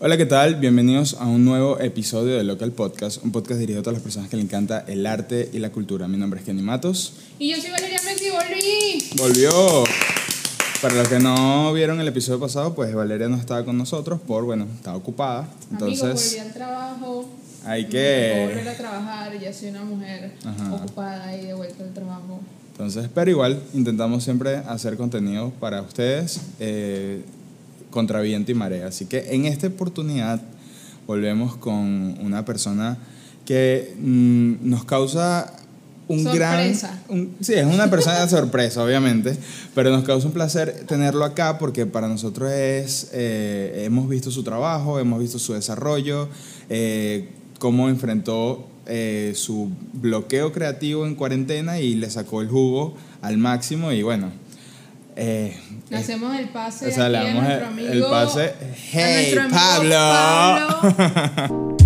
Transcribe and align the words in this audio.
Hola, 0.00 0.16
¿qué 0.16 0.26
tal? 0.26 0.54
Bienvenidos 0.54 1.14
a 1.14 1.26
un 1.26 1.44
nuevo 1.44 1.80
episodio 1.80 2.36
de 2.36 2.44
Local 2.44 2.70
Podcast, 2.70 3.24
un 3.24 3.32
podcast 3.32 3.58
dirigido 3.58 3.80
a 3.80 3.82
todas 3.82 3.94
las 3.94 4.02
personas 4.02 4.30
que 4.30 4.36
le 4.36 4.42
encanta 4.42 4.84
el 4.86 5.04
arte 5.06 5.50
y 5.52 5.58
la 5.58 5.70
cultura. 5.70 6.06
Mi 6.06 6.16
nombre 6.16 6.38
es 6.38 6.46
Kenny 6.46 6.62
Matos. 6.62 7.14
Y 7.40 7.50
yo 7.50 7.60
soy 7.60 7.70
Valeria 7.70 8.00
Messi, 8.04 8.30
volví. 8.30 9.10
Volvió. 9.16 9.84
Para 10.80 10.94
los 10.94 11.08
que 11.08 11.18
no 11.18 11.72
vieron 11.72 12.00
el 12.00 12.06
episodio 12.06 12.38
pasado, 12.38 12.76
pues 12.76 12.94
Valeria 12.94 13.28
no 13.28 13.36
estaba 13.36 13.64
con 13.64 13.76
nosotros 13.76 14.20
por, 14.20 14.44
bueno, 14.44 14.68
estaba 14.76 14.96
ocupada. 14.96 15.48
Amigos, 15.72 15.98
Entonces, 15.98 16.30
volví 16.30 16.46
al 16.46 16.54
trabajo. 16.54 17.28
hay 17.64 17.86
que... 17.86 18.46
volver 18.50 18.68
a 18.68 18.76
trabajar, 18.76 19.40
ya 19.40 19.52
soy 19.52 19.70
una 19.70 19.82
mujer 19.82 20.32
Ajá. 20.44 20.74
ocupada 20.74 21.36
y 21.36 21.46
de 21.46 21.54
vuelta 21.54 21.82
al 21.82 21.92
trabajo. 21.92 22.40
Entonces, 22.70 23.10
pero 23.12 23.28
igual, 23.32 23.60
intentamos 23.74 24.22
siempre 24.22 24.58
hacer 24.58 24.96
contenido 24.96 25.50
para 25.58 25.82
ustedes 25.82 26.40
eh, 26.60 27.24
contra 27.90 28.20
viento 28.20 28.52
y 28.52 28.54
marea. 28.54 28.86
Así 28.88 29.06
que 29.06 29.34
en 29.34 29.44
esta 29.46 29.66
oportunidad 29.66 30.40
volvemos 31.06 31.56
con 31.56 32.18
una 32.20 32.44
persona 32.44 32.98
que 33.44 33.94
mm, 34.00 34.68
nos 34.68 34.84
causa 34.84 35.52
un 36.06 36.22
Sorpresa. 36.24 37.00
gran... 37.06 37.18
un- 37.20 37.36
sí, 37.40 37.52
es 37.54 37.66
una 37.66 37.90
persona 37.90 38.20
de 38.20 38.28
sorpresa, 38.28 38.82
obviamente, 38.82 39.36
pero 39.74 39.90
nos 39.90 40.04
causa 40.04 40.26
un 40.26 40.32
placer 40.32 40.84
tenerlo 40.86 41.24
acá 41.24 41.58
porque 41.58 41.84
para 41.86 42.08
nosotros 42.08 42.50
es... 42.50 43.08
eh, 43.12 43.82
hemos 43.84 44.08
visto 44.08 44.30
su 44.30 44.42
trabajo, 44.42 44.98
hemos 44.98 45.20
visto 45.20 45.38
su 45.38 45.52
desarrollo, 45.54 46.28
eh, 46.70 47.28
cómo 47.58 47.88
enfrentó 47.90 48.66
eh, 48.86 49.32
su 49.34 49.70
bloqueo 49.94 50.52
creativo 50.52 51.06
en 51.06 51.14
cuarentena 51.14 51.78
y 51.80 51.94
le 51.94 52.08
sacó 52.08 52.40
el 52.42 52.48
jugo 52.48 52.94
al 53.20 53.36
máximo 53.38 53.92
y 53.92 54.02
bueno... 54.02 54.30
eh, 55.16 55.58
Le 55.90 55.96
hacemos 55.96 56.36
el 56.36 56.50
pase 56.50 56.88
o 56.88 56.90
sea, 56.90 57.08
le 57.08 57.16
a 57.16 57.32
nuestro 57.32 57.56
el, 57.56 57.64
amigo, 57.64 57.92
el 57.92 58.02
pase. 58.02 58.44
a 58.44 58.54
¡Hey, 58.92 59.34
amigo 59.38 59.56
Pablo! 59.56 59.96
Pablo. 60.92 61.68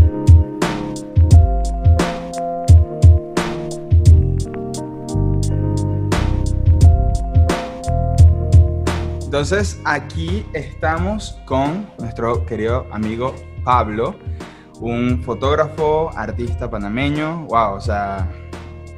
Entonces, 9.25 9.81
aquí 9.85 10.45
estamos 10.53 11.39
con 11.45 11.89
nuestro 11.99 12.45
querido 12.45 12.87
amigo 12.91 13.35
Pablo, 13.65 14.17
un 14.81 15.23
fotógrafo, 15.23 16.11
artista 16.15 16.69
panameño. 16.69 17.47
Wow, 17.47 17.77
o 17.77 17.81
sea, 17.81 18.29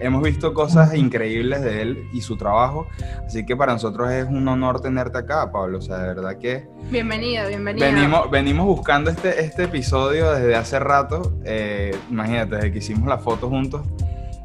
hemos 0.01 0.23
visto 0.23 0.55
cosas 0.55 0.95
increíbles 0.95 1.63
de 1.63 1.83
él 1.83 2.09
y 2.13 2.21
su 2.21 2.37
trabajo. 2.37 2.87
Así 3.27 3.45
que 3.47 3.57
para 3.57 3.73
nosotros 3.73 4.11
es 4.11 4.27
un 4.27 4.47
honor 4.49 4.81
tenerte 4.81 5.19
acá, 5.19 5.51
Pablo. 5.51 5.79
O 5.79 5.81
sea, 5.81 5.99
de 5.99 6.09
verdad 6.09 6.39
que 6.39 6.67
Bienvenido, 6.91 7.49
bienvenido. 7.49 7.87
venimos, 7.87 8.31
venimos 8.31 8.67
buscando 8.67 9.11
este, 9.11 9.41
este 9.41 9.65
episodio 9.65 10.33
desde 10.33 10.55
hace 10.57 10.79
rato. 10.79 11.39
Eh, 11.45 11.97
imagínate, 12.11 12.57
desde 12.57 12.73
que 12.73 12.79
hicimos 12.79 13.09
la 13.09 13.19
foto 13.19 13.49
juntos 13.49 13.83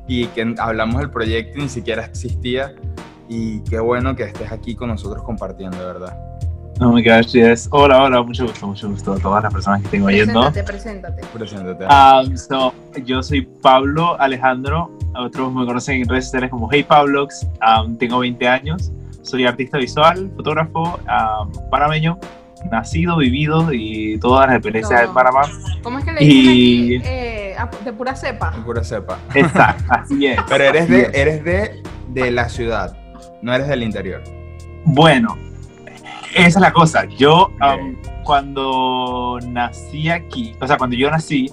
y 0.07 0.25
que 0.27 0.55
hablamos 0.57 0.99
del 0.99 1.09
proyecto 1.11 1.59
y 1.59 1.63
ni 1.63 1.69
siquiera 1.69 2.05
existía. 2.05 2.73
Y 3.27 3.61
qué 3.61 3.79
bueno 3.79 4.15
que 4.15 4.23
estés 4.23 4.51
aquí 4.51 4.75
con 4.75 4.89
nosotros 4.89 5.23
compartiendo, 5.23 5.77
de 5.77 5.85
verdad. 5.85 6.17
Oh 6.81 6.93
my 6.93 7.01
gosh, 7.03 7.33
yes. 7.33 7.67
Hola, 7.71 8.03
hola, 8.03 8.21
mucho 8.21 8.45
gusto, 8.47 8.65
mucho 8.67 8.89
gusto 8.89 9.13
a 9.13 9.19
todas 9.19 9.43
las 9.43 9.51
personas 9.53 9.81
que 9.81 9.89
tengo 9.89 10.05
oyendo. 10.07 10.49
Preséntate, 10.51 10.63
preséntate. 10.63 11.21
Preséntate. 11.33 11.85
Um, 11.85 12.37
so, 12.37 12.73
yo 13.03 13.21
soy 13.21 13.41
Pablo 13.61 14.17
Alejandro, 14.19 14.89
otros 15.17 15.51
me 15.53 15.65
conocen 15.65 16.01
en 16.01 16.07
redes 16.07 16.25
sociales 16.25 16.49
como 16.49 16.69
Hey 16.71 16.83
Pablox, 16.83 17.45
Um, 17.61 17.97
tengo 17.97 18.19
20 18.19 18.47
años, 18.47 18.91
soy 19.23 19.45
artista 19.45 19.77
visual, 19.77 20.31
fotógrafo, 20.37 20.97
um, 20.99 21.51
panameño, 21.69 22.17
nacido, 22.71 23.17
vivido 23.17 23.73
y 23.73 24.17
todas 24.19 24.47
las 24.47 24.55
experiencias 24.55 25.01
Todo. 25.01 25.09
en 25.09 25.13
Panamá. 25.15 25.41
¿Cómo 25.83 25.99
es 25.99 26.05
que 26.05 26.13
le 26.13 26.19
dicen 26.21 26.45
Y- 26.53 26.95
aquí? 26.97 27.07
Eh, 27.07 27.55
de 27.83 27.91
pura 27.93 28.15
cepa. 28.15 28.53
En 28.55 28.63
pura 28.63 28.83
cepa. 28.85 29.17
Exacto, 29.35 29.83
así 29.89 30.27
es. 30.27 30.39
Pero 30.47 30.63
eres 30.63 30.87
de, 30.87 31.11
eres 31.13 31.43
de, 31.43 31.83
de 32.07 32.31
la 32.31 32.47
ciudad, 32.47 32.95
no 33.41 33.53
eres 33.53 33.67
del 33.67 33.83
interior. 33.83 34.23
Bueno, 34.85 35.37
esa 36.35 36.47
es 36.47 36.55
la 36.61 36.71
cosa. 36.71 37.05
Yo, 37.05 37.51
um, 37.61 37.95
cuando 38.23 39.39
nací 39.47 40.09
aquí, 40.09 40.55
o 40.61 40.67
sea, 40.67 40.77
cuando 40.77 40.95
yo 40.95 41.09
nací, 41.09 41.51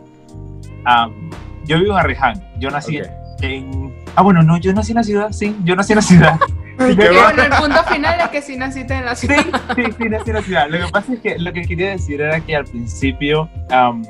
um, 0.86 1.30
yo 1.64 1.78
vivo 1.78 1.92
en 1.92 1.98
Arreján. 1.98 2.42
Yo 2.58 2.70
nací 2.70 3.00
en. 3.42 3.94
Ah, 4.14 4.22
bueno, 4.22 4.42
no, 4.42 4.56
yo 4.58 4.72
nací 4.72 4.92
en 4.92 4.96
la 4.96 5.02
ciudad, 5.04 5.32
sí, 5.32 5.56
yo 5.64 5.76
nací 5.76 5.92
en 5.92 5.96
la 5.96 6.02
ciudad. 6.02 6.38
Va- 6.78 6.84
bueno, 6.86 7.42
el 7.42 7.50
punto 7.52 7.82
final 7.84 8.20
es 8.20 8.28
que 8.28 8.42
sí 8.42 8.56
naciste 8.56 8.94
en 8.94 9.04
la 9.06 9.14
Sí, 9.14 9.26
ciudad. 9.26 9.44
sí, 9.74 9.82
sí, 9.98 10.08
nací 10.10 10.30
en 10.30 10.36
la 10.36 10.42
ciudad. 10.42 10.68
Lo 10.68 10.86
que 10.86 10.92
pasa 10.92 11.12
es 11.14 11.20
que 11.20 11.38
lo 11.38 11.52
que 11.52 11.62
quería 11.62 11.90
decir 11.90 12.20
era 12.20 12.38
que 12.40 12.54
al 12.54 12.64
principio 12.64 13.48
um, 13.70 14.02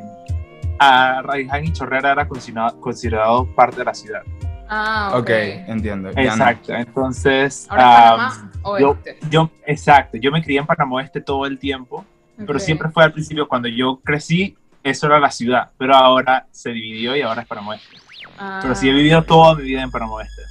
a 0.81 1.19
Arreján 1.19 1.65
y 1.65 1.73
Chorrera 1.73 2.13
era 2.13 2.27
considerado, 2.29 2.81
considerado 2.81 3.47
parte 3.55 3.77
de 3.79 3.85
la 3.85 3.95
ciudad. 3.95 4.23
Ah, 4.69 5.11
ok, 5.15 5.21
ok. 5.21 5.31
entiendo. 5.69 6.11
no. 6.13 6.21
Exacto. 6.21 6.73
Entonces, 6.75 7.67
Ahora 7.71 7.85
um, 7.85 8.17
Panamá 8.17 8.53
yo, 8.81 8.91
oeste. 8.91 9.19
yo, 9.31 9.51
exacto, 9.67 10.17
yo 10.19 10.31
me 10.33 10.43
crié 10.43 10.59
en 10.59 10.67
Panamá 10.67 10.97
Oeste 10.97 11.21
todo 11.21 11.47
el 11.47 11.59
tiempo. 11.59 12.05
pero 12.37 12.59
siempre 12.59 12.89
fue 12.91 13.05
al 13.05 13.13
principio 13.13 13.49
cuando 13.49 13.69
yo 13.69 14.01
crecí, 14.05 14.57
eso 14.83 15.07
era 15.07 15.19
la 15.19 15.31
ciudad, 15.31 15.71
pero 15.79 15.95
ahora 15.95 16.47
se 16.51 16.71
dividió 16.71 17.17
y 17.17 17.23
ahora 17.23 17.43
es 17.43 17.49
Panamá 17.49 17.71
Oeste. 17.71 17.97
Ah. 18.39 18.59
Pero 18.63 18.75
sí 18.75 18.89
he 18.89 18.93
vivido 18.93 19.23
toda 19.23 19.55
mi 19.55 19.63
vida 19.63 19.83
en 19.83 19.91
Panamá 19.91 20.15
Oeste. 20.15 20.43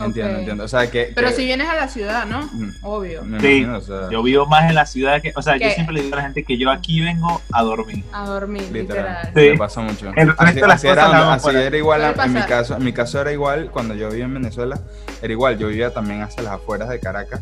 Entiendo, 0.00 0.32
Ok. 0.34 0.38
entiendo. 0.38 0.64
O 0.64 0.68
sea, 0.68 0.90
que. 0.90 1.12
Pero 1.14 1.28
que- 1.28 1.34
si 1.34 1.44
vienes 1.44 1.68
a 1.68 1.74
la 1.74 1.88
ciudad, 1.88 2.24
¿no? 2.26 2.42
Mm, 2.52 2.70
Obvio. 2.82 3.22
Sí. 3.22 3.28
imagino, 3.28 3.78
o 3.78 3.80
sea, 3.80 4.08
Yo 4.10 4.22
vivo 4.22 4.46
más 4.46 4.68
en 4.68 4.74
la 4.76 4.86
ciudad 4.86 5.20
que, 5.20 5.32
o 5.34 5.42
sea, 5.42 5.54
yo 5.54 5.60
¿Qué? 5.60 5.72
siempre 5.74 5.94
le 5.96 6.02
digo 6.02 6.14
a 6.14 6.18
la 6.18 6.22
gente 6.22 6.44
que 6.44 6.56
yo 6.56 6.70
aquí 6.70 7.00
vengo 7.00 7.42
a 7.52 7.62
dormir. 7.62 8.04
A 8.12 8.24
dormir, 8.26 8.62
Literal. 8.72 9.18
literal. 9.26 9.32
Sí. 9.34 9.50
Me 9.50 9.58
pasa 9.58 9.80
mucho. 9.80 10.12
El 10.14 10.28
resto 10.28 10.42
Así, 10.44 10.54
de 10.54 10.60
las 10.66 10.74
así 10.76 10.86
era, 10.88 11.04
cosas 11.06 11.46
así 11.46 11.56
era 11.56 11.76
igual, 11.76 12.00
Suele 12.14 12.22
en 12.24 12.32
mi 12.34 12.42
caso, 12.42 12.76
en 12.76 12.84
mi 12.84 12.92
caso 12.92 13.20
era 13.20 13.32
igual 13.32 13.70
cuando 13.72 13.94
yo 13.94 14.08
vivía 14.08 14.24
en 14.26 14.34
Venezuela, 14.34 14.78
era 15.20 15.32
igual, 15.32 15.58
yo 15.58 15.68
vivía 15.68 15.92
también 15.92 16.22
hacia 16.22 16.42
las 16.44 16.52
afueras 16.54 16.88
de 16.88 17.00
Caracas 17.00 17.40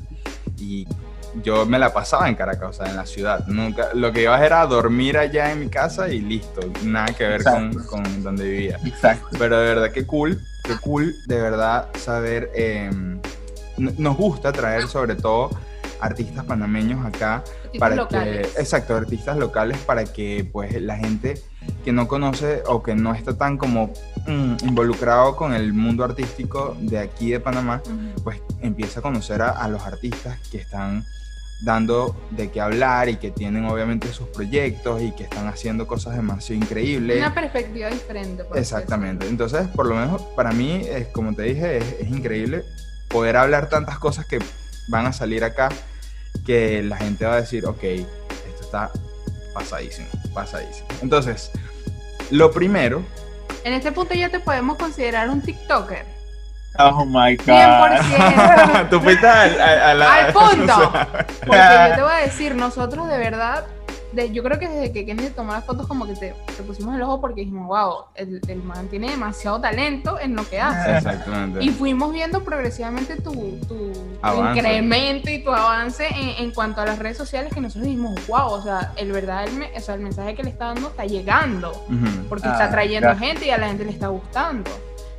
y 0.58 0.86
yo 1.42 1.66
me 1.66 1.78
la 1.78 1.92
pasaba 1.92 2.28
en 2.30 2.34
Caracas, 2.34 2.70
o 2.70 2.72
sea, 2.72 2.86
en 2.90 2.96
la 2.96 3.04
ciudad. 3.04 3.46
Nunca, 3.48 3.90
lo 3.92 4.10
que 4.12 4.22
iba 4.22 4.42
era 4.44 4.64
dormir 4.64 5.18
allá 5.18 5.52
en 5.52 5.60
mi 5.60 5.68
casa 5.68 6.08
y 6.08 6.20
listo, 6.20 6.60
nada 6.82 7.06
que 7.08 7.24
ver 7.26 7.44
con, 7.44 7.74
con 7.84 8.22
donde 8.22 8.48
vivía. 8.48 8.78
Exacto. 8.86 9.26
Pero 9.38 9.58
de 9.58 9.66
verdad 9.66 9.90
que 9.92 10.06
cool, 10.06 10.40
que 10.66 10.76
cool 10.78 11.14
de 11.26 11.40
verdad 11.40 11.88
saber. 11.98 12.50
eh, 12.54 12.90
nos 13.78 14.16
gusta 14.16 14.52
traer 14.52 14.88
sobre 14.88 15.16
todo 15.16 15.50
artistas 16.00 16.44
panameños 16.44 17.04
acá 17.06 17.36
Artistas 17.36 17.78
para 17.78 17.96
locales. 17.96 18.48
que 18.54 18.60
exacto 18.60 18.94
artistas 18.96 19.36
locales 19.36 19.78
para 19.78 20.04
que 20.04 20.48
pues 20.50 20.80
la 20.80 20.96
gente 20.96 21.40
que 21.84 21.92
no 21.92 22.06
conoce 22.06 22.62
o 22.66 22.82
que 22.82 22.94
no 22.94 23.14
está 23.14 23.36
tan 23.36 23.56
como 23.56 23.92
mm, 24.26 24.56
involucrado 24.66 25.36
con 25.36 25.52
el 25.54 25.72
mundo 25.72 26.04
artístico 26.04 26.76
de 26.80 26.98
aquí 26.98 27.30
de 27.30 27.40
Panamá 27.40 27.82
pues 28.24 28.40
empieza 28.60 29.00
a 29.00 29.02
conocer 29.02 29.42
a, 29.42 29.50
a 29.50 29.68
los 29.68 29.82
artistas 29.82 30.38
que 30.50 30.58
están 30.58 31.04
dando 31.62 32.14
de 32.30 32.50
qué 32.50 32.60
hablar 32.60 33.08
y 33.08 33.16
que 33.16 33.30
tienen 33.30 33.64
obviamente 33.64 34.12
sus 34.12 34.28
proyectos 34.28 35.00
y 35.02 35.12
que 35.12 35.24
están 35.24 35.48
haciendo 35.48 35.86
cosas 35.86 36.14
demasiado 36.14 36.62
increíbles 36.62 37.18
Una 37.18 37.34
perspectiva 37.34 37.88
diferente. 37.88 38.44
Exactamente. 38.54 39.26
Entonces, 39.26 39.66
por 39.68 39.86
lo 39.86 39.94
menos 39.94 40.22
para 40.36 40.52
mí, 40.52 40.82
es, 40.86 41.08
como 41.08 41.34
te 41.34 41.42
dije, 41.42 41.78
es, 41.78 41.96
es 42.00 42.08
increíble 42.08 42.64
poder 43.08 43.36
hablar 43.36 43.68
tantas 43.68 43.98
cosas 43.98 44.26
que 44.26 44.38
van 44.88 45.06
a 45.06 45.12
salir 45.12 45.44
acá 45.44 45.70
que 46.44 46.82
la 46.82 46.96
gente 46.96 47.24
va 47.24 47.34
a 47.34 47.40
decir, 47.40 47.66
ok, 47.66 47.82
esto 47.82 48.62
está 48.62 48.90
pasadísimo, 49.54 50.08
pasadísimo. 50.34 50.86
Entonces, 51.02 51.50
lo 52.30 52.50
primero. 52.50 53.02
En 53.64 53.72
este 53.72 53.90
punto 53.92 54.14
ya 54.14 54.28
te 54.28 54.40
podemos 54.40 54.76
considerar 54.76 55.30
un 55.30 55.40
TikToker. 55.40 56.15
Oh 56.78 57.04
my 57.04 57.36
God. 57.36 57.46
100%. 57.46 58.88
tú 58.90 59.00
fuiste 59.00 59.26
al, 59.26 59.60
al- 59.60 59.80
a 59.80 59.94
la- 59.94 60.14
Al 60.26 60.32
punto. 60.32 60.72
o 60.74 60.92
sea, 60.92 61.26
Porque 61.46 61.88
yo 61.90 61.94
te 61.96 62.02
voy 62.02 62.12
a 62.12 62.16
decir, 62.24 62.54
nosotros 62.54 63.08
de 63.08 63.18
verdad, 63.18 63.64
de- 64.12 64.32
yo 64.32 64.42
creo 64.42 64.58
que 64.58 64.66
desde 64.68 64.92
que 64.92 65.04
Kenny 65.04 65.28
tomó 65.30 65.52
las 65.52 65.64
fotos 65.64 65.86
como 65.86 66.06
que 66.06 66.14
te, 66.14 66.34
te 66.56 66.62
pusimos 66.62 66.94
el 66.94 67.02
ojo 67.02 67.20
porque 67.20 67.42
dijimos, 67.42 67.66
wow, 67.66 68.04
el, 68.14 68.40
el 68.48 68.62
man 68.62 68.88
tiene 68.88 69.10
demasiado 69.10 69.60
talento 69.60 70.18
en 70.18 70.34
lo 70.36 70.48
que 70.48 70.58
hace. 70.60 70.96
Exactamente. 70.96 71.62
Y 71.62 71.68
fuimos 71.70 72.12
viendo 72.12 72.42
progresivamente 72.42 73.16
tu, 73.16 73.32
tu- 73.68 73.92
tu 74.22 74.44
incremento 74.50 75.28
y 75.30 75.42
tu 75.44 75.50
avance 75.52 76.06
en, 76.08 76.44
en 76.44 76.50
cuanto 76.52 76.80
a 76.80 76.86
las 76.86 76.98
redes 76.98 77.18
sociales 77.18 77.52
que 77.52 77.60
nosotros 77.60 77.84
dijimos, 77.84 78.14
wow, 78.26 78.52
o 78.52 78.62
sea, 78.62 78.92
el 78.96 79.12
verdad, 79.12 79.44
el, 79.44 79.52
me- 79.54 79.70
o 79.76 79.80
sea, 79.80 79.94
el 79.96 80.00
mensaje 80.00 80.34
que 80.34 80.44
le 80.44 80.50
está 80.50 80.66
dando 80.66 80.88
está 80.88 81.04
llegando. 81.04 81.70
Ujú. 81.72 82.28
Porque 82.28 82.48
Ah, 82.48 82.52
está 82.52 82.70
trayendo 82.70 83.08
gracias. 83.08 83.28
gente 83.28 83.46
y 83.46 83.50
a 83.50 83.58
la 83.58 83.66
gente 83.68 83.84
le 83.84 83.90
está 83.90 84.06
gustando. 84.08 84.70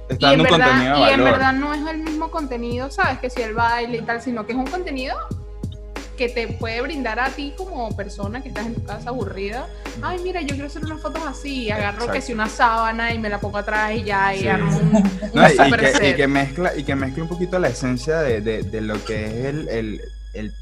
Está 0.10 0.32
y 0.32 0.34
en, 0.34 0.38
dando 0.44 0.44
un 0.44 0.60
verdad, 0.60 0.68
contenido 0.72 0.96
de 0.96 1.02
y 1.02 1.14
en 1.14 1.20
valor. 1.20 1.32
verdad 1.40 1.54
no 1.54 1.74
es 1.74 1.88
el 1.88 1.98
mismo 1.98 2.32
contenido, 2.32 2.92
¿sabes? 2.92 3.20
Que 3.20 3.30
si 3.30 3.42
el 3.42 3.54
baile 3.54 3.98
y 3.98 4.02
tal, 4.02 4.22
sino 4.22 4.46
que 4.46 4.54
es 4.54 4.58
un 4.58 4.68
contenido 4.68 5.16
que 6.18 6.30
te 6.30 6.48
puede 6.48 6.82
brindar 6.82 7.20
a 7.20 7.30
ti 7.30 7.54
como 7.56 7.96
persona 7.96 8.42
que 8.42 8.48
estás 8.48 8.66
en 8.66 8.74
tu 8.74 8.84
casa 8.84 9.10
aburrida. 9.10 9.68
Ay, 10.02 10.18
mira, 10.24 10.42
yo 10.42 10.50
quiero 10.56 10.66
hacer 10.66 10.84
unas 10.84 11.00
fotos 11.00 11.22
así. 11.28 11.70
Agarro 11.70 11.98
Exacto. 11.98 12.14
que 12.14 12.22
si 12.22 12.34
una 12.34 12.50
sábana 12.50 13.14
y 13.14 13.20
me 13.20 13.30
la 13.30 13.40
pongo 13.40 13.60
atrás 13.60 13.92
y 13.94 14.04
ya, 14.04 14.34
y 14.34 14.40
Sí. 14.40 14.48
armo 14.48 14.76
un, 14.78 14.96
un 14.96 15.32
No, 15.36 15.48
y, 15.48 15.72
que, 15.78 16.10
y 16.10 16.16
que 16.16 16.28
mezcla, 16.28 16.76
y 16.76 16.84
que 16.84 16.96
mezcla 16.96 17.22
un 17.24 17.30
poquito 17.30 17.60
la 17.60 17.68
esencia 17.68 18.18
de, 18.22 18.42
de- 18.42 18.64
de 18.64 18.82
lo 18.82 19.04
que 19.06 19.26
es 19.26 19.46
el, 19.46 19.68
el- 19.70 20.02
el 20.34 20.54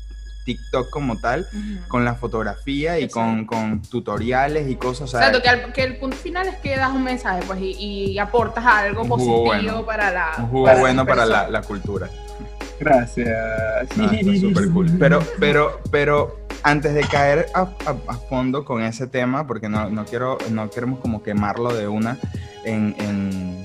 TikTok 0.46 0.90
como 0.90 1.18
tal, 1.20 1.48
Ujú. 1.52 1.88
con 1.90 2.06
la 2.06 2.16
fotografía 2.16 3.00
y 3.00 3.10
con, 3.10 3.46
con 3.46 3.82
tutoriales 3.82 4.70
y 4.70 4.76
cosas. 4.76 5.14
o 5.14 5.18
Exacto, 5.18 5.42
que, 5.42 5.50
al- 5.50 5.74
que 5.74 5.84
el 5.84 5.98
punto 5.98 6.16
final 6.16 6.48
es 6.48 6.56
que 6.58 6.78
das 6.78 6.92
un 6.92 7.04
mensaje 7.04 7.42
pues 7.46 7.60
y, 7.60 7.72
y 8.14 8.20
aportas 8.20 8.66
algo 8.66 9.02
Un 9.02 9.10
jugo 9.10 9.46
positivo 9.46 9.72
bueno. 9.74 9.86
para 9.86 10.12
la. 10.12 10.32
un 10.38 10.48
jugo 10.50 10.66
para 10.66 10.80
bueno 10.80 11.06
para 11.06 11.26
la, 11.26 11.50
la 11.50 11.62
cultura. 11.62 12.10
Gracias. 12.80 13.98
No, 13.98 14.10
súper 14.40 14.70
cool. 14.72 14.92
Pero, 15.00 15.20
pero, 15.40 15.80
pero 15.92 16.40
antes 16.64 16.94
de 16.94 17.02
caer 17.02 17.48
a, 17.54 17.62
a- 17.62 17.96
a 18.08 18.14
fondo 18.30 18.66
con 18.66 18.82
ese 18.84 19.08
tema, 19.08 19.48
porque 19.48 19.70
no, 19.70 19.90
no 19.90 20.06
quiero, 20.06 20.38
no 20.52 20.70
queremos 20.70 21.00
como 21.00 21.24
quemarlo 21.24 21.74
de 21.74 21.88
una 21.88 22.18
en, 22.66 22.96
en- 23.00 23.62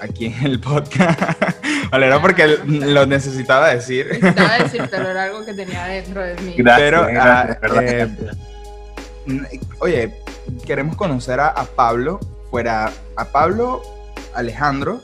aquí 0.00 0.26
en 0.26 0.42
el 0.46 0.60
podcast. 0.60 1.20
Vale, 1.90 2.06
era 2.06 2.20
porque 2.20 2.58
lo 2.66 3.06
necesitaba 3.06 3.68
decir. 3.74 4.06
Necesitaba 4.08 4.58
decírtelo, 4.64 5.10
era 5.10 5.22
algo 5.24 5.44
que 5.44 5.54
tenía 5.54 5.84
dentro 5.86 6.22
de 6.22 6.34
mí. 6.42 6.54
Gracias, 6.56 6.78
Pero, 6.90 7.06
gracias, 7.06 7.24
ah, 7.52 7.58
verdad. 7.60 7.84
eh, 7.84 9.60
Oye, 9.80 10.14
queremos 10.66 10.96
conocer 10.96 11.40
a, 11.40 11.48
a 11.48 11.64
Pablo, 11.64 12.20
fuera 12.50 12.90
a 13.16 13.24
Pablo 13.26 13.82
Alejandro, 14.34 15.02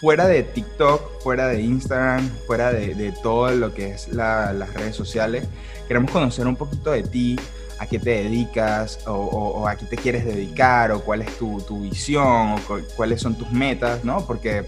fuera 0.00 0.26
de 0.26 0.42
TikTok, 0.42 1.22
fuera 1.22 1.48
de 1.48 1.60
Instagram, 1.62 2.28
fuera 2.46 2.72
de, 2.72 2.94
de 2.94 3.12
todo 3.22 3.50
lo 3.50 3.74
que 3.74 3.90
es 3.90 4.08
la- 4.08 4.52
las 4.52 4.72
redes 4.74 4.96
sociales. 4.96 5.46
Queremos 5.88 6.10
conocer 6.10 6.46
un 6.46 6.56
poquito 6.56 6.90
de 6.92 7.02
ti, 7.02 7.38
a 7.78 7.86
qué 7.86 7.98
te 7.98 8.10
dedicas, 8.24 9.00
o, 9.06 9.12
o- 9.12 9.60
o 9.60 9.68
a 9.68 9.76
qué 9.76 9.84
te 9.86 9.96
quieres 9.96 10.24
dedicar, 10.24 10.90
o 10.92 11.00
cuál 11.02 11.22
es 11.22 11.36
tu, 11.38 11.60
tu 11.62 11.80
visión, 11.82 12.52
o 12.52 12.56
cu- 12.66 12.82
cuáles 12.96 13.20
son 13.20 13.34
tus 13.36 13.50
metas, 13.52 14.02
¿no? 14.04 14.24
Porque 14.26 14.64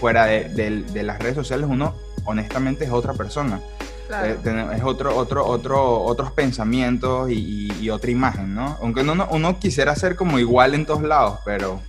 fuera 0.00 0.26
de, 0.26 0.48
de- 0.48 0.82
de 0.82 1.02
las 1.02 1.18
redes 1.18 1.36
sociales 1.36 1.68
uno 1.70 1.94
honestamente 2.24 2.84
es 2.84 2.90
otra 2.90 3.12
persona. 3.14 3.60
Claro. 4.08 4.26
Eh, 4.44 4.66
es 4.76 4.82
otro, 4.82 5.16
otro, 5.16 5.46
otro, 5.46 6.02
otros 6.02 6.32
pensamientos 6.32 7.30
y, 7.30 7.68
y- 7.70 7.84
y 7.84 7.90
otra 7.90 8.10
imagen, 8.10 8.54
¿no? 8.54 8.76
Aunque 8.82 9.02
uno, 9.02 9.14
no- 9.14 9.28
uno 9.30 9.58
quisiera 9.60 9.94
ser 9.94 10.16
como 10.16 10.38
igual 10.40 10.74
en 10.74 10.84
todos 10.86 11.02
lados, 11.02 11.38
pero 11.44 11.80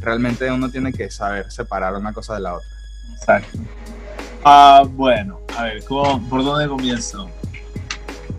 realmente 0.00 0.50
uno 0.52 0.70
tiene 0.70 0.92
que 0.92 1.10
saber 1.10 1.50
separar 1.50 1.94
una 1.96 2.12
cosa 2.12 2.34
de 2.34 2.40
la 2.40 2.54
otra. 2.54 2.68
Exacto. 3.14 3.58
Ah, 4.44 4.84
bueno, 4.88 5.40
a 5.58 5.64
ver, 5.64 5.84
¿cómo- 5.84 6.22
¿por 6.30 6.44
dónde 6.44 6.68
comienzo? 6.68 7.28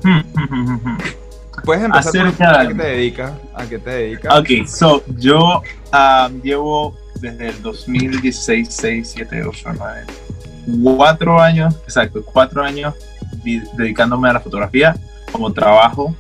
Puedes 1.66 1.84
empezar 1.84 2.12
por 2.12 2.22
Acerca 2.22 2.60
a 2.60 2.64
de- 2.64 2.68
qué 2.70 2.74
te 2.76 2.84
dedicas, 2.84 3.32
a 3.54 3.66
qué 3.66 3.80
te 3.80 3.90
dedicas. 3.90 4.40
Ok, 4.40 4.50
so, 4.68 5.04
yo 5.18 5.62
ah, 5.92 6.30
llevo 6.44 6.98
desde 7.20 7.50
el 7.50 7.62
2016, 7.62 8.68
6, 8.72 9.12
7, 9.14 9.44
8, 9.48 9.70
9, 9.78 10.06
4 10.84 11.42
años, 11.42 11.76
exacto, 11.84 12.24
4 12.26 12.64
años 12.64 12.96
di- 13.44 13.62
dedicándome 13.78 14.30
a 14.30 14.34
la 14.34 14.40
fotografía 14.40 14.96
como 15.32 15.52
trabajo. 15.54 16.16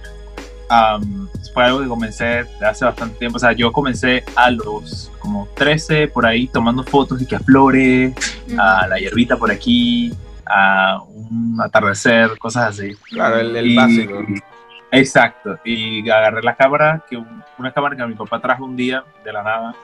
Am, 0.70 1.28
fue 1.54 1.66
algo 1.66 1.82
que 1.82 1.88
comencé 1.88 2.46
hace 2.66 2.86
bastante 2.86 3.18
tiempo. 3.20 3.36
O 3.36 3.40
sea, 3.40 3.52
yo 3.52 3.72
comencé 3.74 4.24
a 4.36 4.50
los 4.52 5.12
como 5.20 5.48
13 5.56 6.08
por 6.08 6.26
ahí 6.26 6.48
tomando 6.48 6.82
fotos 6.84 7.22
y 7.22 7.26
que 7.26 7.36
a 7.36 7.40
flores, 7.40 8.14
Ujú. 8.48 8.58
a 8.62 8.88
la 8.88 8.98
hierbita 8.98 9.36
por 9.36 9.52
aquí, 9.52 10.14
a 10.46 11.02
un 11.14 11.58
atardecer, 11.62 12.38
cosas 12.38 12.70
así. 12.80 12.96
Claro, 13.10 13.40
el, 13.40 13.56
el 13.56 13.68
Y- 13.72 13.76
básico. 13.76 14.14
Exacto. 14.92 15.58
Y 15.64 16.10
agarré 16.10 16.42
la 16.42 16.56
cámara, 16.56 17.04
que 17.10 17.18
un- 17.18 17.44
una 17.58 17.72
cámara 17.72 17.96
que 17.96 18.06
mi 18.06 18.14
papá 18.16 18.40
trajo 18.40 18.66
un 18.66 18.76
día 18.76 19.04
de 19.24 19.34
la 19.34 19.44
nada. 19.44 19.76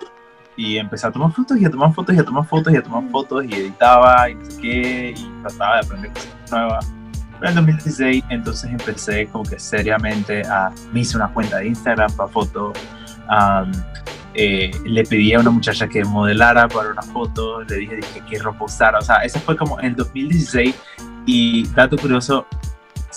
Y 0.56 0.78
empecé 0.78 1.06
a 1.08 1.12
tomar 1.12 1.32
fotos 1.32 1.58
y 1.60 1.66
a 1.66 1.70
tomar 1.70 1.94
fotos 1.94 2.16
y 2.16 2.20
a 2.20 2.24
tomar 2.26 2.44
fotos 2.46 2.74
y 2.74 2.78
a 2.78 2.82
tomar 2.82 3.04
fotos 3.12 3.46
y 3.46 3.54
editaba 3.54 4.30
y 4.30 4.36
no 4.36 4.46
sé 4.46 4.62
qué. 4.62 5.14
Y 5.16 5.42
trataba 5.44 5.76
de 5.80 5.86
aprender 5.86 6.12
cosas 6.14 6.52
nuevas. 6.52 6.94
Pero 7.40 7.44
en 7.44 7.50
el 7.50 7.56
2016 7.56 8.24
entonces 8.30 8.72
empecé 8.72 9.28
como 9.28 9.44
que 9.44 9.60
seriamente 9.60 10.42
a... 10.48 10.72
Me 10.92 11.02
hice 11.02 11.16
una 11.16 11.28
cuenta 11.30 11.58
de 11.58 11.68
Instagram 11.68 12.12
para 12.14 12.30
fotos. 12.30 12.78
am, 13.30 13.72
eh, 14.34 14.72
le 14.86 15.04
pedí 15.04 15.34
a 15.34 15.40
una 15.40 15.50
muchacha 15.52 15.88
que 15.88 16.04
modelara 16.04 16.68
para 16.68 16.90
una 16.92 17.02
foto. 17.04 17.62
Le 17.64 17.76
dije, 17.76 17.96
dije 17.98 18.24
qué 18.30 18.40
ropa 18.40 18.66
usar. 18.66 18.96
O 18.96 19.02
sea, 19.02 19.18
eso 19.18 19.40
fue 19.40 19.56
como 19.56 19.80
en 19.80 19.86
el 19.88 19.96
2016. 19.96 20.76
Y 21.28 21.68
dato 21.70 21.98
curioso, 21.98 22.48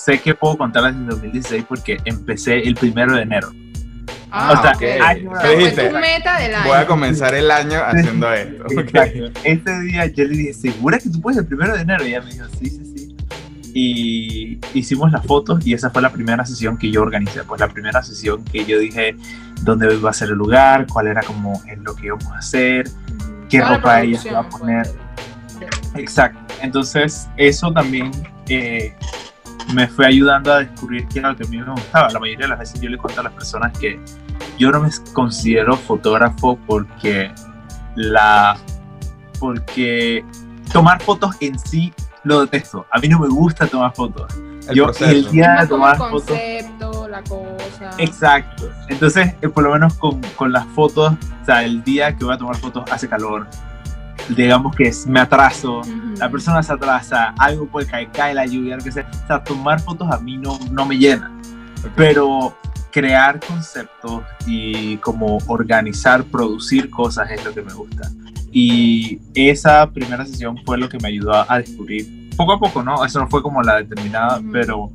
sé 0.05 0.19
que 0.21 0.35
puedo 0.35 0.57
contar 0.59 0.85
desde 0.85 0.99
el 0.99 1.07
2016 1.07 1.65
porque 1.69 1.99
empecé 2.05 2.59
el 2.61 2.75
primero 2.75 3.15
de 3.15 3.23
enero. 3.23 3.53
Ah, 4.33 4.55
o 4.57 4.63
sea, 4.63 4.73
ok. 4.73 5.03
año- 5.03 5.31
fue 5.41 5.57
dijiste, 5.57 5.89
tu 5.89 5.99
meta 5.99 6.39
del 6.39 6.55
año. 6.55 6.69
Voy 6.69 6.79
a 6.79 6.87
comenzar 6.87 7.35
el 7.35 7.51
año 7.51 7.81
haciendo 7.85 8.33
esto. 8.33 8.65
ok. 8.65 8.73
Exacto. 8.79 9.41
Este 9.45 9.81
día 9.81 10.07
yo 10.07 10.25
le 10.25 10.37
dije, 10.37 10.53
¿segura 10.55 10.99
que 10.99 11.11
tú 11.11 11.21
puedes 11.21 11.39
el 11.39 11.47
primero 11.47 11.75
de 11.75 11.83
enero? 11.83 12.05
Y 12.07 12.09
ella 12.11 12.23
me 12.23 12.33
dijo, 12.33 12.47
sí, 12.59 12.71
sí, 12.71 12.85
sí. 12.97 13.17
Y 13.75 14.59
hicimos 14.75 15.11
las 15.13 15.25
fotos 15.27 15.65
y 15.67 15.75
esa 15.75 15.91
fue 15.91 16.03
la 16.03 16.11
primera 16.11 16.45
sesión 16.45 16.77
que 16.79 16.91
yo 16.91 17.03
organicé. 17.03 17.43
Pues 17.45 17.61
la 17.61 17.69
primera 17.69 18.03
sesión 18.03 18.45
que 18.45 18.65
yo 18.65 18.79
dije 18.79 19.17
dónde 19.63 19.93
iba 19.95 20.11
a 20.11 20.13
ser 20.13 20.29
el 20.31 20.35
lugar, 20.37 20.87
cuál 20.93 21.07
era 21.09 21.23
como 21.23 21.61
en 21.67 21.83
lo 21.85 21.95
que 21.95 22.07
íbamos 22.07 22.27
a 22.33 22.39
hacer, 22.39 22.89
qué 23.49 23.59
Toda 23.59 23.77
ropa 23.77 24.01
ella 24.03 24.19
se 24.19 24.31
va 24.33 24.41
a 24.41 24.49
producción, 24.49 24.61
poner. 24.61 24.87
pues. 25.59 26.03
Exacto. 26.03 26.55
Entonces, 26.63 27.29
eso 27.37 27.73
también 27.73 28.11
eh, 28.49 28.95
me 29.73 29.89
fue 29.89 30.07
ayudando 30.07 30.53
a 30.53 30.59
descubrir 30.59 31.07
qué 31.09 31.21
era 31.21 31.31
lo 31.31 31.37
que 31.37 31.45
a 31.45 31.49
mí 31.49 31.59
me 31.59 31.71
gustaba. 31.71 32.11
La 32.11 32.19
mayoría 32.19 32.47
de 32.47 32.49
las 32.49 32.59
veces 32.59 32.81
yo 32.81 32.89
le 32.91 32.99
cuento 32.99 33.21
a 33.21 33.25
las 33.25 33.33
personas 33.33 33.77
que 33.79 34.01
yo 34.59 34.71
no 34.71 34.81
me 34.81 34.91
considero 35.13 35.77
fotógrafo 35.77 36.59
porque 36.67 37.33
la 37.97 38.57
porque 39.39 40.25
tomar 40.73 41.03
fotos 41.03 41.35
en 41.41 41.59
sí 41.59 41.93
lo 42.25 42.41
detesto. 42.43 42.87
A 42.91 42.99
mí 42.99 43.09
no 43.09 43.19
me 43.19 43.29
gusta 43.29 43.67
tomar 43.67 43.95
fotos. 43.95 44.33
El 44.69 44.75
yo 44.75 44.85
proceso. 44.85 45.11
el 45.11 45.25
Es 45.25 45.33
día 45.33 45.51
de 45.63 45.69
como 45.69 45.89
el 45.89 45.97
tomar 45.97 45.97
fotos 45.97 46.25
concepto, 46.25 47.09
la 47.09 47.23
cosa. 47.23 47.91
Exacto. 47.99 48.71
Entonces, 48.89 49.35
eh, 49.41 49.49
por 49.49 49.65
lo 49.65 49.73
menos 49.73 49.95
con, 49.95 50.21
con 50.37 50.53
las 50.53 50.67
fotos, 50.67 51.15
o 51.43 51.45
sea, 51.45 51.65
el 51.65 51.83
día 51.83 52.15
que 52.15 52.25
voy 52.25 52.35
a 52.35 52.39
tomar 52.39 52.57
fotos 52.57 52.85
hace 52.91 53.09
calor, 53.09 53.47
digamos 54.29 54.75
que 54.77 54.85
es- 54.85 55.07
me 55.07 55.21
atraso, 55.21 55.79
Ujú. 55.81 56.15
la 56.19 56.31
persona 56.31 56.63
se 56.63 56.73
atrasa, 56.73 57.35
algo 57.39 57.67
puede 57.67 57.87
caer, 57.87 58.09
cae 58.13 58.35
la 58.35 58.47
lluvia, 58.47 58.77
lo 58.77 58.85
que 58.85 58.93
sea. 58.93 59.09
O 59.25 59.27
sea, 59.27 59.43
tomar 59.45 59.81
fotos 59.81 60.11
a 60.11 60.19
mí 60.19 60.37
no, 60.37 60.59
no 60.71 60.85
me 60.87 60.97
llena. 60.99 61.31
Ok. 61.85 61.91
Pero 61.97 62.57
crear 62.93 63.41
conceptos 63.41 64.23
y 64.47 64.97
como 64.99 65.39
organizar, 65.47 66.25
producir 66.25 66.91
cosas 66.91 67.31
es 67.31 67.45
lo 67.45 67.55
que 67.55 67.63
me 67.63 67.73
gusta. 67.73 68.11
Y 68.53 69.21
esa 69.35 69.89
primera 69.91 70.27
sesión 70.27 70.59
fue 70.65 70.77
lo 70.77 70.89
que 70.89 70.99
me 70.99 71.09
ayudó 71.09 71.33
a, 71.49 71.59
descubrir, 71.59 72.31
poco 72.37 72.53
a 72.53 72.59
poco, 72.59 72.83
¿no? 72.83 73.05
Eso 73.05 73.21
no 73.21 73.29
fue 73.29 73.43
como 73.43 73.63
la 73.63 73.77
determinada, 73.77 74.39
Ujú. 74.41 74.49
pero 74.53 74.91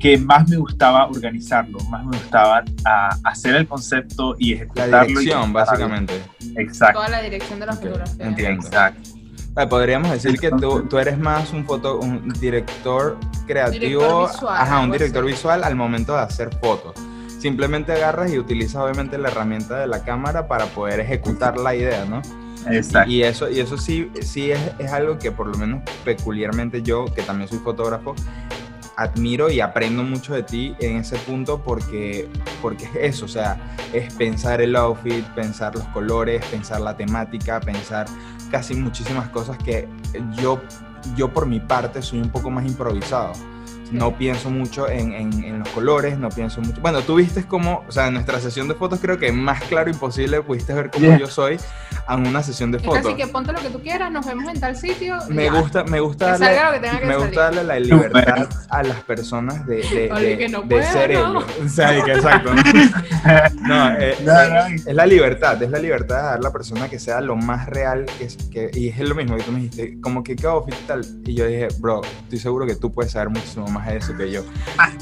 que 0.00 0.16
más 0.18 0.48
me 0.48 0.56
gustaba 0.56 1.06
organizarlo, 1.06 1.78
más 1.90 2.04
me 2.06 2.16
gustaba 2.16 2.64
a, 2.86 3.10
hacer 3.24 3.54
el 3.56 3.68
concepto 3.68 4.34
y 4.38 4.54
La 4.54 4.56
ejecutarlo. 4.56 5.04
y 5.04 5.08
dirección, 5.08 5.40
ejecutarlo. 5.42 5.52
básicamente. 5.52 6.22
Exacto. 6.56 6.98
Toda 6.98 7.08
la 7.10 7.20
dirección 7.22 7.60
de 7.60 7.66
la 7.66 7.72
Ok, 7.74 7.80
fotografía. 7.82 8.26
entiendo. 8.26 8.66
Exacto. 8.66 9.10
Ah, 9.56 9.68
Podríamos 9.68 10.10
decir 10.10 10.38
que 10.38 10.50
tú, 10.50 10.86
tú 10.88 10.98
eres 10.98 11.18
más 11.18 11.52
un 11.52 11.64
foto, 11.66 11.98
un 11.98 12.28
director 12.40 13.18
creativo, 13.46 13.80
Director 14.02 14.30
visual, 14.30 14.56
ajá, 14.58 14.80
un 14.80 14.90
director 14.92 15.22
así. 15.24 15.32
visual 15.32 15.64
al 15.64 15.76
momento 15.76 16.14
de 16.14 16.20
hacer 16.22 16.50
fotos. 16.62 16.94
Simplemente 17.38 17.92
agarras 17.92 18.32
y 18.32 18.38
utilizas 18.38 18.76
obviamente 18.76 19.18
la 19.18 19.28
herramienta 19.28 19.78
de 19.78 19.86
la 19.86 20.02
cámara 20.04 20.46
para 20.46 20.66
poder 20.66 21.00
ejecutar 21.00 21.58
la 21.58 21.74
idea, 21.74 22.04
¿no? 22.04 22.22
Exacto. 22.70 23.10
Y 23.10 23.22
eso, 23.22 23.50
y 23.50 23.60
eso 23.60 23.76
sí, 23.76 24.10
sí 24.22 24.50
es, 24.50 24.60
es 24.78 24.92
algo 24.92 25.18
que 25.18 25.32
por 25.32 25.46
lo 25.46 25.56
menos 25.58 25.82
peculiarmente 26.04 26.82
yo, 26.82 27.06
que 27.06 27.22
también 27.22 27.48
soy 27.48 27.58
fotógrafo, 27.58 28.14
admiro 29.00 29.50
y 29.50 29.60
aprendo 29.60 30.02
mucho 30.02 30.34
de 30.34 30.42
ti 30.42 30.76
en 30.78 30.98
ese 30.98 31.16
punto 31.16 31.62
porque, 31.62 32.28
porque 32.60 32.84
es 32.84 33.14
eso, 33.14 33.24
o 33.24 33.28
sea, 33.28 33.58
es 33.94 34.12
pensar 34.14 34.60
el 34.60 34.76
outfit, 34.76 35.24
pensar 35.28 35.74
los 35.74 35.84
colores, 35.84 36.44
pensar 36.46 36.82
la 36.82 36.94
temática, 36.94 37.60
pensar 37.60 38.06
casi 38.50 38.74
muchísimas 38.74 39.30
cosas 39.30 39.56
que 39.56 39.88
yo, 40.36 40.60
yo 41.16 41.32
por 41.32 41.46
mi 41.46 41.60
parte 41.60 42.02
soy 42.02 42.20
un 42.20 42.28
poco 42.28 42.50
más 42.50 42.66
improvisado. 42.66 43.32
No 43.90 44.16
pienso 44.16 44.50
mucho 44.50 44.88
en, 44.88 45.12
en- 45.12 45.44
en 45.44 45.58
los 45.60 45.68
colores, 45.70 46.18
no 46.18 46.28
pienso 46.28 46.60
mucho. 46.60 46.80
Bueno, 46.80 47.00
tú 47.02 47.16
viste 47.16 47.44
como, 47.44 47.84
o 47.88 47.92
sea, 47.92 48.06
en 48.08 48.14
nuestra 48.14 48.38
sesión 48.40 48.68
de 48.68 48.74
fotos 48.74 49.00
creo 49.00 49.18
que 49.18 49.32
más 49.32 49.62
claro 49.64 49.90
imposible 49.90 50.40
pudiste 50.42 50.72
ver 50.74 50.90
cómo 50.90 51.06
Yeah. 51.06 51.18
yo 51.18 51.26
soy 51.26 51.58
en 52.08 52.26
una 52.26 52.42
sesión 52.42 52.70
de 52.72 52.78
fotos. 52.78 53.02
casi 53.02 53.14
que 53.16 53.26
ponte 53.26 53.52
lo 53.52 53.60
que 53.60 53.70
tú 53.70 53.80
quieras, 53.80 54.10
nos 54.12 54.26
vemos 54.26 54.52
en 54.52 54.60
tal 54.60 54.76
sitio. 54.76 55.16
Me 55.28 55.44
ya. 55.46 55.52
gusta, 55.60 55.84
me 55.84 56.00
gusta 56.00 56.26
Que 56.26 56.30
darle, 56.32 56.46
salga 56.46 56.66
lo 56.66 56.72
que 56.72 56.80
tenga 56.80 56.98
que 57.00 57.06
me 57.06 57.12
salir. 57.12 57.26
gusta 57.26 57.42
darle 57.42 57.64
la 57.64 57.80
libertad 57.80 58.48
a 58.68 58.82
las 58.82 59.00
personas 59.02 59.66
de, 59.66 59.76
de, 59.76 60.08
de- 60.08 60.38
que 60.38 60.48
no 60.48 60.62
de 60.62 60.66
puedo, 60.76 60.92
ser 60.92 61.10
¿no? 61.14 61.30
ellos. 61.30 61.44
O 61.64 61.68
sea, 61.68 61.96
exacto. 61.98 62.54
¿no? 62.54 62.62
No, 63.62 63.92
eh, 63.98 64.16
No, 64.24 64.32
no, 64.48 64.66
es 64.66 64.84
la 64.86 65.06
libertad, 65.06 65.62
es 65.62 65.70
la 65.70 65.78
libertad 65.78 66.16
de 66.16 66.22
dar 66.22 66.38
a 66.38 66.42
la 66.42 66.50
persona 66.52 66.88
que 66.88 66.98
sea 66.98 67.20
lo 67.20 67.36
más 67.36 67.66
real 67.66 68.06
que, 68.18 68.24
es- 68.24 68.36
que 68.50 68.70
y 68.74 68.88
es 68.88 68.98
lo 69.00 69.14
mismo 69.14 69.36
que 69.36 69.42
tú 69.42 69.52
me 69.52 69.60
dijiste, 69.60 70.00
como 70.00 70.22
que 70.24 70.36
qué 70.36 70.46
outfit 70.46 70.74
y 70.74 70.86
tal. 70.86 71.04
Y 71.24 71.34
yo 71.34 71.46
dije, 71.46 71.68
bro, 71.78 72.00
estoy 72.24 72.38
seguro 72.38 72.66
que 72.66 72.76
tú 72.76 72.92
puedes 72.92 73.12
saber 73.12 73.28
muchísimo 73.30 73.66
más 73.68 73.79
más 73.80 73.88
eso 73.92 74.16
que 74.16 74.30
yo. 74.30 74.42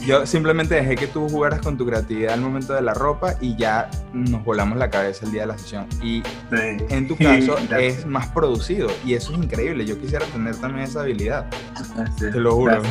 Yo 0.06 0.26
simplemente 0.26 0.74
dejé 0.74 0.96
que 0.96 1.06
tú 1.06 1.28
jugaras 1.28 1.60
con 1.60 1.76
tu 1.76 1.86
creatividad 1.86 2.34
al 2.34 2.40
momento 2.40 2.72
de 2.72 2.82
la 2.82 2.94
ropa 2.94 3.34
y 3.40 3.56
ya 3.56 3.90
nos 4.12 4.44
volamos 4.44 4.78
la 4.78 4.90
cabeza 4.90 5.26
el 5.26 5.32
día 5.32 5.42
de 5.42 5.48
la 5.48 5.58
sesión. 5.58 5.86
Y 6.02 6.22
en 6.50 7.08
tu 7.08 7.16
caso 7.18 7.58
es 7.78 8.06
más 8.06 8.28
producido 8.28 8.88
y 9.04 9.14
eso 9.14 9.32
es 9.32 9.38
increíble. 9.38 9.84
Yo 9.84 9.98
quisiera 10.00 10.24
tener 10.26 10.56
también 10.56 10.84
esa 10.84 11.02
habilidad. 11.02 11.46
Te 12.18 12.30
lo 12.32 12.54
juro. 12.54 12.82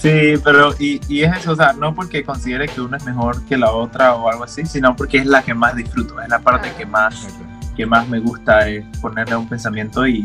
Sí, 0.00 0.34
pero 0.44 0.74
y, 0.78 1.00
y, 1.08 1.22
es 1.22 1.38
eso, 1.38 1.52
o 1.52 1.56
sea, 1.56 1.72
no 1.72 1.94
porque 1.94 2.22
considere 2.22 2.68
que 2.68 2.80
una 2.80 2.98
es 2.98 3.04
mejor 3.04 3.42
que 3.46 3.56
la 3.56 3.70
otra 3.70 4.14
o 4.14 4.28
algo 4.28 4.44
así, 4.44 4.66
sino 4.66 4.94
porque 4.94 5.18
es 5.18 5.26
la 5.26 5.42
que 5.42 5.54
más 5.54 5.74
disfruto, 5.74 6.20
es 6.20 6.28
la 6.28 6.38
parte 6.38 6.70
que 6.76 6.84
más, 6.84 7.26
que 7.74 7.86
más 7.86 8.06
me 8.06 8.20
gusta 8.20 8.68
es 8.68 8.84
ponerle 8.98 9.36
un 9.36 9.48
pensamiento 9.48 10.06
y, 10.06 10.22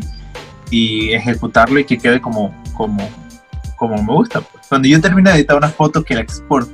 y 0.70 1.12
ejecutarlo 1.12 1.78
y 1.78 1.84
que 1.84 1.98
quede 1.98 2.20
como, 2.20 2.54
como, 2.74 3.08
como 3.88 4.00
me 4.00 4.12
gusta. 4.12 4.40
Pues. 4.40 4.64
Cuando 4.68 4.86
yo 4.86 5.00
termino 5.00 5.28
de 5.28 5.38
editar 5.38 5.56
una 5.56 5.68
foto 5.68 6.04
que 6.04 6.14
la 6.14 6.20
exporto 6.20 6.70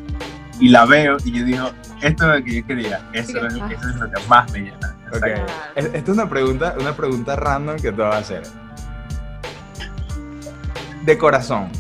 y 0.61 0.69
la 0.69 0.85
veo 0.85 1.17
y 1.25 1.39
yo 1.39 1.45
digo, 1.45 1.71
esto 2.03 2.31
es 2.31 2.39
lo 2.39 2.45
que 2.45 2.57
yo 2.57 2.67
quería, 2.67 3.09
eso, 3.15 3.47
es, 3.47 3.55
eso 3.55 3.89
es 3.89 3.97
lo 3.97 4.11
que 4.11 4.27
más 4.29 4.53
me 4.53 4.59
llena. 4.61 4.95
Okay. 5.17 5.33
Esta 5.75 5.99
es 5.99 6.09
una 6.09 6.29
pregunta, 6.29 6.75
una 6.79 6.95
pregunta 6.95 7.35
random 7.35 7.77
que 7.77 7.91
te 7.91 8.03
voy 8.03 8.13
a 8.13 8.19
hacer. 8.19 8.43
De 11.07 11.17
corazón, 11.17 11.71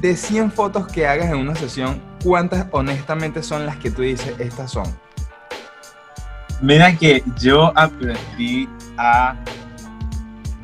de 0.00 0.16
100 0.16 0.52
fotos 0.52 0.88
que 0.88 1.06
hagas 1.06 1.26
en 1.26 1.36
una 1.36 1.54
sesión, 1.54 2.00
¿cuántas 2.24 2.66
honestamente 2.70 3.42
son 3.42 3.66
las 3.66 3.76
que 3.76 3.90
tú 3.90 4.00
dices, 4.00 4.34
estas 4.38 4.70
son? 4.70 4.86
Mira 6.62 6.96
que 6.96 7.22
yo 7.38 7.72
aprendí 7.76 8.70
a... 8.96 9.36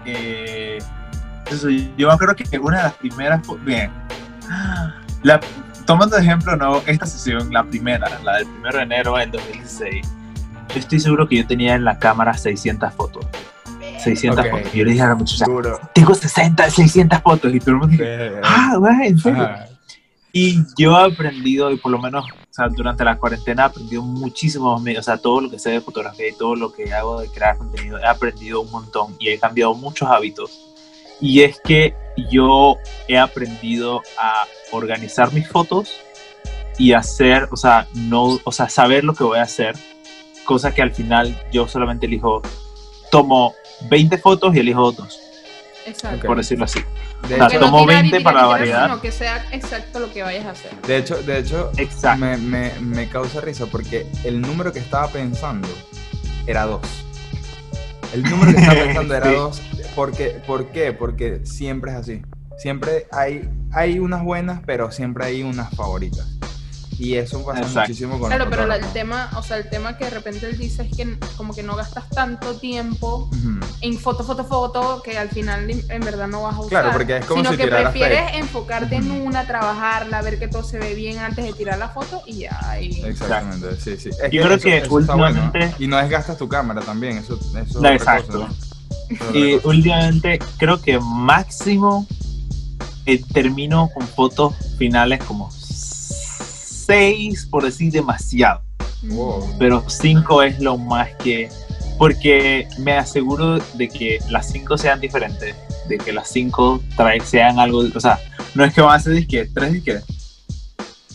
Eh, 0.07 0.79
eso, 1.51 1.69
yo 1.71 2.09
creo 2.19 2.37
que 2.37 2.59
una 2.59 2.79
de 2.79 2.83
las 2.85 2.95
primeras... 2.95 3.43
Bien, 3.65 3.91
la, 5.23 5.41
tomando 5.85 6.17
de 6.17 6.23
ejemplo, 6.23 6.57
no, 6.57 6.83
esta 6.87 7.07
sesión, 7.07 7.53
la 7.53 7.65
primera, 7.65 8.09
la 8.23 8.39
del 8.39 8.47
1 8.47 8.71
de 8.73 8.83
enero 8.83 9.17
del 9.17 9.31
2016, 9.31 10.07
yo 10.69 10.79
estoy 10.79 11.01
seguro 11.01 11.29
que 11.29 11.37
yo 11.37 11.47
tenía 11.47 11.75
en 11.75 11.85
la 11.85 11.99
cámara 11.99 12.35
600 12.35 12.93
fotos. 12.93 13.27
600 13.99 14.39
okay. 14.39 14.51
fotos. 14.51 14.73
Yo 14.73 14.85
le 14.85 14.93
dije 14.93 15.03
a 15.03 15.09
la 15.09 15.15
muchacha, 15.15 15.47
tengo 15.95 16.15
60, 16.15 16.71
600 16.71 17.21
fotos. 17.21 17.55
Y 17.55 17.59
todo 17.59 17.71
el 17.71 17.77
mundo 17.77 17.93
dice, 17.93 18.33
ah, 18.45 18.75
güey, 18.79 19.09
en 19.09 19.19
serio. 19.19 19.49
Y 20.33 20.63
yo 20.77 20.99
he 20.99 21.13
aprendido, 21.13 21.73
y 21.73 21.79
por 21.79 21.91
lo 21.91 21.99
menos 21.99 22.25
o 22.27 22.53
sea, 22.53 22.69
durante 22.69 23.03
la 23.03 23.17
cuarentena 23.17 23.63
he 23.63 23.67
aprendido 23.67 24.03
muchísimo, 24.03 24.75
o 24.75 25.03
sea, 25.03 25.17
todo 25.17 25.41
lo 25.41 25.51
que 25.51 25.59
sé 25.59 25.71
de 25.71 25.81
fotografía 25.81 26.29
y 26.29 26.37
todo 26.37 26.55
lo 26.55 26.73
que 26.73 26.93
hago 26.93 27.21
de 27.21 27.29
crear 27.29 27.57
contenido, 27.57 27.99
he 27.99 28.07
aprendido 28.07 28.61
un 28.61 28.71
montón 28.71 29.17
y 29.19 29.31
he 29.31 29.39
cambiado 29.39 29.75
muchos 29.75 30.09
hábitos. 30.09 30.68
Y 31.21 31.43
es 31.43 31.61
que 31.61 31.95
yo 32.31 32.77
he 33.07 33.19
aprendido 33.19 34.03
a 34.19 34.47
organizar 34.73 35.33
mis 35.33 35.49
fotos 35.49 36.01
y 36.79 36.93
hacer, 36.93 37.49
o 37.51 37.57
sea, 37.57 37.89
no, 37.95 38.39
o 38.45 38.53
sea, 38.53 38.69
saber 38.69 39.05
lo 39.05 39.15
que 39.15 39.25
voy 39.25 39.39
a 39.39 39.43
hacer, 39.43 39.77
cosa 40.45 40.73
que 40.73 40.83
al 40.83 40.93
final 40.93 41.41
yo 41.53 41.67
solamente 41.67 42.07
elijo, 42.07 42.41
tomo 43.11 43.55
20 43.89 44.19
fotos 44.19 44.55
y 44.55 44.61
elijo 44.61 44.93
dos. 44.93 45.21
Exacto. 45.87 46.27
Por 46.27 46.37
decirlo 46.37 46.67
así. 46.67 46.81
De 47.27 47.35
o 47.35 47.39
sea, 47.39 47.47
hecho, 47.49 47.61
tomo 47.61 47.81
no 47.81 47.87
20 47.87 48.21
para 48.21 48.43
la 48.43 48.47
variedad. 48.47 48.87
Sino 48.87 49.01
que 49.01 49.11
sea 49.11 49.45
exacto 49.51 49.99
lo 49.99 50.13
que 50.13 50.23
vayas 50.23 50.47
a 50.47 50.51
hacer. 50.51 50.71
De 50.83 50.99
hecho, 50.99 51.21
de 51.23 51.39
hecho 51.39 51.73
me, 52.17 52.37
me, 52.37 52.73
me, 52.81 53.09
causa 53.09 53.41
risa 53.41 53.67
porque 53.67 54.07
el 54.25 54.41
número 54.41 54.73
que 54.73 54.79
estaba 54.79 55.09
pensando 55.09 55.69
era 56.47 56.67
dos. 56.67 56.81
El 58.13 58.23
número 58.23 58.53
que 58.53 58.61
estaba 58.61 58.85
pensando 58.85 59.15
era 59.15 59.33
dos. 59.33 59.63
Porque, 59.95 60.41
¿Por 60.47 60.69
qué? 60.69 60.93
Porque 60.93 61.41
siempre 61.45 61.91
es 61.91 61.97
así. 61.97 62.23
Siempre 62.57 63.07
hay, 63.13 63.49
hay 63.73 63.99
unas 63.99 64.25
buenas, 64.25 64.63
pero 64.65 64.91
siempre 64.91 65.27
hay 65.27 65.43
unas 65.43 65.71
favoritas. 65.75 66.39
Y 66.99 67.15
eso 67.15 67.45
pasa 67.45 67.81
muchísimo 67.81 68.19
con 68.19 68.29
Claro, 68.29 68.51
pero 68.51 68.73
el 68.73 68.85
tema, 68.93 69.31
o 69.37 69.43
sea, 69.43 69.57
el 69.57 69.71
tema 69.71 69.97
que 69.97 70.05
de 70.05 70.11
repente 70.11 70.47
él 70.47 70.59
dice 70.59 70.83
es 70.83 70.97
que 70.97 71.17
como 71.37 71.55
que 71.55 71.63
no 71.63 71.77
gastas 71.77 72.09
tanto 72.11 72.57
tiempo 72.57 73.31
en 73.81 73.99
foto, 73.99 74.25
foto, 74.25 74.45
foto, 74.45 75.03
que 75.05 75.17
al 75.17 75.29
final 75.29 75.71
en 75.71 76.01
verdad 76.01 76.27
no 76.27 76.43
vas 76.43 76.57
a 76.57 76.59
usar. 76.59 76.71
Claro, 76.71 76.93
porque 76.93 77.19
es 77.19 77.25
como 77.25 77.43
sino 77.43 77.53
si 77.53 77.57
que 77.57 77.69
prefieres 77.69 78.35
enfocarte 78.35 78.97
en 78.97 79.11
una, 79.11 79.47
trabajarla, 79.47 80.23
ver 80.23 80.41
que 80.41 80.49
todo 80.49 80.65
se 80.65 80.79
ve 80.79 80.95
bien 80.95 81.19
antes 81.19 81.45
de 81.45 81.53
tirar 81.53 81.79
la 81.79 81.89
foto 81.89 82.23
y 82.27 82.39
ya. 82.41 82.81
Y... 82.81 83.01
Exactamente, 83.05 83.77
sí, 83.77 83.97
sí. 83.97 84.11
Es 84.11 84.31
Yo 84.33 84.43
creo 84.43 84.59
que 84.59 84.83
últimamente... 84.91 85.75
Y 85.79 85.87
no 85.87 85.99
desgastas 85.99 86.37
tu 86.37 86.49
cámara 86.49 86.81
también, 86.81 87.19
eso, 87.19 87.39
eso 87.65 87.81
no, 87.81 87.89
Exacto. 87.89 88.49
Y 89.33 89.55
últimamente 89.65 90.39
creo 90.59 90.83
que 90.83 90.99
máximo 90.99 92.07
eh, 93.07 93.23
termino 93.33 93.89
con 93.95 94.07
fotos 94.07 94.55
finales 94.77 95.23
como 95.25 95.51
6, 96.89 97.47
por 97.51 97.65
decir 97.65 97.93
demasiado. 97.93 98.63
Pero 99.59 99.85
5 99.87 100.43
es 100.43 100.59
lo 100.59 100.79
más 100.79 101.11
que... 101.23 101.51
Porque 101.99 102.67
me 102.79 102.93
aseguro 102.93 103.59
de 103.75 103.89
que 103.89 104.19
las 104.31 104.51
5 104.51 104.79
sean 104.79 105.01
diferentes, 105.01 105.55
de 105.89 105.99
que 105.99 106.13
las 106.13 106.29
5 106.29 106.81
sean 107.25 107.59
algo... 107.59 107.85
O 107.95 108.01
sea, 108.01 108.19
no 108.55 108.65
es 108.65 108.73
que 108.73 108.81
van 108.81 108.97
a 108.97 109.01
ser 109.01 109.13
disque, 109.13 109.49
3 109.53 109.73
disque. 109.73 110.01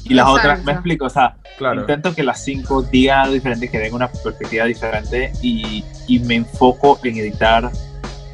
Y 0.04 0.14
las 0.14 0.28
otras, 0.28 0.64
me 0.64 0.74
explico, 0.74 1.06
o 1.06 1.10
sea, 1.10 1.38
claro. 1.58 1.82
intento 1.82 2.14
que 2.14 2.24
las 2.24 2.44
5 2.44 2.84
digan 2.84 3.22
algo 3.22 3.34
diferente, 3.34 3.70
que 3.70 3.80
den 3.80 3.94
una 3.94 4.12
perspectiva 4.12 4.66
diferente 4.66 5.32
y, 5.42 5.84
y 6.08 6.20
me 6.20 6.36
enfoco 6.36 7.00
en 7.04 7.18
editar 7.18 7.72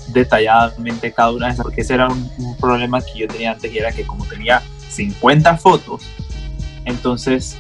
detalladamente 0.08 1.14
cada 1.14 1.32
una 1.32 1.46
de 1.46 1.54
esas, 1.54 1.64
porque 1.64 1.82
ese 1.82 1.94
era 1.94 2.08
un, 2.08 2.30
un, 2.40 2.58
problema 2.58 3.00
que 3.00 3.20
yo 3.20 3.28
tenía 3.28 3.52
antes 3.52 3.72
y 3.72 3.78
era 3.78 3.92
que 3.92 4.04
como 4.04 4.26
tenía 4.26 4.64
50 4.90 5.58
fotos, 5.58 6.02
entonces 6.86 7.58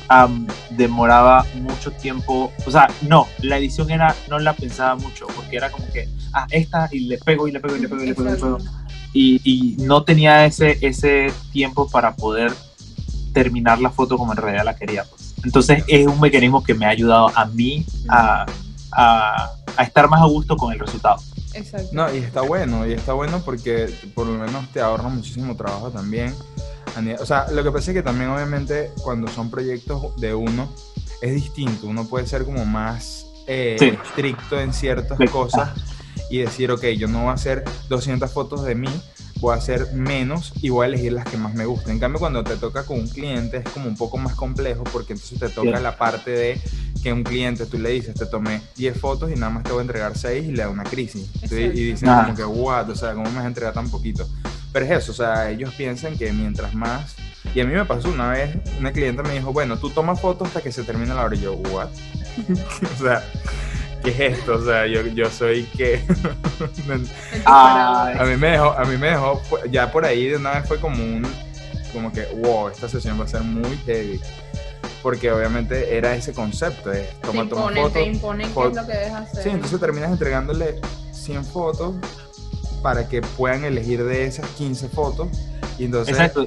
demoraba 0.72 1.46
mucho 1.56 1.92
tiempo, 1.92 2.52
o 2.66 2.72
sea, 2.72 2.88
no, 3.08 3.28
la 3.42 3.58
edición 3.58 3.92
era, 3.92 4.16
no 4.30 4.40
la 4.40 4.54
pensaba 4.54 4.96
mucho, 4.96 5.28
porque 5.36 5.58
era 5.58 5.72
como 5.72 5.88
que, 5.92 6.08
ah, 6.34 6.48
esta, 6.50 6.90
y 6.92 7.02
le 7.02 7.18
pego, 7.18 7.48
y 7.48 7.52
le 7.52 7.60
pego, 7.60 7.76
y 7.76 7.80
le 7.80 7.88
pego, 7.88 8.04
y 8.04 8.08
le 8.08 8.16
pego, 8.16 8.30
y 8.30 8.34
le 8.34 8.38
pego. 8.38 8.58
Y, 9.14 9.42
y 9.44 9.84
no 9.84 10.04
tenía 10.04 10.46
ese, 10.46 10.78
ese 10.82 11.34
tiempo 11.52 11.90
para 11.90 12.16
poder 12.16 12.54
terminar 13.34 13.80
la 13.80 13.90
foto 13.90 14.18
como 14.18 14.34
en 14.34 14.38
realidad 14.38 14.66
la 14.66 14.76
quería. 14.76 15.04
Pues. 15.04 15.34
Entonces 15.44 15.84
es 15.88 16.08
un 16.08 16.20
mecanismo 16.20 16.64
que 16.64 16.74
me 16.74 16.86
ha 16.86 16.90
ayudado 16.90 17.32
a 17.36 17.46
mí 17.46 17.86
a, 18.08 18.46
a, 18.92 19.50
a 19.78 19.84
estar 19.84 20.10
más 20.10 20.22
a 20.22 20.26
gusto 20.26 20.58
con 20.58 20.74
el 20.74 20.80
resultado. 20.80 21.22
Exacto. 21.54 21.90
No, 21.92 22.14
y 22.14 22.20
está 22.20 22.42
bueno, 22.42 22.86
y 22.88 22.94
está 22.94 23.14
bueno 23.14 23.42
porque 23.44 23.94
por 24.14 24.28
lo 24.28 24.34
menos 24.34 24.72
te 24.72 24.82
ahorra 24.82 25.10
muchísimo 25.10 25.56
trabajo 25.56 25.90
también. 25.90 26.36
O 27.20 27.26
sea, 27.26 27.50
lo 27.52 27.64
que 27.64 27.72
pasa 27.72 27.92
es 27.92 27.98
que 27.98 28.04
también 28.04 28.30
obviamente 28.30 28.92
cuando 29.02 29.28
son 29.30 29.50
proyectos 29.50 30.16
de 30.18 30.34
uno 30.34 30.70
es 31.22 31.34
distinto. 31.34 31.88
Uno 31.88 32.06
puede 32.06 32.28
ser 32.28 32.44
como 32.44 32.66
más 32.66 33.26
eh, 33.48 33.78
estricto 34.04 34.60
en 34.60 34.74
ciertas 34.74 35.18
cosas 35.32 35.70
y 36.30 36.40
decir, 36.40 36.72
ok, 36.72 36.84
yo 36.98 37.08
no 37.08 37.22
voy 37.22 37.30
a 37.30 37.34
hacer 37.34 37.64
200 37.90 38.32
fotos 38.32 38.64
de 38.64 38.76
mí, 38.76 38.90
voy 39.40 39.54
a 39.54 39.58
hacer 39.58 39.94
menos 39.94 40.54
y 40.62 40.70
voy 40.70 40.86
a 40.86 40.88
elegir 40.88 41.14
las 41.14 41.26
que 41.26 41.38
más 41.38 41.54
me 41.54 41.66
gusten. 41.66 41.94
En 41.94 42.00
cambio, 42.00 42.20
cuando 42.20 42.44
te 42.44 42.56
toca 42.58 42.84
con 42.84 43.00
un 43.00 43.08
cliente 43.08 43.58
es 43.58 43.70
como 43.70 43.88
un 43.88 43.96
poco 43.96 44.18
más 44.18 44.36
complejo 44.36 44.84
porque 44.86 45.14
entonces 45.14 45.40
te 45.40 45.50
toca 45.50 45.80
la 45.80 45.98
parte 45.98 46.32
de 46.32 46.62
que 47.02 47.14
un 47.14 47.24
cliente 47.24 47.66
tú 47.66 47.78
le 47.78 47.92
dices, 47.92 48.16
te 48.16 48.26
tomé 48.26 48.62
10 48.76 49.00
fotos 49.00 49.32
y 49.32 49.36
nada 49.36 49.50
más 49.50 49.64
te 49.64 49.72
voy 49.72 49.80
a 49.80 49.82
entregar 49.82 50.18
6 50.18 50.48
y 50.48 50.52
le 50.52 50.64
da 50.64 50.70
una 50.70 50.84
crisis. 50.84 51.30
Y 51.52 51.70
dicen 51.70 52.10
como 52.10 52.36
que, 52.36 52.44
what, 52.44 52.90
o 52.90 52.96
sea, 52.96 53.14
¿cómo 53.14 53.30
me 53.30 53.36
vas 53.36 53.46
a 53.46 53.48
entregar 53.48 53.74
tan 53.74 53.90
poquito? 53.90 54.28
Pero 54.72 54.86
es 54.86 54.92
eso, 54.92 55.12
o 55.12 55.16
sea, 55.16 55.50
ellos 55.50 55.74
piensan 55.76 56.18
que 56.18 56.32
mientras 56.32 56.74
más... 56.74 57.16
Y 57.56 57.62
a 57.62 57.66
mí 57.66 57.74
me 57.74 57.86
pasó 57.86 58.10
una 58.10 58.32
vez, 58.32 58.58
una 58.80 58.92
cliente 58.92 59.24
me 59.24 59.34
dijo, 59.34 59.54
bueno, 59.54 59.78
tú 59.78 59.90
tomas 59.90 60.20
fotos 60.20 60.50
hasta 60.50 60.62
que 60.62 60.72
se 60.72 60.84
termine 60.84 61.14
la 61.14 61.24
hora. 61.24 61.36
Y 61.36 61.40
yo, 61.40 61.54
what? 61.54 61.88
o 63.00 63.02
sea, 63.02 63.24
¿qué 64.04 64.10
es 64.10 64.38
esto? 64.38 64.56
O 64.56 64.66
sea, 64.66 64.88
yo, 64.88 65.02
yo 65.08 65.30
soy 65.30 65.64
que... 65.78 66.02
a 67.46 68.24
mí 68.26 68.36
me 68.38 68.52
dejó, 68.52 68.72
a 68.72 68.86
mí 68.86 68.98
me 68.98 69.10
dejó, 69.10 69.42
ya 69.72 69.92
por 69.92 70.06
ahí 70.06 70.28
de 70.28 70.38
una 70.38 70.52
vez 70.52 70.68
fue 70.68 70.80
como 70.80 71.04
un, 71.04 71.26
como 71.94 72.12
que, 72.12 72.26
wow, 72.42 72.70
esta 72.70 72.88
sesión 72.88 73.20
va 73.20 73.26
a 73.26 73.28
ser 73.28 73.42
muy 73.42 73.78
heavy. 73.86 74.20
Porque 75.02 75.32
obviamente 75.32 75.96
era 75.96 76.14
ese 76.16 76.34
concepto, 76.34 76.90
de 76.90 77.04
tomar, 77.22 77.48
te 77.48 77.54
imponen, 77.54 77.84
fotos. 77.84 77.94
Te 77.94 78.04
imponen 78.04 78.54
qué 78.54 78.68
es 78.68 78.76
lo 78.76 78.86
que 78.86 78.94
debes 78.94 79.14
hacer. 79.14 79.44
Sí, 79.44 79.50
entonces 79.50 79.80
terminas 79.80 80.12
entregándole 80.12 80.82
100 81.14 81.46
fotos 81.46 81.96
para 82.82 83.08
que 83.08 83.22
puedan 83.22 83.64
elegir 83.64 84.04
de 84.04 84.26
esas 84.26 84.46
15 84.52 84.90
fotos. 84.90 85.30
Y 85.78 85.86
entonces... 85.86 86.18
Exacto. 86.18 86.46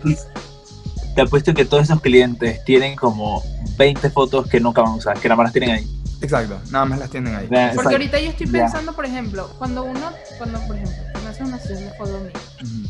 te 1.14 1.22
apuesto 1.22 1.54
que 1.54 1.64
todos 1.64 1.84
esos 1.84 2.00
clientes 2.02 2.62
tienen 2.64 2.94
como 2.94 3.42
20 3.78 4.10
fotos 4.10 4.46
que 4.48 4.60
nunca 4.60 4.82
van 4.82 4.92
a 4.92 4.96
usar, 4.96 5.18
que 5.18 5.28
nada 5.28 5.36
más 5.36 5.44
las 5.46 5.52
tienen 5.52 5.70
ahí. 5.70 6.01
Exacto, 6.22 6.60
nada 6.70 6.84
más 6.84 6.98
las 6.98 7.10
tienen 7.10 7.34
ahí. 7.34 7.48
Porque 7.74 7.94
ahorita 7.94 8.20
yo 8.20 8.30
estoy 8.30 8.46
pensando, 8.46 8.94
por 8.94 9.04
ejemplo, 9.04 9.50
cuando 9.58 9.84
uno, 9.84 10.12
cuando 10.38 10.60
por 10.66 10.76
ejemplo, 10.76 11.20
me 11.22 11.28
hace 11.28 11.42
una 11.42 11.58
sesión 11.58 11.90
de 11.90 11.96
fotos 11.96 12.20
mías 12.22 12.42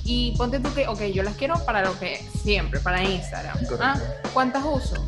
y 0.05 0.35
ponte 0.37 0.61
tú 0.61 0.73
que, 0.75 0.87
ok, 0.87 1.01
yo 1.13 1.23
las 1.23 1.37
quiero 1.37 1.55
para 1.65 1.83
lo 1.83 1.99
que 1.99 2.17
siempre, 2.43 2.81
para 2.81 3.03
Instagram. 3.03 3.57
¿Ah? 3.81 3.99
¿Cuántas 4.33 4.63
uso? 4.65 5.03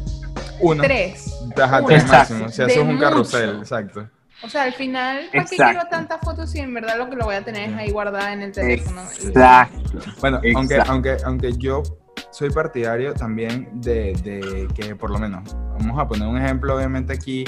Una. 0.61 0.83
Tres. 0.83 1.35
Ajá, 1.61 1.85
tres 1.85 2.07
máximo. 2.07 2.49
Si 2.49 2.63
haces 2.63 2.79
un 2.79 2.99
carrusel, 2.99 3.59
exacto. 3.59 4.09
O 4.43 4.49
sea, 4.49 4.65
al 4.65 4.73
final, 4.75 5.29
¿para 5.33 5.45
qué 5.45 5.57
quiero 5.57 5.83
tantas 5.91 6.21
fotos 6.21 6.51
si 6.51 6.59
en 6.59 6.75
verdad 6.75 6.99
lo 6.99 7.09
que 7.09 7.17
lo 7.17 7.25
voy 7.25 7.35
a 7.35 7.45
tener 7.45 7.71
es 7.71 7.77
ahí 7.77 7.91
guardada 7.91 8.33
en 8.33 8.43
el 8.43 8.53
teléfono? 8.53 9.03
Exacto. 9.03 9.99
Bueno, 10.21 10.41
Aunque, 10.55 10.81
aunque, 10.87 11.17
aunque 11.25 11.53
yo 11.57 11.83
soy 12.31 12.51
partidario 12.51 13.15
también 13.15 13.69
de, 13.75 14.13
de, 14.23 14.69
que 14.75 14.97
por 14.97 15.11
lo 15.11 15.19
menos, 15.19 15.55
vamos 15.79 15.99
a 15.99 16.07
poner 16.07 16.29
un 16.29 16.37
ejemplo 16.37 16.77
obviamente 16.77 17.13
aquí 17.13 17.45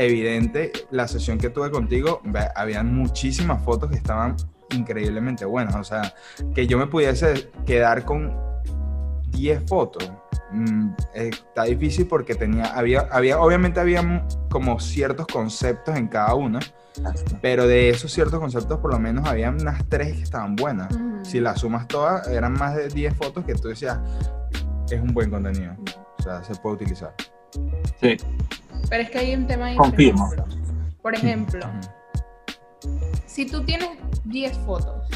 evidente, 0.00 0.72
la 0.90 1.06
sesión 1.08 1.38
que 1.38 1.50
tuve 1.50 1.70
contigo, 1.70 2.22
habían 2.54 2.94
muchísimas 2.94 3.62
fotos 3.62 3.90
que 3.90 3.96
estaban 3.96 4.36
increíblemente 4.74 5.44
buenas, 5.44 5.74
o 5.76 5.84
sea, 5.84 6.14
que 6.54 6.66
yo 6.66 6.78
me 6.78 6.86
pudiese 6.86 7.50
quedar 7.66 8.04
con 8.04 8.36
10 9.32 9.64
fotos. 9.66 10.10
Mm, 10.52 10.90
está 11.14 11.64
difícil 11.64 12.06
porque 12.06 12.34
tenía, 12.34 12.66
había, 12.66 13.08
había, 13.12 13.40
obviamente 13.40 13.78
había 13.78 14.26
como 14.48 14.80
ciertos 14.80 15.26
conceptos 15.28 15.96
en 15.96 16.08
cada 16.08 16.34
una, 16.34 16.58
pero 17.40 17.66
de 17.66 17.90
esos 17.90 18.12
ciertos 18.12 18.40
conceptos 18.40 18.80
por 18.80 18.92
lo 18.92 18.98
menos 18.98 19.28
había 19.28 19.50
unas 19.50 19.88
tres 19.88 20.16
que 20.16 20.22
estaban 20.22 20.56
buenas. 20.56 20.88
Si 21.22 21.38
las 21.38 21.60
sumas 21.60 21.86
todas, 21.86 22.26
eran 22.28 22.54
más 22.54 22.74
de 22.74 22.88
10 22.88 23.14
fotos 23.14 23.44
que 23.44 23.54
tú 23.54 23.68
decías, 23.68 23.98
es 24.90 25.00
un 25.00 25.14
buen 25.14 25.30
contenido, 25.30 25.76
o 26.18 26.22
sea, 26.22 26.42
se 26.42 26.54
puede 26.56 26.76
utilizar. 26.76 27.14
Sí. 28.00 28.16
Pero 28.88 29.02
es 29.02 29.10
que 29.10 29.18
hay 29.18 29.34
un 29.34 29.46
tema 29.46 29.66
ahí. 29.66 29.76
Confirmo. 29.76 30.30
Por 31.02 31.14
ejemplo, 31.14 31.60
si 33.26 33.46
tú 33.46 33.64
tienes 33.64 33.88
10 34.24 34.58
fotos, 34.58 35.08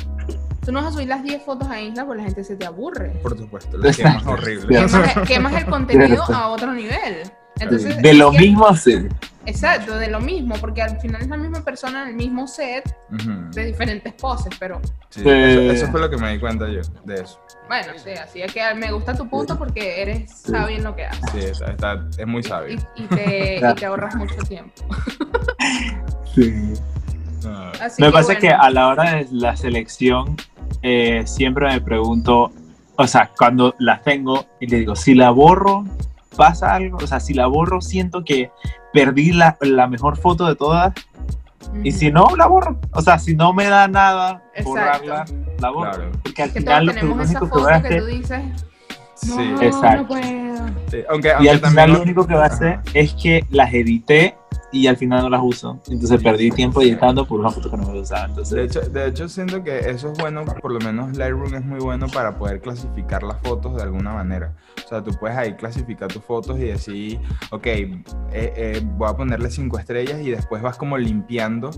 tú 0.64 0.72
no 0.72 0.80
vas 0.80 0.88
a 0.88 0.92
subir 0.92 1.08
las 1.08 1.22
10 1.22 1.42
fotos 1.42 1.68
a 1.68 1.80
Isla 1.80 2.06
porque 2.06 2.22
la 2.22 2.24
gente 2.24 2.44
se 2.44 2.56
te 2.56 2.66
aburre. 2.66 3.10
Por 3.22 3.36
supuesto, 3.36 3.76
lo 3.76 3.90
que 3.90 4.04
más 4.04 4.26
horrible. 4.26 4.86
Quemas, 5.26 5.54
el 5.54 5.66
contenido 5.66 6.22
a 6.24 6.48
otro 6.48 6.72
nivel. 6.72 7.30
Entonces, 7.60 8.02
de 8.02 8.14
lo 8.14 8.32
mismo 8.32 8.74
sí. 8.74 9.08
Exacto, 9.46 9.98
de 9.98 10.08
lo 10.08 10.20
mismo, 10.20 10.54
porque 10.56 10.82
al 10.82 10.98
final 11.00 11.20
es 11.20 11.28
la 11.28 11.36
misma 11.36 11.62
persona 11.62 12.02
en 12.02 12.08
el 12.08 12.14
mismo 12.14 12.46
set 12.46 12.96
de 13.52 13.64
diferentes 13.64 14.12
poses, 14.14 14.54
pero... 14.58 14.80
Sí, 15.10 15.22
eso, 15.26 15.86
fue 15.88 16.00
lo 16.00 16.08
que 16.08 16.16
me 16.16 16.32
di 16.32 16.40
cuenta 16.40 16.66
yo 16.68 16.80
de 17.04 17.14
eso. 17.22 17.38
Bueno, 17.68 17.92
sí, 18.02 18.10
así 18.10 18.42
es 18.42 18.52
que 18.52 18.62
me 18.74 18.90
gusta 18.90 19.14
tu 19.14 19.28
punto 19.28 19.58
porque 19.58 20.02
eres 20.02 20.30
sabio 20.30 20.78
en 20.78 20.84
lo 20.84 20.96
que 20.96 21.04
haces. 21.04 21.30
Sí, 21.32 21.64
está, 21.66 22.06
es 22.16 22.26
muy 22.26 22.42
sabio. 22.42 22.78
Y, 22.96 23.02
te, 23.02 23.58
y, 23.58 23.74
te, 23.74 23.86
ahorras 23.86 24.14
mucho 24.16 24.36
tiempo. 24.48 24.72
sí. 26.34 26.74
Ah. 27.46 27.72
me 27.98 28.10
pasa 28.10 28.36
que 28.36 28.48
a 28.48 28.70
la 28.70 28.88
hora 28.88 29.16
de 29.16 29.28
la 29.30 29.54
selección 29.54 30.36
eh, 30.80 31.22
siempre 31.26 31.68
me 31.68 31.80
pregunto, 31.80 32.50
o 32.96 33.06
sea, 33.06 33.30
cuando 33.36 33.74
las 33.78 34.02
tengo 34.02 34.46
y 34.60 34.66
le 34.66 34.78
digo, 34.78 34.96
si 34.96 35.14
la 35.14 35.30
borro, 35.30 35.84
pasa 36.34 36.74
algo, 36.74 36.98
o 36.98 37.06
sea, 37.06 37.20
si 37.20 37.34
la 37.34 37.46
borro 37.46 37.80
siento 37.80 38.24
que 38.24 38.50
perdí 38.92 39.32
la, 39.32 39.56
la 39.60 39.86
mejor 39.86 40.16
foto 40.16 40.46
de 40.46 40.56
todas. 40.56 40.92
Y 41.82 41.92
si 41.92 42.10
no, 42.12 42.36
la 42.36 42.46
borro. 42.46 42.78
O 42.92 43.00
sea, 43.00 43.18
si 43.18 43.34
no 43.34 43.52
me 43.52 43.64
da 43.64 43.88
nada 43.88 44.42
borrarla, 44.62 45.24
la 45.58 45.70
borro. 45.70 46.12
Porque 46.22 46.42
al 46.42 46.50
final 46.50 46.86
lo, 46.86 46.92
único 46.92 47.50
que 47.50 47.58
voy 47.58 47.72
a 47.72 47.82
No, 49.26 49.36
sí. 49.36 49.54
Exacto. 49.60 50.14
aunque, 51.08 51.32
y 51.40 51.48
al 51.48 51.60
final 51.60 51.92
lo 51.92 52.02
único 52.02 52.26
que 52.26 52.34
va 52.34 52.44
a 52.44 52.48
hacer 52.48 52.80
es 52.92 53.14
que 53.14 53.44
las 53.50 53.72
edité 53.72 54.36
y 54.74 54.88
al 54.88 54.96
final 54.96 55.22
no 55.22 55.30
las 55.30 55.40
uso. 55.42 55.80
Entonces 55.88 56.20
perdí 56.20 56.50
tiempo 56.50 56.82
editando 56.82 57.24
por 57.24 57.38
una 57.38 57.50
foto 57.50 57.70
que 57.70 57.76
no 57.76 57.92
me 57.92 58.00
usaba. 58.00 58.26
Entonces... 58.26 58.56
De, 58.56 58.64
hecho, 58.64 58.80
de 58.80 59.06
hecho, 59.06 59.28
siento 59.28 59.62
que 59.62 59.78
eso 59.78 60.10
es 60.10 60.18
bueno, 60.18 60.44
por 60.44 60.72
lo 60.72 60.80
menos 60.80 61.16
Lightroom 61.16 61.54
es 61.54 61.64
muy 61.64 61.78
bueno 61.78 62.08
para 62.08 62.36
poder 62.36 62.60
clasificar 62.60 63.22
las 63.22 63.40
fotos 63.40 63.76
de 63.76 63.82
alguna 63.82 64.12
manera. 64.12 64.52
O 64.84 64.88
sea, 64.88 65.02
tú 65.02 65.12
puedes 65.18 65.38
ahí 65.38 65.54
clasificar 65.54 66.08
tus 66.08 66.24
fotos 66.24 66.58
y 66.58 66.64
decir, 66.64 67.20
ok, 67.52 67.66
eh, 67.66 67.92
eh, 68.32 68.82
voy 68.84 69.08
a 69.08 69.16
ponerle 69.16 69.48
cinco 69.48 69.78
estrellas 69.78 70.20
y 70.20 70.30
después 70.30 70.60
vas 70.60 70.76
como 70.76 70.98
limpiando 70.98 71.70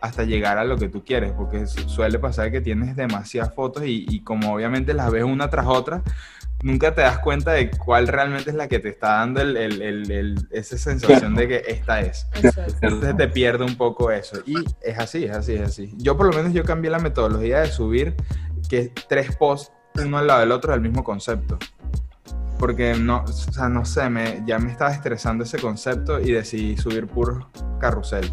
hasta 0.00 0.24
llegar 0.24 0.56
a 0.56 0.64
lo 0.64 0.78
que 0.78 0.88
tú 0.88 1.04
quieres, 1.04 1.32
porque 1.32 1.66
suele 1.66 2.18
pasar 2.18 2.50
que 2.50 2.62
tienes 2.62 2.96
demasiadas 2.96 3.54
fotos 3.54 3.84
y, 3.84 4.06
y 4.08 4.20
como 4.20 4.54
obviamente 4.54 4.94
las 4.94 5.10
ves 5.10 5.24
una 5.24 5.50
tras 5.50 5.66
otra, 5.66 6.02
nunca 6.62 6.94
te 6.94 7.02
das 7.02 7.18
cuenta 7.18 7.52
de 7.52 7.70
cuál 7.70 8.08
realmente 8.08 8.50
es 8.50 8.56
la 8.56 8.68
que 8.68 8.78
te 8.78 8.88
está 8.88 9.18
dando 9.18 9.40
esa 10.50 10.78
sensación 10.78 11.34
de 11.34 11.48
que 11.48 11.62
esta 11.68 12.00
es. 12.00 12.26
Entonces 12.82 13.16
te 13.16 13.28
pierde 13.28 13.64
un 13.64 13.76
poco 13.76 14.10
eso. 14.10 14.38
Y 14.46 14.56
es 14.82 14.98
así, 14.98 15.24
es 15.24 15.36
así, 15.36 15.54
es 15.54 15.62
así. 15.62 15.94
Yo 15.98 16.16
por 16.16 16.26
lo 16.26 16.32
menos 16.32 16.52
yo 16.52 16.64
cambié 16.64 16.90
la 16.90 16.98
metodología 16.98 17.60
de 17.60 17.68
subir 17.68 18.14
que 18.68 18.92
tres 19.08 19.36
posts 19.36 19.72
uno 20.04 20.18
al 20.18 20.26
lado 20.26 20.40
del 20.40 20.52
otro 20.52 20.72
del 20.72 20.80
mismo 20.80 21.04
concepto. 21.04 21.58
Porque 22.58 22.94
no, 22.94 23.22
o 23.22 23.32
sea, 23.32 23.68
no 23.68 23.84
sé, 23.84 24.10
me, 24.10 24.42
ya 24.44 24.58
me 24.58 24.70
estaba 24.72 24.92
estresando 24.92 25.44
ese 25.44 25.58
concepto 25.58 26.20
y 26.20 26.32
decidí 26.32 26.76
subir 26.76 27.06
puro 27.06 27.48
carrusel. 27.80 28.30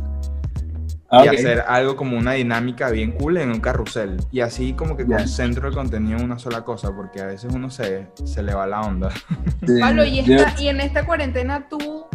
Ah, 1.15 1.25
y 1.25 1.27
hacer 1.29 1.63
algo 1.67 1.95
como 1.95 2.17
una 2.17 2.33
dinámica 2.33 2.89
bien 2.89 3.11
cool 3.11 3.37
en 3.37 3.51
un 3.51 3.59
carrusel. 3.59 4.17
Y 4.31 4.41
así 4.41 4.73
como 4.73 4.97
que 4.97 5.05
concentro 5.05 5.67
el 5.67 5.73
contenido 5.73 6.17
en 6.17 6.25
una 6.25 6.39
sola 6.39 6.63
cosa, 6.63 6.93
porque 6.93 7.21
a 7.21 7.25
veces 7.25 7.53
uno 7.53 7.69
se, 7.69 8.07
se 8.25 8.43
le 8.43 8.53
va 8.53 8.67
la 8.67 8.81
onda. 8.81 9.09
Pablo, 9.81 10.03
y, 10.03 10.19
esta, 10.19 10.61
y 10.61 10.67
en 10.67 10.81
esta 10.81 11.05
cuarentena 11.05 11.67
tú 11.69 12.05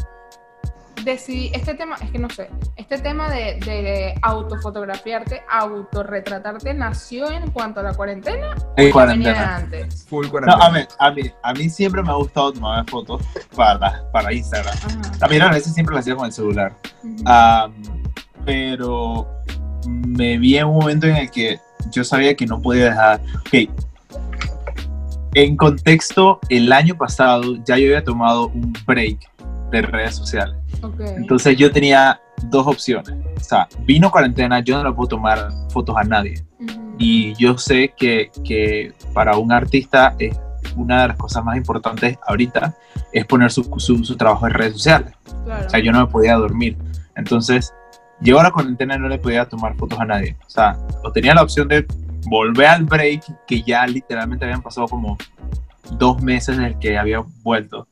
decidí, 1.04 1.50
este 1.54 1.74
tema, 1.74 1.96
es 2.02 2.10
que 2.10 2.18
no 2.18 2.28
sé, 2.28 2.50
este 2.76 2.98
tema 2.98 3.30
de, 3.30 3.58
de 3.64 4.14
autofotografiarte, 4.20 5.42
autorretratarte, 5.48 6.74
¿nació 6.74 7.30
en 7.30 7.50
cuanto 7.52 7.80
a 7.80 7.84
la 7.84 7.94
cuarentena? 7.94 8.54
En 8.76 8.90
cuarentena. 8.90 9.56
antes? 9.56 10.04
Full 10.04 10.28
cuarentena. 10.28 10.58
No, 10.58 10.64
a, 10.64 10.70
mí, 10.70 10.80
a, 10.98 11.10
mí, 11.10 11.22
a 11.42 11.52
mí 11.54 11.70
siempre 11.70 12.02
me 12.02 12.10
ha 12.10 12.16
gustado 12.16 12.52
tomar 12.52 12.84
fotos 12.90 13.22
para, 13.56 14.10
para 14.12 14.30
Instagram. 14.32 14.76
También 15.18 15.42
a 15.42 15.50
veces 15.50 15.72
siempre 15.72 15.94
lo 15.94 16.00
hacía 16.00 16.14
con 16.14 16.26
el 16.26 16.32
celular 16.32 16.74
pero 18.44 19.28
me 19.86 20.38
vi 20.38 20.58
en 20.58 20.66
un 20.66 20.78
momento 20.78 21.06
en 21.06 21.16
el 21.16 21.30
que 21.30 21.58
yo 21.90 22.04
sabía 22.04 22.34
que 22.34 22.46
no 22.46 22.60
podía 22.60 22.86
dejar. 22.86 23.20
Ok, 23.40 23.70
en 25.34 25.56
contexto, 25.56 26.40
el 26.48 26.72
año 26.72 26.96
pasado 26.96 27.56
ya 27.64 27.78
yo 27.78 27.86
había 27.86 28.04
tomado 28.04 28.48
un 28.48 28.72
break 28.84 29.18
de 29.70 29.82
redes 29.82 30.16
sociales. 30.16 30.56
Entonces 31.16 31.56
yo 31.56 31.70
tenía 31.70 32.20
dos 32.44 32.66
opciones. 32.66 33.14
O 33.36 33.40
sea, 33.40 33.68
vino 33.80 34.10
cuarentena, 34.10 34.60
yo 34.60 34.82
no 34.82 34.88
le 34.88 34.94
puedo 34.94 35.08
tomar 35.08 35.50
fotos 35.70 35.96
a 35.96 36.02
nadie. 36.02 36.42
Y 36.98 37.34
yo 37.34 37.56
sé 37.58 37.94
que, 37.96 38.30
que, 38.44 38.92
para 39.14 39.36
un 39.36 39.52
artista 39.52 40.14
es 40.18 40.36
una 40.76 41.02
de 41.02 41.08
las 41.08 41.16
cosas 41.16 41.44
más 41.44 41.56
importantes 41.56 42.18
ahorita 42.26 42.74
es 43.12 43.24
poner 43.24 43.50
su, 43.50 43.64
su, 43.78 44.16
trabajo 44.16 44.46
en 44.46 44.54
redes 44.54 44.74
sociales. 44.74 45.14
O 45.26 45.70
sea, 45.70 45.80
yo 45.80 45.92
no 45.92 46.00
me 46.00 46.06
podía 46.06 46.34
dormir. 46.34 46.76
Entonces, 47.16 47.72
yo 48.20 48.38
a 48.38 48.42
la 48.42 48.50
cuarentena 48.50 48.98
no 48.98 49.08
le 49.08 49.18
podía 49.18 49.46
tomar 49.46 49.74
fotos 49.76 49.98
a 49.98 50.04
nadie. 50.04 50.36
O 50.46 50.50
sea, 50.50 50.76
o 51.02 51.10
tenía 51.10 51.34
la 51.34 51.42
opción 51.42 51.68
de 51.68 51.86
volver 52.26 52.66
al 52.66 52.84
break, 52.84 53.22
que 53.46 53.62
ya 53.62 53.86
literalmente 53.86 54.44
habían 54.44 54.62
pasado 54.62 54.86
como 54.86 55.16
dos 55.92 56.22
meses 56.22 56.56
en 56.56 56.64
el 56.64 56.78
que 56.78 56.98
había 56.98 57.22
vuelto. 57.42 57.86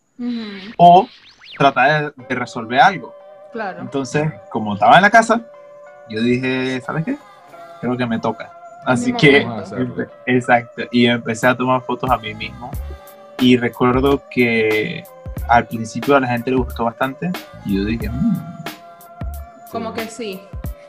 O 0.76 1.08
tratar 1.56 2.12
de, 2.14 2.34
resolver 2.34 2.80
algo. 2.80 3.14
Claro. 3.52 3.80
Entonces, 3.80 4.30
como 4.50 4.74
estaba 4.74 4.96
en 4.96 5.02
la 5.02 5.10
casa, 5.10 5.40
yo 6.08 6.20
dije, 6.20 6.80
¿sabes 6.80 7.04
qué? 7.04 7.16
Creo 7.80 7.96
que 7.96 8.06
me 8.06 8.18
toca. 8.18 8.50
Así 8.84 9.12
que, 9.12 9.46
exacto. 10.26 10.82
Y 10.90 11.06
empecé 11.06 11.46
a 11.46 11.56
tomar 11.56 11.82
fotos 11.82 12.10
a 12.10 12.18
mí 12.18 12.34
mismo. 12.34 12.70
Y 13.38 13.56
recuerdo 13.56 14.22
que 14.30 15.04
al 15.48 15.66
principio 15.66 16.16
a 16.16 16.20
la 16.20 16.28
gente 16.28 16.50
le 16.50 16.56
gustó 16.56 16.84
bastante. 16.84 17.30
Y 17.64 17.76
yo 17.76 17.84
dije, 17.84 18.08
mmm, 18.08 18.36
como 19.70 19.94
que 19.94 20.08
sí. 20.08 20.40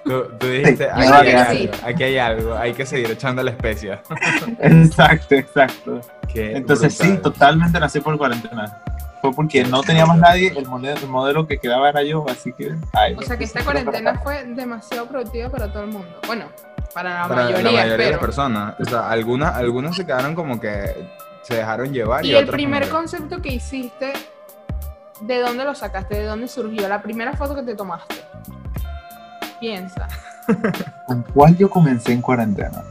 Tú, 0.03 0.25
dijiste, 0.39 0.89
aquí, 0.89 1.01
hay 1.01 1.31
algo, 1.31 1.73
aquí, 1.85 2.03
hay 2.03 2.17
algo, 2.17 2.55
hay 2.55 2.73
que 2.73 2.85
seguir 2.85 3.11
echando 3.11 3.43
la 3.43 3.51
especia. 3.51 4.01
exacto, 4.59 5.35
exacto. 5.35 6.01
Entonces 6.33 6.95
sí, 6.95 7.17
totalmente 7.17 7.79
nací 7.79 7.99
por 7.99 8.17
cuarentena. 8.17 8.81
Fue 9.21 9.33
porque 9.33 9.65
no 9.65 9.81
tenía 9.81 10.05
más 10.05 10.17
nadie, 10.17 10.53
el 10.55 10.65
modelo, 10.65 10.97
el 10.97 11.07
modelo 11.07 11.45
que 11.45 11.57
quedaba 11.57 11.89
era 11.89 12.01
yo, 12.03 12.25
así 12.29 12.53
que... 12.53 12.71
o 13.17 13.21
sea 13.21 13.37
que 13.37 13.43
esta 13.43 13.63
cuarentena 13.63 14.17
fue 14.19 14.45
demasiado 14.45 15.07
productiva 15.07 15.49
para 15.49 15.71
todo 15.71 15.83
el 15.83 15.89
mundo. 15.89 16.07
Bueno, 16.25 16.45
para 16.93 17.27
la 17.27 17.27
mayoría, 17.27 17.85
de 17.85 18.11
las 18.11 18.19
personas. 18.19 18.75
O 18.79 18.85
sea, 18.85 19.09
algunas, 19.09 19.55
algunas 19.55 19.95
se 19.95 20.05
quedaron 20.05 20.35
como 20.35 20.59
que 20.59 20.95
se 21.43 21.55
dejaron 21.55 21.91
llevar. 21.91 22.25
Y, 22.25 22.33
el 22.33 22.47
primer 22.47 22.87
concepto 22.89 23.41
que 23.41 23.53
hiciste, 23.53 24.13
¿de 25.21 25.39
dónde 25.39 25.65
lo 25.65 25.75
sacaste? 25.75 26.15
¿De 26.15 26.25
dónde 26.25 26.47
surgió? 26.47 26.87
La 26.87 27.01
primera 27.01 27.33
foto 27.33 27.55
que 27.55 27.63
te 27.63 27.75
tomaste. 27.75 28.15
Piensa. 29.59 30.07
¿Con 31.05 31.23
cuál 31.33 31.57
yo 31.57 31.69
comencé 31.69 32.13
en 32.13 32.21
cuarentena? 32.21 32.83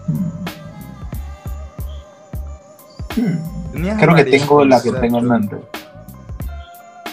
Creo 3.72 4.14
que 4.14 4.24
tengo 4.24 4.64
la 4.64 4.82
que 4.82 4.92
tengo 4.92 5.18
en 5.18 5.28
mente. 5.28 5.56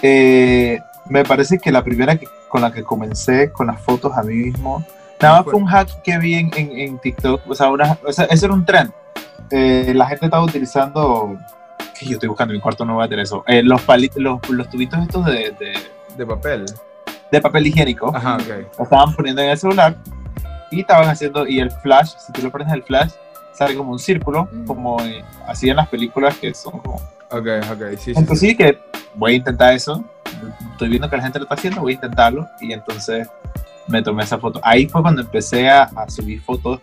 Eh, 0.01 0.79
me 1.09 1.23
parece 1.23 1.57
que 1.57 1.71
la 1.71 1.83
primera 1.83 2.17
con 2.49 2.61
la 2.61 2.71
que 2.71 2.83
comencé 2.83 3.51
con 3.51 3.67
las 3.67 3.81
fotos 3.81 4.15
a 4.17 4.23
mí 4.23 4.35
mismo, 4.35 4.85
nada 5.21 5.37
más 5.37 5.45
fue 5.45 5.55
un 5.55 5.65
hack 5.65 6.01
que 6.03 6.17
vi 6.19 6.35
en, 6.35 6.51
en, 6.55 6.99
TikTok, 6.99 7.41
o 7.49 7.55
sea, 7.55 7.69
una, 7.69 7.97
eso 8.07 8.45
era 8.45 8.53
un 8.53 8.65
trend. 8.65 8.91
Eh, 9.49 9.93
la 9.95 10.07
gente 10.07 10.25
estaba 10.25 10.43
utilizando, 10.43 11.37
que 11.97 12.05
yo 12.05 12.13
estoy 12.13 12.29
buscando 12.29 12.53
en 12.53 12.57
mi 12.57 12.61
cuarto, 12.61 12.85
no 12.85 12.95
voy 12.95 13.05
a 13.05 13.07
tener 13.07 13.23
eso, 13.23 13.43
eh, 13.47 13.63
los, 13.63 13.81
palitos, 13.81 14.21
los, 14.21 14.47
los, 14.49 14.69
tubitos 14.69 15.01
estos 15.01 15.25
de, 15.25 15.51
de, 15.59 15.73
de 16.15 16.25
papel 16.25 16.65
de 17.31 17.41
papel 17.41 17.67
higiénico. 17.67 18.15
Ajá, 18.15 18.35
okay. 18.35 18.65
Lo 18.77 18.83
estaban 18.83 19.15
poniendo 19.15 19.41
en 19.41 19.49
el 19.49 19.57
celular 19.57 19.97
y 20.71 20.81
estaban 20.81 21.07
haciendo, 21.09 21.47
y 21.47 21.59
el 21.59 21.71
flash, 21.71 22.13
si 22.17 22.31
tú 22.31 22.41
lo 22.41 22.51
prendes 22.51 22.73
el 22.73 22.83
flash, 22.83 23.11
sale 23.53 23.75
como 23.75 23.91
un 23.91 23.99
círculo, 23.99 24.49
como 24.67 24.97
así 25.47 25.69
en 25.69 25.77
las 25.77 25.88
películas 25.88 26.38
que 26.38 26.53
son 26.53 26.79
como 26.79 26.99
Ok, 27.31 27.47
ok, 27.71 27.81
sí, 27.97 27.97
sí. 27.97 28.13
Entonces 28.15 28.39
sí 28.39 28.55
que 28.55 28.79
voy 29.15 29.33
a 29.33 29.35
intentar 29.35 29.73
eso. 29.73 30.03
Estoy 30.71 30.89
viendo 30.89 31.09
que 31.09 31.17
la 31.17 31.23
gente 31.23 31.39
lo 31.39 31.45
está 31.45 31.55
haciendo, 31.55 31.81
voy 31.81 31.93
a 31.93 31.95
intentarlo. 31.95 32.47
Y 32.61 32.71
entonces 32.71 33.27
me 33.88 34.01
tomé 34.01 34.23
esa 34.23 34.38
foto. 34.38 34.59
Ahí 34.63 34.88
fue 34.88 35.01
cuando 35.01 35.21
empecé 35.21 35.69
a, 35.69 35.83
a 35.83 36.09
subir 36.09 36.41
fotos 36.41 36.79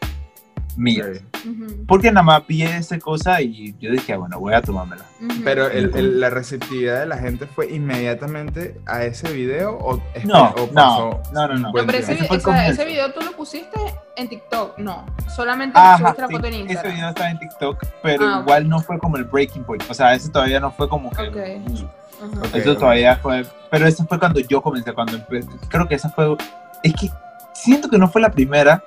mías. 0.76 1.20
Ujú, 1.44 1.84
Porque 1.86 2.10
nada 2.10 2.22
más 2.22 2.46
vi 2.46 2.62
esa 2.62 2.98
cosa 2.98 3.40
y 3.42 3.74
yo 3.80 3.90
dije, 3.90 4.16
bueno, 4.16 4.38
voy 4.38 4.54
a 4.54 4.62
tomármela. 4.62 5.04
Pero 5.44 5.68
el- 5.68 5.94
el- 5.96 6.20
la 6.20 6.30
receptividad 6.30 7.00
de 7.00 7.06
la 7.06 7.18
gente 7.18 7.46
fue 7.46 7.70
inmediatamente 7.72 8.80
a 8.86 9.04
ese 9.04 9.32
video 9.32 9.76
o, 9.78 9.96
No, 10.24 10.50
o 10.50 10.66
no, 10.66 10.72
pasó 10.72 11.20
no, 11.32 11.48
no, 11.48 11.54
no. 11.58 11.72
buen 11.72 11.86
No, 11.86 11.92
pero 11.92 11.98
ese? 12.04 12.12
Ese 12.14 12.34
esa- 12.34 12.66
ese 12.68 12.84
video 12.84 13.12
tú 13.12 13.20
lo 13.22 13.32
pusiste 13.32 13.78
en 14.16 14.28
TikTok, 14.28 14.78
no. 14.78 15.06
Solamente 15.34 15.78
Ajá, 15.78 15.98
subiste 15.98 16.22
la 16.22 16.28
sí, 16.28 16.34
foto 16.34 16.46
en 16.46 16.52
ese 16.54 16.62
Instagram. 16.62 16.94
video 16.94 17.08
estaba 17.08 17.30
en 17.30 17.38
TikTok, 17.38 17.84
pero 18.02 18.24
Ah, 18.26 18.38
igual 18.42 18.68
no 18.68 18.80
fue 18.80 18.98
como 18.98 19.16
el 19.16 19.24
breaking 19.24 19.64
point. 19.64 19.82
O 19.90 19.94
sea, 19.94 20.14
ese 20.14 20.28
todavía 20.30 20.60
no 20.60 20.70
fue 20.70 20.88
como 20.88 21.10
que... 21.10 21.22
Ok. 21.28 21.36
mm, 21.70 21.74
Ajá. 21.76 22.40
Ok. 22.48 22.54
Eso 22.54 22.76
todavía 22.76 23.16
fue... 23.16 23.44
Pero 23.70 23.86
eso 23.86 24.04
fue 24.06 24.18
cuando 24.18 24.40
yo 24.40 24.62
comencé, 24.62 24.92
cuando 24.92 25.18
empe- 25.18 25.44
Creo 25.68 25.88
que 25.88 25.94
esa 25.96 26.08
fue... 26.10 26.36
Es 26.82 26.92
que 26.94 27.10
siento 27.52 27.88
que 27.88 27.98
no 27.98 28.08
fue 28.08 28.20
la 28.20 28.30
primera, 28.30 28.82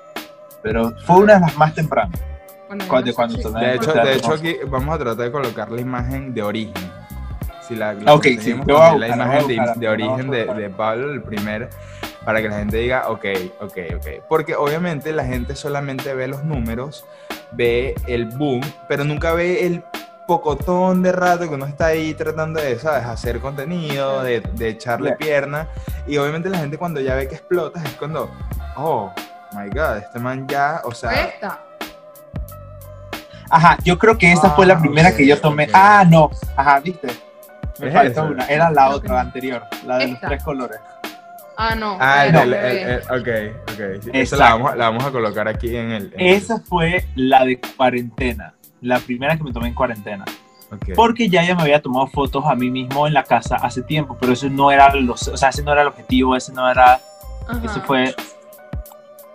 pero 0.66 0.92
fue 1.06 1.18
una 1.18 1.36
de 1.36 1.40
las 1.42 1.56
más 1.58 1.76
tempranas. 1.76 2.20
Bueno, 2.68 2.86
Cuando- 2.90 3.12
no 3.12 3.16
cuando 3.16 3.38
De 3.60 3.66
Ay, 3.68 3.76
hecho, 3.78 3.94
de 3.94 4.16
hecho 4.16 4.34
aquí 4.34 4.56
vamos 4.68 4.96
a 4.96 4.98
tratar 4.98 5.26
de 5.26 5.32
colocar 5.32 5.72
la 5.72 5.80
imagen 5.80 6.34
de 6.34 6.42
origen. 6.42 6.92
Si 7.68 7.76
la, 7.76 7.94
la 7.94 8.14
Ok, 8.16 8.26
sí, 8.40 8.54
poner 8.56 8.68
la 8.68 8.92
buscar, 8.94 9.16
imagen 9.16 9.48
de, 9.48 9.56
buscar, 9.58 9.76
de 9.78 9.90
origen 9.90 10.32
de, 10.32 10.38
buscar. 10.46 10.58
de 10.62 10.70
Pablo, 10.72 11.12
el 11.12 11.22
primer, 11.22 11.70
para 12.26 12.42
que 12.42 12.50
la 12.50 12.58
gente 12.58 12.78
diga, 12.78 13.10
ok, 13.10 13.26
ok, 13.62 13.78
ok. 13.98 14.08
Porque 14.28 14.56
obviamente 14.56 15.14
la 15.14 15.24
gente 15.24 15.56
solamente 15.56 16.16
ve 16.16 16.28
los 16.28 16.44
números, 16.44 17.06
ve 17.52 17.94
el 18.08 18.26
boom, 18.26 18.62
pero 18.88 19.04
nunca 19.04 19.34
ve 19.34 19.68
el 19.68 19.84
pocotón 20.28 21.04
de 21.04 21.12
rato 21.12 21.48
que 21.48 21.54
uno 21.54 21.68
está 21.68 21.86
ahí 21.88 22.16
tratando 22.16 22.60
de, 22.60 22.80
¿sabes? 22.80 23.06
Hacer 23.06 23.40
contenido, 23.40 24.24
de, 24.24 24.42
de 24.42 24.70
echarle 24.70 25.10
Yeah. 25.10 25.18
pierna. 25.18 25.68
Y 26.08 26.18
obviamente 26.18 26.50
la 26.50 26.58
gente 26.58 26.80
cuando 26.80 27.00
ya 27.02 27.14
ve 27.14 27.28
que 27.28 27.36
explotas 27.36 27.86
es 27.86 27.92
cuando, 27.92 28.32
oh, 28.76 29.12
my 29.56 29.70
God, 29.70 29.98
este 29.98 30.20
man 30.20 30.48
ya, 30.48 30.82
o 30.84 30.92
sea... 30.94 31.12
Esta. 31.12 31.60
Ajá, 33.50 33.78
yo 33.84 33.98
creo 34.00 34.18
que 34.18 34.32
esa 34.32 34.50
fue 34.52 34.66
la 34.66 34.74
Ah, 34.76 34.80
primera 34.82 35.16
que 35.16 35.26
yo 35.26 35.40
tomé. 35.40 35.68
Ah, 35.74 36.04
no. 36.08 36.32
Ajá, 36.58 36.80
¿viste? 36.80 37.08
Me 37.80 37.92
faltó 37.92 38.12
esa. 38.12 38.24
una. 38.24 38.46
Era 38.48 38.72
la 38.72 38.90
otra, 38.90 39.16
la 39.16 39.22
anterior. 39.22 39.64
La 39.86 39.98
de 39.98 40.08
los 40.08 40.20
tres 40.20 40.44
colores. 40.44 40.80
Ah, 41.58 41.76
no. 41.76 41.98
Ah, 42.02 42.26
era 42.26 42.42
el- 42.44 42.54
el- 42.54 42.78
el- 42.90 43.00
ok, 43.04 43.54
ok. 43.72 44.10
Esa 44.14 44.36
la 44.38 44.50
vamos, 44.52 44.72
a- 44.72 44.76
la 44.76 44.86
vamos 44.90 45.06
a 45.06 45.12
colocar 45.12 45.48
aquí 45.48 45.76
en 45.76 45.92
el. 45.92 46.14
en 46.16 46.20
el- 46.20 46.34
Esa 46.34 46.60
fue 46.60 47.06
la 47.16 47.46
de 47.46 47.60
cuarentena. 47.78 48.54
La 48.82 49.00
primera 49.00 49.38
que 49.38 49.44
me 49.44 49.54
tomé 49.54 49.68
en 49.70 49.74
cuarentena. 49.76 50.26
ok. 50.72 50.90
Porque 50.96 51.30
ya 51.30 51.44
ya 51.44 51.56
me 51.56 51.62
había 51.62 51.82
tomado 51.82 52.08
fotos 52.08 52.44
a 52.48 52.56
mí 52.56 52.72
mismo 52.72 53.06
en 53.08 53.14
la 53.14 53.24
casa 53.24 53.56
hace 53.58 53.84
tiempo, 53.84 54.18
pero 54.20 54.34
eso 54.34 54.50
no 54.50 54.72
era 54.72 54.94
los, 54.96 55.28
o 55.28 55.38
sea, 55.38 55.50
ese 55.50 55.62
no 55.64 55.72
era 55.72 55.84
el 55.84 55.88
objetivo, 55.88 56.36
ese 56.36 56.52
no 56.52 56.70
era, 56.70 57.00
Ajá. 57.48 57.62
eso 57.64 57.82
fue 57.86 58.14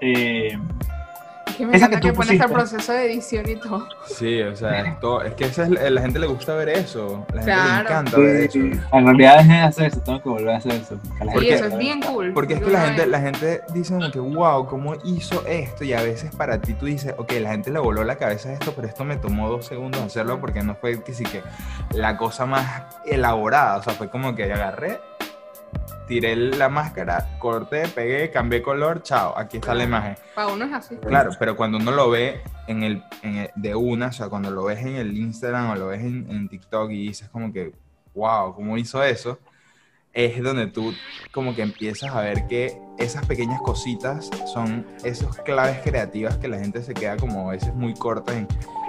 eh, 0.01 0.59
Es 1.47 1.57
que 1.57 1.67
me 1.67 1.77
encanta 1.77 2.01
que 2.01 2.09
que, 2.09 2.13
pones 2.15 2.41
el 2.41 2.51
proceso 2.51 2.93
de 2.93 3.05
edición 3.13 3.47
y 3.49 3.57
todo. 3.57 3.87
Sí, 4.07 4.41
o 4.41 4.57
sea, 4.57 4.81
es, 4.81 4.99
todo- 5.01 5.23
es 5.23 5.35
que 5.35 5.45
esa 5.45 5.65
es, 5.65 5.69
la 5.71 5.91
la 5.91 6.01
gente 6.01 6.19
le 6.19 6.27
gusta 6.27 6.55
ver 6.55 6.71
eso. 6.71 7.27
La 7.35 7.43
gente 7.43 7.47
le 7.57 7.63
Claro. 7.63 7.89
encanta 7.89 8.19
ver 8.19 8.37
eso. 8.37 8.59
en 8.59 9.05
realidad 9.05 9.39
dejé 9.39 9.53
de 9.53 9.59
hacer 9.61 9.87
eso, 9.89 10.01
tengo 10.01 10.23
que 10.23 10.29
volver 10.31 10.49
a 10.51 10.57
hacer 10.57 10.73
eso. 10.73 10.99
porque 11.35 11.53
eso 11.55 11.65
es 11.67 11.77
bien 11.77 12.01
cool. 12.01 12.33
Porque 12.33 12.55
es 12.55 12.61
que 12.63 12.71
la 12.71 12.81
gente, 12.87 13.07
la 13.07 13.21
gente 13.21 13.61
dice 13.75 13.93
como 13.95 14.11
que, 14.11 14.21
wow, 14.21 14.67
¿cómo 14.69 14.95
hizo 15.05 15.45
esto? 15.47 15.85
Y 15.85 15.93
a 15.93 16.01
veces 16.03 16.35
para 16.35 16.61
ti 16.63 16.73
tú 16.73 16.87
dices, 16.87 17.15
ok, 17.19 17.33
la 17.41 17.51
gente 17.51 17.71
le 17.71 17.79
voló 17.81 18.05
la 18.05 18.17
cabeza 18.17 18.49
a 18.49 18.53
esto, 18.55 18.73
pero 18.75 18.89
esto 18.89 19.05
me 19.05 19.17
tomó 19.17 19.51
dos 19.51 19.67
segundos 19.67 20.01
hacerlo 20.01 20.41
porque 20.41 20.63
no 20.63 20.77
fue 20.77 21.03
que 21.03 21.13
sí 21.13 21.25
que 21.25 21.43
la 21.93 22.17
cosa 22.17 22.47
más 22.47 22.85
elaborada. 23.05 23.77
O 23.77 23.83
sea, 23.83 23.93
fue 23.93 24.09
como 24.09 24.35
que 24.35 24.51
agarré, 24.51 24.99
tiré 26.11 26.35
la 26.35 26.69
máscara, 26.69 27.39
corté, 27.39 27.87
pegué, 27.87 28.33
cambié 28.33 28.63
color, 28.63 29.01
chao, 29.05 29.33
aquí 29.39 29.59
está 29.59 29.75
la 29.75 29.85
imagen. 29.85 30.17
Para 30.35 30.49
uno 30.49 30.65
es 30.65 30.73
así. 30.73 30.97
Claro, 30.97 31.31
pero 31.39 31.55
cuando 31.57 31.79
uno 31.79 31.93
lo 31.93 32.11
ve 32.11 32.41
en 32.67 32.83
el, 32.83 33.05
en 33.23 33.37
el- 33.37 33.51
de 33.55 33.77
una, 33.77 34.09
o 34.09 34.13
sea, 34.13 34.29
cuando 34.29 34.51
lo 34.51 34.65
ves 34.65 34.81
en 34.81 34.97
el 34.97 35.17
Instagram 35.17 35.71
o 35.71 35.75
lo 35.77 35.87
ves 35.87 36.01
en, 36.01 36.29
en 36.29 36.49
TikTok 36.49 36.91
y 36.91 37.07
dices 37.07 37.29
como 37.29 37.53
que, 37.53 37.73
wow, 38.13 38.53
¿cómo 38.57 38.77
hizo 38.77 39.01
eso? 39.05 39.39
Es 40.13 40.43
donde 40.43 40.67
tú 40.67 40.93
como 41.33 41.55
que 41.55 41.63
empiezas 41.63 42.13
a 42.13 42.21
ver 42.23 42.49
que 42.49 42.77
esas 42.99 43.25
pequeñas 43.27 43.61
cositas 43.63 44.29
son 44.53 44.85
esas 45.05 45.37
claves 45.43 45.79
creativas 45.85 46.39
que 46.39 46.49
la 46.49 46.59
gente 46.59 46.83
se 46.83 46.93
queda 46.93 47.19
como 47.19 47.49
a 47.49 47.53
veces 47.53 47.73
muy 47.73 47.95
corta 47.95 48.37
en 48.37 48.49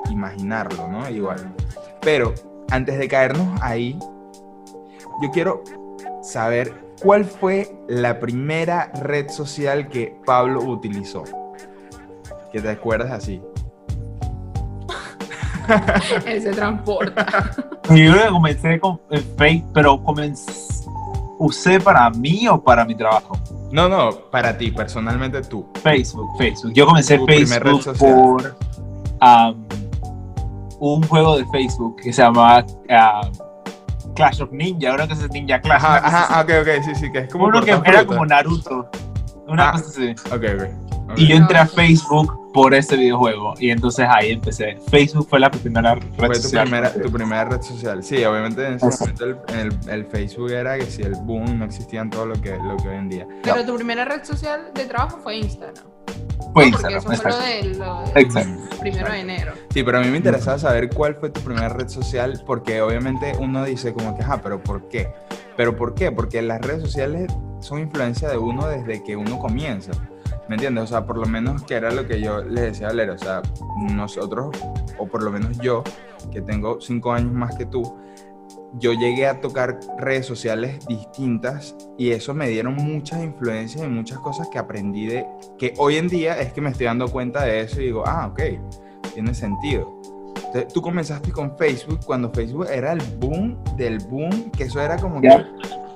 imaginarlo, 0.09 0.87
¿no? 0.87 1.07
Igual. 1.07 1.53
Pero 2.01 2.33
antes 2.71 2.97
de 2.97 3.07
caernos 3.07 3.61
ahí, 3.61 3.99
yo 5.21 5.29
quiero 5.31 5.63
saber 6.23 6.73
cuál 7.01 7.25
fue 7.25 7.71
la 7.87 8.19
primera 8.19 8.91
red 9.01 9.29
social 9.29 9.87
que 9.89 10.15
Pablo 10.25 10.61
utilizó. 10.61 11.23
Que 12.51 12.61
te 12.61 12.69
acuerdas 12.69 13.11
así. 13.11 13.41
Él 16.25 16.41
se 16.41 16.51
transporta. 16.51 17.25
Yo 17.89 18.11
creo 18.11 18.23
que 18.23 18.29
comencé 18.29 18.79
con 18.79 18.99
el 19.09 19.21
Face, 19.21 19.63
pero 19.73 20.01
comencé, 20.03 20.51
usé 21.39 21.79
para 21.79 22.09
mí 22.09 22.47
o 22.47 22.61
para 22.61 22.85
mi 22.85 22.95
trabajo. 22.95 23.37
No, 23.71 23.87
no, 23.87 24.11
para 24.29 24.57
ti, 24.57 24.71
personalmente 24.71 25.41
tú. 25.41 25.65
Facebook, 25.81 26.37
Facebook. 26.37 26.73
Yo 26.73 26.85
comencé 26.85 27.17
Tu 27.17 27.25
primer 27.25 27.63
red 27.63 27.77
Facebook 27.77 27.97
por 27.97 28.55
um, 29.21 29.65
un 30.79 31.03
juego 31.03 31.37
de 31.37 31.45
Facebook 31.47 31.95
que 31.97 32.11
se 32.11 32.21
llama 32.21 32.65
um, 32.65 33.50
Clash 34.15 34.41
of 34.41 34.51
Ninja, 34.51 34.91
ahora 34.91 35.07
que 35.07 35.13
es 35.13 35.29
Ninja 35.31 35.59
Clash. 35.61 35.83
Ajá, 35.83 35.97
ajá, 36.27 36.41
ok, 36.41 36.49
ok, 36.61 36.83
sí, 36.85 36.95
sí, 36.95 37.11
que 37.11 37.19
es 37.19 37.31
como 37.31 37.45
Uno 37.45 37.61
que 37.61 37.71
era 37.71 37.79
fruta. 37.81 38.05
como 38.05 38.25
Naruto. 38.25 38.89
Una 39.47 39.69
Ah. 39.69 39.71
cosa 39.73 39.85
así. 39.89 40.11
Ok, 40.31 40.43
ok. 40.55 40.61
ok. 41.09 41.17
Y 41.17 41.27
yo 41.27 41.35
entré 41.35 41.57
a 41.57 41.65
Facebook 41.67 42.37
por 42.53 42.73
ese 42.73 42.95
videojuego 42.97 43.53
y 43.59 43.69
entonces 43.69 44.05
ahí 44.09 44.31
empecé. 44.31 44.77
Facebook 44.89 45.27
fue 45.29 45.39
la 45.39 45.49
primera 45.51 45.95
red 45.95 46.03
Fue 46.17 46.27
tu 46.29 46.35
social. 46.35 46.63
primera, 46.63 46.93
tu 46.93 47.11
primera 47.11 47.45
red 47.45 47.61
social. 47.61 48.01
Sí, 48.03 48.23
obviamente 48.23 48.65
en 48.65 48.73
ese 48.75 48.85
momento 48.99 49.25
el, 49.25 49.37
el- 49.57 49.89
el 49.89 50.05
Facebook 50.05 50.51
era 50.51 50.77
que 50.77 50.85
si 50.85 51.01
el 51.01 51.15
boom 51.15 51.59
no 51.59 51.65
existían 51.65 52.09
todo 52.09 52.25
lo 52.27 52.33
que, 52.41 52.51
lo 52.57 52.77
que 52.77 52.89
hoy 52.89 52.95
en 52.95 53.09
día. 53.09 53.27
Pero 53.43 53.65
tu 53.65 53.75
primera 53.75 54.05
red 54.05 54.23
social 54.23 54.71
de 54.73 54.85
trabajo 54.85 55.17
fue 55.21 55.37
Instagram. 55.37 55.83
Fue 56.53 56.69
No, 56.69 56.71
porque 56.71 56.93
Instagram, 56.93 56.97
eso 56.97 57.07
fue 57.07 57.15
exacto. 57.15 57.39
lo 57.39 57.45
del, 57.45 57.79
lo 57.79 58.13
del 58.13 58.25
Exacto. 58.25 58.77
primero 58.79 59.11
de 59.11 59.19
enero. 59.19 59.53
Sí, 59.69 59.83
pero 59.83 59.97
a 59.97 60.01
mí 60.01 60.07
me 60.09 60.17
interesaba 60.17 60.59
saber 60.59 60.89
cuál 60.89 61.15
fue 61.15 61.29
tu 61.29 61.41
primera 61.41 61.69
red 61.69 61.87
social, 61.87 62.41
porque 62.45 62.81
obviamente 62.81 63.33
uno 63.39 63.63
dice 63.63 63.93
como 63.93 64.15
que, 64.17 64.23
ajá, 64.23 64.41
pero 64.41 64.61
¿por 64.61 64.87
qué? 64.89 65.13
¿Pero 65.55 65.75
por 65.75 65.93
qué? 65.93 66.11
Porque 66.11 66.41
las 66.41 66.61
redes 66.61 66.81
sociales 66.81 67.31
son 67.59 67.79
influencia 67.79 68.29
de 68.29 68.37
uno 68.37 68.67
desde 68.67 69.03
que 69.03 69.15
uno 69.15 69.39
comienza. 69.39 69.91
¿Me 70.49 70.55
entiendes? 70.55 70.85
O 70.85 70.87
sea, 70.87 71.05
por 71.05 71.17
lo 71.17 71.25
menos 71.25 71.63
que 71.63 71.75
era 71.75 71.91
lo 71.91 72.05
que 72.05 72.19
yo 72.19 72.43
les 72.43 72.63
decía 72.63 72.89
a 72.89 72.93
Lero, 72.93 73.13
o 73.13 73.17
sea, 73.17 73.41
nosotros, 73.93 74.49
o 74.97 75.07
por 75.07 75.23
lo 75.23 75.31
menos 75.31 75.57
yo, 75.59 75.83
que 76.31 76.41
tengo 76.41 76.81
cinco 76.81 77.13
años 77.13 77.31
más 77.31 77.55
que 77.55 77.65
tú, 77.65 77.97
yo 78.79 78.93
llegué 78.93 79.27
a 79.27 79.41
tocar 79.41 79.79
redes 79.97 80.25
sociales 80.25 80.85
distintas 80.87 81.75
y 81.97 82.11
eso 82.11 82.33
me 82.33 82.47
dieron 82.47 82.75
muchas 82.75 83.23
influencias 83.23 83.83
y 83.83 83.87
muchas 83.87 84.19
cosas 84.19 84.47
que 84.49 84.59
aprendí 84.59 85.07
de 85.07 85.25
que 85.57 85.73
hoy 85.77 85.97
en 85.97 86.07
día 86.07 86.39
es 86.39 86.53
que 86.53 86.61
me 86.61 86.69
estoy 86.69 86.85
dando 86.85 87.07
cuenta 87.09 87.43
de 87.43 87.61
eso 87.61 87.81
y 87.81 87.85
digo, 87.85 88.03
ah, 88.05 88.27
ok, 88.27 88.41
tiene 89.13 89.33
sentido. 89.33 89.93
Entonces, 90.35 90.73
tú 90.73 90.81
comenzaste 90.81 91.31
con 91.31 91.57
Facebook 91.57 91.99
cuando 92.05 92.29
Facebook 92.29 92.67
era 92.69 92.93
el 92.93 93.01
boom 93.19 93.57
del 93.77 93.99
boom, 93.99 94.51
que 94.51 94.65
eso 94.65 94.81
era 94.81 94.97
como 94.97 95.21
que, 95.21 95.29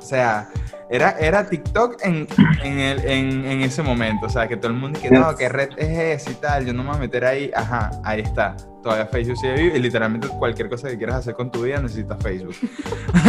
sea, 0.05 0.47
era, 0.89 1.11
era 1.19 1.49
TikTok 1.49 1.97
en, 2.05 2.27
en, 2.63 2.79
el- 2.79 3.05
en- 3.05 3.45
en 3.45 3.61
ese 3.61 3.81
momento, 3.83 4.27
o 4.27 4.29
sea, 4.29 4.47
que 4.47 4.55
todo 4.55 4.71
el 4.71 4.77
mundo 4.77 4.99
que 5.01 5.09
no, 5.11 5.35
¿qué 5.35 5.49
red 5.49 5.69
es 5.77 6.21
esa 6.21 6.31
y 6.31 6.35
tal? 6.35 6.65
Yo 6.65 6.73
no 6.73 6.83
me 6.83 6.89
voy 6.89 6.97
a 6.97 7.01
meter 7.01 7.25
ahí, 7.25 7.51
ajá, 7.53 7.91
ahí 8.03 8.21
está. 8.21 8.55
Todavía 8.83 9.07
Facebook 9.07 9.37
sigue 9.37 9.53
vivo 9.55 9.75
y 9.75 9.79
literalmente 9.79 10.27
cualquier 10.27 10.69
cosa 10.69 10.87
que 10.89 10.97
quieras 10.97 11.15
hacer 11.17 11.33
con 11.33 11.51
tu 11.51 11.63
vida 11.63 11.79
necesitas 11.81 12.17
Facebook. 12.23 12.55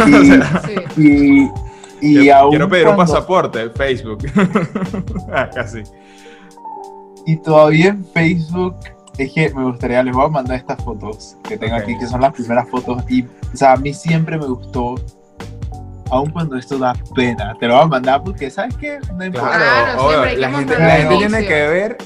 Y, 0.07 0.11
Sí. 0.95 1.51
y, 1.99 2.09
y 2.09 2.19
quiero, 2.19 2.37
aún 2.37 2.49
quiero 2.51 2.69
pedir 2.69 2.87
un 2.87 2.95
pasaporte, 2.95 3.69
Facebook. 3.71 4.19
Ah, 5.33 5.49
Casi. 5.53 5.81
Y 7.25 7.37
todavía 7.37 7.87
en 7.89 8.05
Facebook 8.05 8.75
es 9.17 9.33
que 9.33 9.49
me 9.53 9.63
gustaría, 9.63 10.03
les 10.03 10.13
voy 10.15 10.25
a 10.25 10.29
mandar 10.29 10.57
estas 10.57 10.81
fotos 10.83 11.35
que 11.43 11.57
tengo 11.57 11.75
aquí, 11.75 11.97
que 11.97 12.05
son 12.05 12.21
las 12.21 12.33
primeras 12.33 12.69
fotos. 12.69 13.03
Y, 13.09 13.23
o 13.23 13.55
sea, 13.57 13.73
a 13.73 13.77
mí 13.77 13.93
siempre 13.93 14.37
me 14.37 14.45
gustó, 14.45 14.95
aun 16.11 16.29
cuando 16.31 16.55
esto 16.57 16.77
da 16.77 16.93
pena, 17.15 17.55
te 17.59 17.67
lo 17.67 17.75
voy 17.75 17.83
a 17.83 17.87
mandar 17.87 18.23
porque, 18.23 18.49
¿sabes 18.49 18.75
qué? 18.77 18.99
No 19.15 19.25
importa. 19.25 19.49
Claro, 19.49 19.85
Claro, 19.85 20.03
obvio, 20.05 20.17
siempre 20.23 20.29
hay 20.29 20.35
que 20.35 20.41
la 20.41 20.51
gente, 20.51 20.79
la 20.79 21.17
tiene 21.17 21.45
que 21.47 21.67
ver 21.67 21.97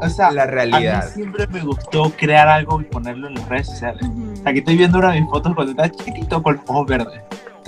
O 0.00 0.08
sea, 0.08 0.30
la 0.30 0.42
a 0.42 0.46
mí 0.46 0.52
realidad. 0.52 1.08
siempre 1.12 1.46
me 1.48 1.60
gustó 1.60 2.10
crear 2.16 2.48
algo 2.48 2.80
y 2.80 2.84
ponerlo 2.84 3.28
en 3.28 3.34
las 3.34 3.48
redes 3.48 3.66
sociales. 3.66 4.06
Aquí 4.44 4.58
estoy 4.60 4.76
viendo 4.76 4.98
una 4.98 5.12
de 5.12 5.20
mis 5.20 5.30
fotos 5.30 5.54
cuando 5.54 5.72
estaba 5.72 5.88
chiquitito 5.90 6.42
con 6.42 6.60
ojos 6.68 6.86
verdes. 6.86 7.20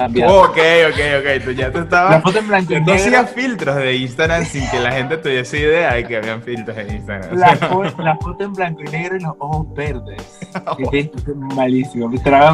Cambiado. 0.04 0.40
Ok, 0.42 0.58
ok, 0.88 1.00
ok. 1.20 1.44
Tú 1.44 1.50
ya 1.52 1.70
te 1.70 1.78
estabas. 1.80 2.10
La 2.12 2.20
foto 2.20 2.38
en 2.38 2.48
blanco 2.48 2.72
y 2.72 2.80
No 2.80 2.86
negro. 2.86 2.94
hacías 2.94 3.30
filtros 3.30 3.76
de 3.76 3.96
Instagram 3.96 4.44
sin 4.44 4.68
que 4.70 4.80
la 4.80 4.92
gente 4.92 5.16
tuviese 5.18 5.58
idea 5.58 5.94
de 5.94 6.04
que 6.04 6.16
habían 6.16 6.42
filtros 6.42 6.76
en 6.78 6.96
Instagram. 6.96 7.36
La, 7.38 7.56
fo- 7.58 7.96
la 8.02 8.16
foto 8.16 8.44
en 8.44 8.52
blanco 8.52 8.80
y 8.82 8.90
negro 8.90 9.16
y 9.16 9.20
los 9.20 9.32
ojos 9.38 9.66
verdes. 9.74 10.22
Es 10.92 11.10
malísimo, 11.54 12.08
me 12.08 12.18
traba 12.18 12.52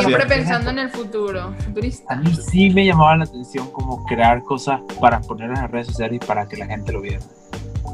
siempre 0.00 0.26
pensando 0.26 0.70
en 0.70 0.78
el 0.78 0.90
futuro. 0.90 1.52
Futurista. 1.64 2.14
A 2.14 2.16
mí 2.16 2.34
sí 2.50 2.70
me 2.70 2.84
llamaba 2.86 3.16
la 3.16 3.24
atención 3.24 3.70
como 3.72 4.04
crear 4.06 4.42
cosas 4.42 4.80
para 5.00 5.20
ponerlas 5.20 5.58
en 5.58 5.62
las 5.64 5.70
redes 5.72 5.86
sociales 5.88 6.20
y 6.22 6.26
para 6.26 6.46
que 6.46 6.56
la 6.56 6.66
gente 6.66 6.92
lo 6.92 7.00
viera. 7.00 7.18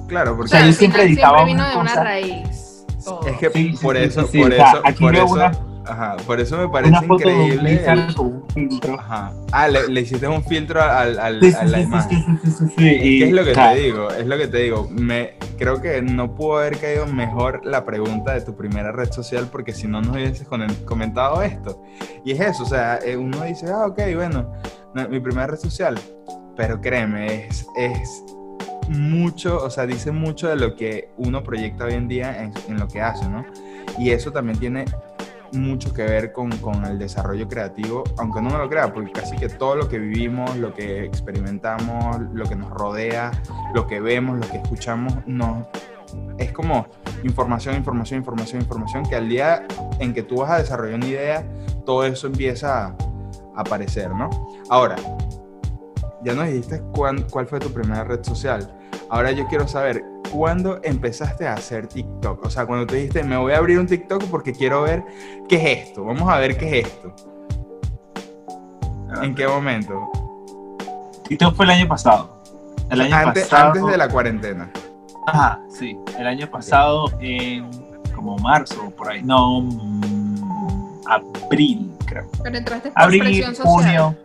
Claro, 0.08 0.32
O 0.32 0.36
porque 0.36 0.50
sea, 0.50 0.66
yo 0.66 0.72
siempre 0.72 1.04
editaba 1.04 1.38
siempre 1.44 1.54
vino 1.54 1.64
una 1.64 1.70
de 1.72 1.78
una 1.80 2.04
raíz. 2.04 2.84
es 3.26 3.38
que 3.38 3.50
por 3.50 3.96
sí, 3.96 4.02
eso, 4.02 4.22
sí, 4.22 4.28
sí. 4.32 4.38
por 4.42 4.52
O 4.52 4.56
sea, 4.56 4.68
eso, 4.70 4.80
aquí 4.84 5.04
por 5.04 5.12
veo 5.12 5.24
eso, 5.24 5.34
una- 5.34 5.52
ajá, 5.86 6.16
por 6.26 6.40
eso 6.40 6.56
me 6.56 6.64
Una 6.64 6.72
parece 6.72 7.06
foto 7.06 7.28
de 7.28 7.34
un 7.34 7.40
increíble. 7.42 7.70
Blizzard 7.74 7.98
el- 8.08 8.14
con 8.14 8.26
un 8.26 8.44
filtro. 8.54 9.00
Ajá. 9.00 9.32
Ah, 9.52 9.68
le, 9.68 9.88
le 9.88 10.00
hiciste 10.00 10.26
un 10.28 10.42
filtro 10.44 10.82
al, 10.82 11.18
al- 11.18 11.40
Sí, 11.40 11.50
sí, 11.50 11.56
a 11.58 11.64
la 11.64 11.78
sí, 11.78 11.82
sí, 11.84 11.88
imagen. 11.88 12.18
sí, 12.42 12.50
sí, 12.50 12.50
sí, 12.50 12.74
sí, 12.76 12.84
y, 13.02 13.18
¿Qué 13.20 13.24
es 13.26 13.32
lo 13.32 13.44
que 13.44 13.50
o 13.50 13.54
sea, 13.54 13.72
te 13.74 13.80
digo? 13.80 14.10
Es 14.10 14.26
lo 14.26 14.38
que 14.38 14.48
te 14.48 14.58
digo. 14.58 14.88
Me, 14.90 15.34
creo 15.58 15.80
que 15.80 16.02
no 16.02 16.34
pudo 16.34 16.58
haber 16.58 16.78
caído 16.78 17.06
mejor 17.06 17.60
la 17.64 17.84
pregunta 17.84 18.32
de 18.34 18.40
tu 18.40 18.56
primera 18.56 18.92
red 18.92 19.10
social 19.12 19.48
porque 19.50 19.72
si 19.72 19.86
no 19.86 20.00
nos 20.00 20.16
hubieses 20.16 20.46
comentado 20.84 21.42
esto. 21.42 21.82
Y 22.24 22.32
es 22.32 22.40
eso, 22.40 22.62
o 22.62 22.66
sea, 22.66 22.98
eh, 23.04 23.16
uno 23.16 23.42
dice, 23.44 23.66
ah, 23.70 23.86
ok, 23.86 24.00
bueno, 24.14 24.52
no, 24.94 25.08
mi 25.08 25.20
primera 25.20 25.46
red 25.46 25.58
social. 25.58 25.98
Pero 26.56 26.80
créeme, 26.80 27.46
es, 27.46 27.66
es 27.76 28.22
mucho, 28.88 29.62
o 29.64 29.70
sea, 29.70 29.86
dice 29.86 30.12
mucho 30.12 30.48
de 30.48 30.56
lo 30.56 30.76
que 30.76 31.08
uno 31.16 31.42
proyecta 31.42 31.84
hoy 31.86 31.94
en 31.94 32.06
día 32.06 32.42
en, 32.42 32.52
en 32.68 32.78
lo 32.78 32.86
que 32.86 33.00
hace, 33.00 33.28
¿no? 33.28 33.44
Y 33.98 34.10
eso 34.10 34.30
también 34.30 34.58
tiene 34.58 34.84
mucho 35.52 35.92
que 35.92 36.02
ver 36.02 36.32
con, 36.32 36.50
con 36.58 36.84
el 36.84 36.98
desarrollo 36.98 37.48
creativo, 37.48 38.04
aunque 38.18 38.40
no 38.40 38.50
me 38.50 38.58
lo 38.58 38.68
crea, 38.68 38.92
porque 38.92 39.12
casi 39.12 39.36
que 39.36 39.48
todo 39.48 39.76
lo 39.76 39.88
que 39.88 39.98
vivimos, 39.98 40.56
lo 40.56 40.74
que 40.74 41.04
experimentamos, 41.04 42.20
lo 42.32 42.44
que 42.44 42.56
nos 42.56 42.70
rodea, 42.70 43.30
lo 43.74 43.86
que 43.86 44.00
vemos, 44.00 44.38
lo 44.38 44.48
que 44.48 44.56
escuchamos, 44.56 45.14
no, 45.26 45.68
es 46.38 46.52
como 46.52 46.86
información, 47.22 47.76
información, 47.76 48.18
información, 48.18 48.62
información, 48.62 49.04
que 49.08 49.16
al 49.16 49.28
día 49.28 49.66
en 49.98 50.12
que 50.12 50.22
tú 50.22 50.36
vas 50.36 50.50
a 50.50 50.58
desarrollar 50.58 50.96
una 50.96 51.06
idea, 51.06 51.46
todo 51.84 52.04
eso 52.04 52.26
empieza 52.26 52.86
a, 52.86 52.96
aparecer, 53.56 54.10
¿no? 54.10 54.30
Ahora, 54.68 54.96
ya 56.24 56.34
nos 56.34 56.46
dijiste 56.46 56.82
cuál 56.92 57.46
fue 57.46 57.60
tu 57.60 57.70
primera 57.70 58.02
red 58.02 58.24
social. 58.24 58.83
Ahora 59.14 59.30
yo 59.30 59.46
quiero 59.46 59.68
saber, 59.68 60.04
¿cuándo 60.32 60.80
empezaste 60.82 61.46
a 61.46 61.52
hacer 61.52 61.86
TikTok? 61.86 62.44
O 62.44 62.50
sea, 62.50 62.66
cuando 62.66 62.84
te 62.84 62.96
dijiste, 62.96 63.22
me 63.22 63.36
voy 63.36 63.52
a 63.52 63.58
abrir 63.58 63.78
un 63.78 63.86
TikTok 63.86 64.24
porque 64.24 64.52
quiero 64.52 64.82
ver 64.82 65.04
qué 65.48 65.54
es 65.54 65.86
esto. 65.86 66.04
Vamos 66.04 66.28
a 66.28 66.38
ver 66.38 66.58
qué 66.58 66.80
es 66.80 66.86
esto. 66.88 67.14
¿En 69.22 69.36
qué 69.36 69.46
momento? 69.46 70.10
Y 71.28 71.36
todo 71.36 71.52
fue 71.52 71.64
el 71.66 71.70
año 71.70 71.86
pasado. 71.86 72.42
El 72.90 73.02
año 73.02 73.14
antes, 73.14 73.44
pasado. 73.44 73.68
antes 73.68 73.86
de 73.86 73.96
la 73.96 74.08
cuarentena. 74.08 74.68
Ajá, 75.28 75.60
sí. 75.68 75.96
El 76.18 76.26
año 76.26 76.50
pasado, 76.50 77.12
en 77.20 77.70
como 78.16 78.36
marzo, 78.38 78.90
por 78.96 79.12
ahí. 79.12 79.22
No, 79.22 79.60
mm, 79.60 81.02
abril, 81.06 81.92
creo. 82.04 82.28
Pero 82.42 82.58
entraste 82.58 82.90
por 82.90 83.00
Abril, 83.00 83.20
presión 83.20 83.54
social. 83.54 83.72
junio. 83.72 84.16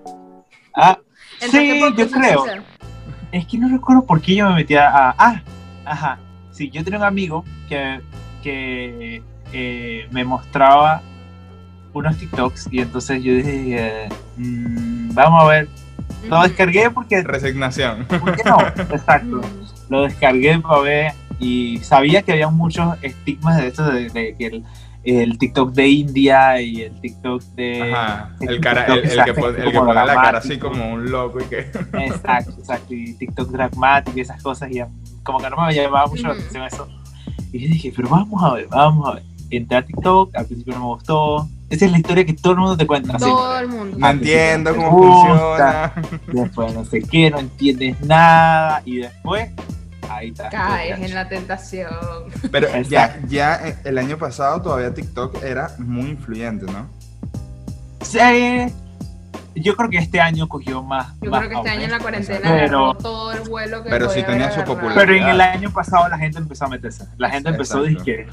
Ah, 0.76 0.98
sí, 1.42 1.80
yo 1.96 2.10
creo. 2.10 2.40
social. 2.40 2.66
Es 3.32 3.46
que 3.46 3.58
no 3.58 3.70
recuerdo 3.70 4.06
por 4.06 4.22
qué 4.22 4.36
yo 4.36 4.50
me 4.50 4.56
metía 4.56 4.88
a. 4.88 5.16
Ah, 5.18 5.42
ajá. 5.86 6.20
Sí, 6.52 6.70
yo 6.70 6.84
tenía 6.84 7.00
un 7.00 7.06
amigo 7.06 7.46
que, 7.68 8.02
que 8.42 9.22
eh, 9.54 10.08
me 10.12 10.24
mostraba 10.24 11.02
unos 11.94 12.18
TikToks 12.18 12.68
y 12.72 12.82
entonces 12.82 13.24
yo 13.24 13.34
dije, 13.34 14.10
mm, 14.38 15.14
vamos 15.14 15.44
a 15.44 15.48
ver. 15.48 15.68
Lo 16.28 16.42
descargué 16.42 16.90
porque. 16.90 17.24
Resignación. 17.24 18.06
¿Por 18.06 18.36
qué 18.36 18.44
no? 18.44 18.60
Exacto. 18.96 19.42
Lo 19.90 20.04
descargué 20.04 20.60
para 20.60 20.82
ver 20.82 21.14
y 21.40 21.80
sabía 21.80 22.22
que 22.22 22.34
había 22.34 22.50
muchos 22.50 22.96
estigmas 23.02 23.58
de 23.58 23.68
esto 23.68 23.90
de, 23.90 24.10
de 24.10 24.36
que 24.36 24.48
el, 24.48 24.64
el 25.04 25.38
TikTok 25.38 25.72
de 25.72 25.88
India 25.88 26.62
y 26.62 26.82
el 26.82 27.00
TikTok 27.00 27.42
de. 27.56 27.94
Ajá. 27.94 28.36
el 28.42 28.60
cara, 28.60 28.86
TikTok 28.86 29.06
el, 29.06 29.26
que, 29.26 29.34
pone, 29.34 29.60
el 29.60 29.72
que 29.72 29.80
pone 29.80 29.94
la 29.94 30.16
cara 30.16 30.38
así 30.40 30.58
como 30.58 30.94
un 30.94 31.10
loco 31.10 31.40
y 31.40 31.46
que... 31.46 31.60
Exacto, 31.94 32.52
exacto. 32.58 32.94
Y 32.94 33.14
TikTok 33.14 33.50
dramático 33.50 34.18
y 34.18 34.22
esas 34.22 34.42
cosas. 34.42 34.70
Y 34.72 34.82
como 35.24 35.40
que 35.40 35.50
no 35.50 35.66
me 35.66 35.74
llamaba 35.74 36.08
mucho 36.08 36.28
la 36.28 36.34
atención 36.34 36.64
eso. 36.64 36.88
Y 37.52 37.60
yo 37.60 37.68
dije, 37.68 37.94
pero 37.96 38.10
vamos 38.10 38.44
a 38.44 38.54
ver, 38.56 38.68
vamos 38.68 39.08
a 39.08 39.16
ver. 39.16 39.24
Entré 39.50 39.78
a 39.78 39.86
TikTok, 39.86 40.36
al 40.36 40.46
principio 40.46 40.74
no 40.76 40.80
me 40.80 40.86
gustó. 40.88 41.50
Esa 41.70 41.86
es 41.86 41.92
la 41.92 41.98
historia 42.00 42.26
que 42.26 42.34
todo 42.34 42.54
el 42.54 42.60
mundo 42.60 42.78
te 42.78 42.88
cuenta. 42.88 43.18
Todo 43.18 43.58
siempre. 43.58 43.60
el 43.60 43.68
mundo. 43.68 43.98
No 44.00 44.10
entiendo 44.10 44.76
cómo 44.76 44.92
gusta. 44.92 45.94
funciona. 45.96 46.44
Después 46.44 46.74
no 46.74 46.86
sé 46.86 47.02
qué, 47.02 47.30
no 47.32 47.40
entiendes 47.40 48.02
nada. 48.02 48.82
Y 48.86 48.98
después, 48.98 49.50
ahí 50.20 50.30
está. 50.30 50.50
Caes 50.50 51.00
en 51.00 51.14
la 51.14 51.28
tentación. 51.28 51.90
Pero 52.52 52.68
ya, 52.82 53.20
ya 53.28 53.68
eh, 53.68 53.78
el 53.86 53.98
año 53.98 54.18
pasado 54.18 54.62
todavía 54.62 54.94
TikTok 54.94 55.44
era 55.44 55.76
muy 55.78 56.12
influyente, 56.12 56.66
¿no? 56.66 56.90
Sí, 58.02 58.20
yo 59.62 59.76
creo 59.76 59.90
que 59.90 59.98
este 59.98 60.20
año 60.22 60.48
cogió 60.48 60.82
más. 60.84 61.14
Yo 61.22 61.30
más 61.32 61.40
creo 61.42 61.50
que 61.50 61.56
este 61.58 61.70
año 61.70 61.84
en 61.86 61.92
la 61.92 62.00
cuarentena 62.00 62.40
Pero- 62.52 62.94
todo 62.96 63.32
el 63.34 63.42
vuelo 63.42 63.84
que 63.84 63.90
Pero 63.90 64.08
podía 64.08 64.22
sí 64.22 64.26
tenía 64.28 64.52
su 64.52 64.62
popularidad. 64.64 64.96
Pero 64.96 65.14
en 65.16 65.24
el 65.30 65.42
año 65.42 65.72
pasado 65.72 66.08
la 66.10 66.18
gente 66.18 66.38
empezó 66.40 66.66
a 66.66 66.68
meterse. 66.70 67.06
La 67.18 67.30
gente 67.30 67.50
empezó 67.50 67.86
Exacto. 67.86 68.04
dizque, 68.06 68.28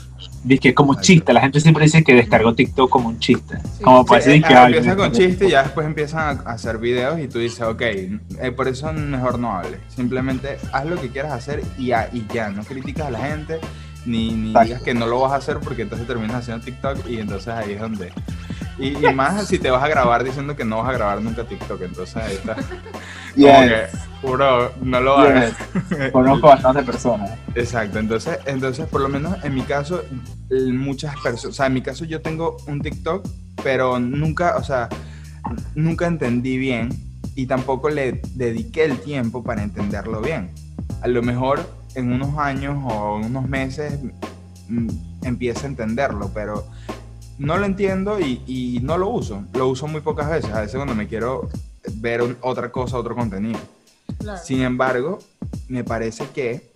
dizque 0.44 0.74
como 0.74 0.92
Exacto. 0.92 1.06
chiste. 1.06 1.32
La 1.32 1.40
gente 1.40 1.60
siempre 1.60 1.84
dice 1.84 2.02
que 2.04 2.14
descargó 2.14 2.54
TikTok 2.54 2.90
como 2.90 3.08
un 3.08 3.18
chiste. 3.18 3.58
Sí. 3.76 3.82
Como 3.82 4.04
Sí, 4.06 4.30
eh, 4.30 4.42
que 4.42 4.54
ay, 4.54 4.66
empieza 4.74 4.90
me 4.90 4.96
con 4.96 5.12
chiste 5.12 5.46
y 5.46 5.50
ya 5.50 5.62
después 5.62 5.86
empiezan 5.86 6.40
a 6.46 6.50
hacer 6.52 6.78
videos 6.78 7.18
y 7.20 7.28
tú 7.28 7.38
dices, 7.38 7.60
ok, 7.62 7.80
eh, 7.82 8.52
por 8.56 8.68
eso 8.68 8.92
mejor 8.92 9.38
no 9.38 9.52
hables. 9.56 9.80
Simplemente 9.88 10.58
haz 10.72 10.86
lo 10.86 11.00
que 11.00 11.10
quieras 11.10 11.32
hacer 11.32 11.62
y, 11.78 11.86
ya- 11.88 12.08
y 12.12 12.26
ya, 12.32 12.48
no 12.50 12.62
criticas 12.64 13.06
a 13.08 13.10
la 13.10 13.18
gente 13.20 13.58
ni, 14.04 14.30
ni 14.32 14.48
Exacto. 14.50 14.66
digas 14.66 14.82
que 14.82 14.94
no 14.94 15.06
lo 15.06 15.20
vas 15.20 15.32
a 15.32 15.36
hacer 15.36 15.58
porque 15.58 15.82
entonces 15.82 16.06
terminas 16.06 16.36
haciendo 16.36 16.64
TikTok 16.64 17.08
y 17.08 17.18
entonces 17.18 17.48
ahí 17.48 17.72
es 17.72 17.80
donde... 17.80 18.12
Y, 18.78 19.06
y 19.06 19.10
más 19.10 19.46
si 19.48 19.58
te 19.58 19.70
vas 19.70 19.82
a 19.82 19.88
grabar 19.88 20.22
diciendo 20.24 20.54
que 20.56 20.64
no 20.64 20.78
vas 20.78 20.90
a 20.90 20.92
grabar 20.92 21.22
nunca 21.22 21.44
TikTok, 21.44 21.80
entonces 21.82 22.16
ahí 22.16 22.34
está. 22.34 22.56
Como 23.40 23.62
Yes, 23.62 23.62
que, 23.64 23.88
bro, 24.22 24.72
no 24.82 25.00
lo 25.00 25.18
hagas. 25.18 25.54
yes. 25.90 26.12
Conozco 26.12 26.48
bastantes 26.48 26.84
personas. 26.84 27.30
Exacto, 27.54 27.98
entonces, 27.98 28.38
entonces 28.46 28.86
por 28.88 29.00
lo 29.00 29.08
menos 29.08 29.42
en 29.44 29.54
mi 29.54 29.62
caso, 29.62 30.02
muchas 30.50 31.16
personas, 31.18 31.54
o 31.54 31.56
sea, 31.56 31.66
en 31.66 31.74
mi 31.74 31.82
caso 31.82 32.04
yo 32.04 32.22
tengo 32.22 32.56
un 32.66 32.80
TikTok, 32.80 33.26
pero 33.62 33.98
nunca, 33.98 34.56
o 34.56 34.64
sea, 34.64 34.88
nunca 35.74 36.06
entendí 36.06 36.58
bien 36.58 36.90
y 37.34 37.46
tampoco 37.46 37.90
le 37.90 38.20
dediqué 38.34 38.84
el 38.84 39.00
tiempo 39.00 39.42
para 39.44 39.62
entenderlo 39.62 40.20
bien. 40.20 40.50
A 41.02 41.08
lo 41.08 41.22
mejor 41.22 41.60
en 41.94 42.12
unos 42.12 42.38
años 42.38 42.76
o 42.86 43.16
unos 43.16 43.48
meses 43.48 43.98
mm, 44.68 44.88
empiezo 45.22 45.64
a 45.64 45.68
entenderlo, 45.68 46.30
pero 46.34 46.66
no 47.38 47.56
lo 47.58 47.66
entiendo 47.66 48.18
y, 48.20 48.42
y 48.46 48.80
no 48.82 48.96
lo 48.98 49.08
uso. 49.08 49.44
Lo 49.54 49.68
uso 49.68 49.86
muy 49.86 50.00
pocas 50.00 50.30
veces, 50.30 50.52
a 50.52 50.60
veces 50.60 50.76
cuando 50.76 50.94
me 50.94 51.06
quiero 51.06 51.48
ver 51.94 52.22
un- 52.22 52.36
otra 52.40 52.70
cosa, 52.72 52.96
otro 52.98 53.14
contenido. 53.14 53.58
Claro. 54.18 54.38
Sin 54.42 54.62
embargo, 54.62 55.18
me 55.68 55.84
parece 55.84 56.26
que 56.34 56.70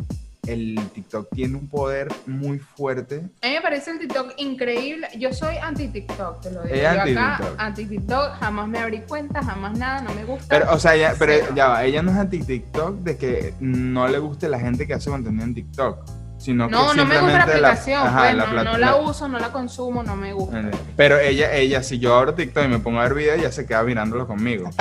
el 0.46 0.80
TikTok 0.94 1.28
tiene 1.32 1.56
un 1.56 1.68
poder 1.68 2.08
muy 2.26 2.58
fuerte. 2.58 3.22
A 3.42 3.46
mí 3.46 3.52
me 3.54 3.60
parece 3.60 3.90
el 3.92 3.98
TikTok 4.00 4.32
increíble. 4.38 5.06
Yo 5.18 5.32
soy 5.32 5.56
anti-TikTok, 5.56 6.40
te 6.40 6.50
lo 6.50 6.62
digo. 6.62 6.74
Es 6.74 6.82
Yo 6.82 6.88
acá, 6.88 7.54
anti-TikTok. 7.58 8.32
jamás 8.40 8.68
me 8.68 8.78
abrí 8.78 9.00
cuenta, 9.02 9.42
jamás 9.44 9.78
nada, 9.78 10.00
no 10.02 10.12
me 10.14 10.24
gusta. 10.24 10.46
Pero, 10.48 10.72
o 10.72 10.78
sea, 10.78 10.96
ya, 10.96 11.14
pero 11.18 11.54
ya 11.54 11.68
va, 11.68 11.84
ella 11.84 12.02
no 12.02 12.10
es 12.10 12.16
anti-TikTok 12.16 12.96
de 13.00 13.16
que 13.16 13.54
no 13.60 14.08
le 14.08 14.18
guste 14.18 14.48
la 14.48 14.58
gente 14.58 14.86
que 14.86 14.94
hace 14.94 15.10
contenido 15.10 15.44
en 15.44 15.54
TikTok, 15.54 15.98
sino 16.40 16.66
que 16.68 16.72
no, 16.72 16.94
no 16.94 17.04
me 17.04 17.18
gusta 17.20 17.36
la 17.38 17.44
aplicación, 17.44 18.06
ajá, 18.06 18.18
pues, 18.20 18.34
la 18.34 18.46
no, 18.46 18.52
plat- 18.52 18.64
no 18.64 18.78
la 18.78 18.96
uso, 18.96 19.28
no 19.28 19.38
la 19.38 19.48
consumo, 19.52 20.02
no 20.02 20.16
me 20.16 20.32
gusta. 20.32 20.58
Eh, 20.60 20.70
Pero 20.96 21.18
ella, 21.18 21.52
ella, 21.52 21.82
si 21.82 21.98
yo 21.98 22.16
abro 22.16 22.32
TikTok 22.34 22.64
y 22.64 22.68
me 22.68 22.78
pongo 22.78 22.98
a 22.98 23.02
ver 23.02 23.12
videos, 23.14 23.38
ella 23.38 23.52
se 23.52 23.66
queda 23.66 23.82
mirándolo 23.82 24.26
conmigo. 24.26 24.68
O 24.70 24.72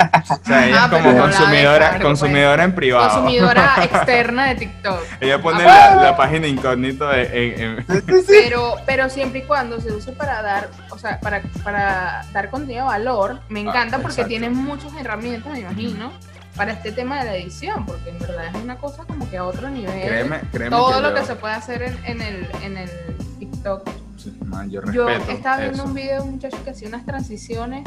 sea, 0.46 0.66
ella 0.66 0.84
Ah, 0.84 0.86
es 0.86 0.90
como 1.02 1.12
no 1.12 1.22
consumidora, 1.22 1.78
descargo, 1.84 2.04
consumidora 2.08 2.64
en 2.64 2.74
privado. 2.74 3.08
Consumidora 3.10 3.74
externa 3.84 4.46
de 4.46 4.54
TikTok. 4.54 5.00
Ella 5.20 5.42
pone 5.42 5.64
Ah. 5.66 5.94
la, 5.96 6.02
la 6.02 6.16
página 6.16 6.46
incógnito 6.46 7.06
de, 7.08 7.54
en- 7.54 7.60
en- 7.88 8.04
Pero, 8.26 8.76
pero 8.86 9.10
siempre 9.10 9.40
y 9.40 9.42
cuando 9.42 9.78
se 9.80 9.92
use 9.92 10.12
para 10.12 10.40
dar, 10.40 10.70
o 10.88 10.96
sea, 10.98 11.20
para, 11.20 11.42
para 11.62 12.24
dar 12.32 12.48
contenido 12.48 12.84
de 12.84 12.88
valor, 12.90 13.40
me 13.50 13.60
encanta 13.60 13.98
porque 13.98 14.24
tiene 14.24 14.48
muchas 14.48 14.94
herramientas, 14.98 15.52
me 15.52 15.60
imagino, 15.60 16.10
para 16.56 16.72
este 16.72 16.92
tema 16.92 17.20
de 17.20 17.24
la 17.30 17.36
edición, 17.36 17.86
porque 17.86 18.10
en 18.10 18.18
verdad 18.18 18.46
es 18.54 18.62
una 18.62 18.76
cosa 18.76 19.04
como 19.04 19.28
que 19.30 19.36
a 19.38 19.44
otro 19.44 19.70
nivel. 19.70 20.02
créeme, 20.06 20.40
créeme 20.52 20.70
todo 20.76 20.94
que 20.96 21.00
lo 21.02 21.08
yo- 21.10 21.14
que 21.14 21.24
se 21.24 21.36
puede 21.36 21.54
hacer 21.54 21.82
en, 21.82 21.98
en 22.04 22.20
el, 22.20 22.48
en 22.62 22.76
el 22.78 22.90
TikTok. 23.38 23.88
sí, 24.18 24.36
man, 24.44 24.70
yo 24.70 24.80
Yo 24.92 25.08
estaba 25.08 25.58
viendo 25.58 25.76
eso. 25.78 25.84
un 25.84 25.94
video 25.94 26.16
de 26.16 26.28
un 26.28 26.30
muchacho 26.32 26.58
que 26.64 26.70
hacía 26.70 26.88
unas 26.88 27.06
transiciones. 27.06 27.84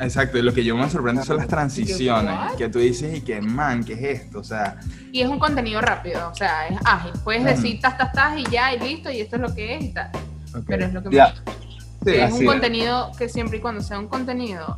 Exacto, 0.00 0.38
y 0.38 0.42
lo 0.42 0.52
que 0.52 0.64
yo 0.64 0.76
me 0.76 0.88
sorprende 0.90 1.22
son 1.22 1.36
las 1.36 1.46
transiciones, 1.46 2.34
que 2.58 2.68
tú 2.68 2.80
dices 2.80 3.16
y 3.16 3.20
que, 3.20 3.40
man, 3.40 3.84
¿qué 3.84 3.92
es 3.92 4.22
esto? 4.22 4.40
O 4.40 4.44
sea, 4.44 4.76
Y 5.12 5.20
es 5.20 5.28
un 5.28 5.38
contenido 5.38 5.80
rápido, 5.80 6.30
o 6.30 6.34
sea, 6.34 6.66
es 6.66 6.78
ágil. 6.84 7.12
Puedes 7.22 7.44
decir 7.44 7.80
tas, 7.80 7.96
tas, 7.96 8.10
tas 8.12 8.36
y 8.38 8.44
ya, 8.50 8.74
y 8.74 8.78
listo, 8.80 9.10
y 9.10 9.20
esto 9.20 9.36
es 9.36 9.42
lo 9.42 9.54
que 9.54 9.76
es 9.76 9.84
y 9.84 9.88
tal. 9.92 10.10
ok. 10.54 10.64
Pero 10.66 10.86
es 10.86 10.92
lo 10.92 11.02
que 11.02 11.08
me 11.10 11.14
Ya. 11.16 11.34
Sí, 12.04 12.10
es 12.16 12.32
un 12.32 12.42
es. 12.42 12.46
contenido 12.48 13.12
que 13.16 13.28
siempre 13.28 13.58
y 13.58 13.60
cuando 13.60 13.82
sea 13.82 13.98
un 13.98 14.08
contenido 14.08 14.76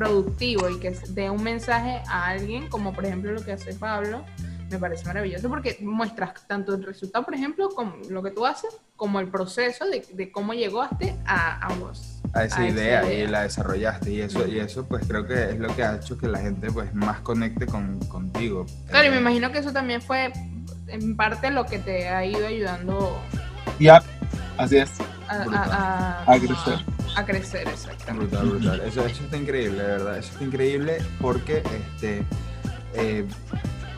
productivo 0.00 0.70
y 0.70 0.80
que 0.80 0.92
dé 1.10 1.28
un 1.28 1.42
mensaje 1.42 2.00
a 2.08 2.28
alguien, 2.28 2.68
como 2.68 2.94
por 2.94 3.04
ejemplo 3.04 3.32
lo 3.32 3.44
que 3.44 3.52
hace 3.52 3.74
Pablo, 3.74 4.24
me 4.70 4.78
parece 4.78 5.04
maravilloso 5.04 5.46
porque 5.50 5.76
muestras 5.82 6.46
tanto 6.46 6.74
el 6.74 6.82
resultado, 6.82 7.22
por 7.22 7.34
ejemplo, 7.34 7.68
como 7.68 7.96
lo 8.08 8.22
que 8.22 8.30
tú 8.30 8.46
haces, 8.46 8.74
como 8.96 9.20
el 9.20 9.28
proceso 9.28 9.84
de, 9.86 10.02
de 10.10 10.32
cómo 10.32 10.54
llegaste 10.54 11.14
a, 11.26 11.66
a 11.66 11.74
vos. 11.74 12.22
A 12.32 12.44
esa, 12.44 12.66
idea, 12.66 13.12
y 13.12 13.26
la 13.26 13.42
desarrollaste 13.42 14.10
y 14.10 14.20
eso, 14.22 14.46
y 14.46 14.58
eso 14.58 14.86
pues 14.86 15.06
creo 15.06 15.26
que 15.26 15.50
es 15.50 15.58
lo 15.58 15.74
que 15.76 15.82
ha 15.82 15.96
hecho 15.96 16.16
que 16.16 16.28
la 16.28 16.38
gente 16.38 16.70
pues 16.70 16.94
más 16.94 17.20
conecte 17.20 17.66
con, 17.66 17.98
contigo. 18.06 18.64
Claro, 18.88 19.08
y 19.08 19.10
me 19.10 19.18
imagino 19.18 19.52
que 19.52 19.58
eso 19.58 19.72
también 19.72 20.00
fue 20.00 20.32
en 20.86 21.14
parte 21.14 21.50
lo 21.50 21.66
que 21.66 21.78
te 21.78 22.08
ha 22.08 22.24
ido 22.24 22.46
ayudando. 22.46 23.20
Ya, 23.78 24.02
así 24.56 24.78
es. 24.78 24.92
A, 25.28 26.24
a, 26.26 26.38
crecer. 26.38 26.78
A 27.16 27.24
crecer, 27.24 27.68
exactamente. 27.68 28.36
Brutal, 28.36 28.50
brutal. 28.50 28.80
Eso, 28.80 29.04
eso 29.06 29.24
está 29.24 29.36
increíble, 29.36 29.82
de 29.82 29.88
verdad. 29.88 30.18
Eso 30.18 30.32
está 30.32 30.44
increíble 30.44 30.98
porque 31.20 31.62
este, 31.74 32.24
eh, 32.94 33.26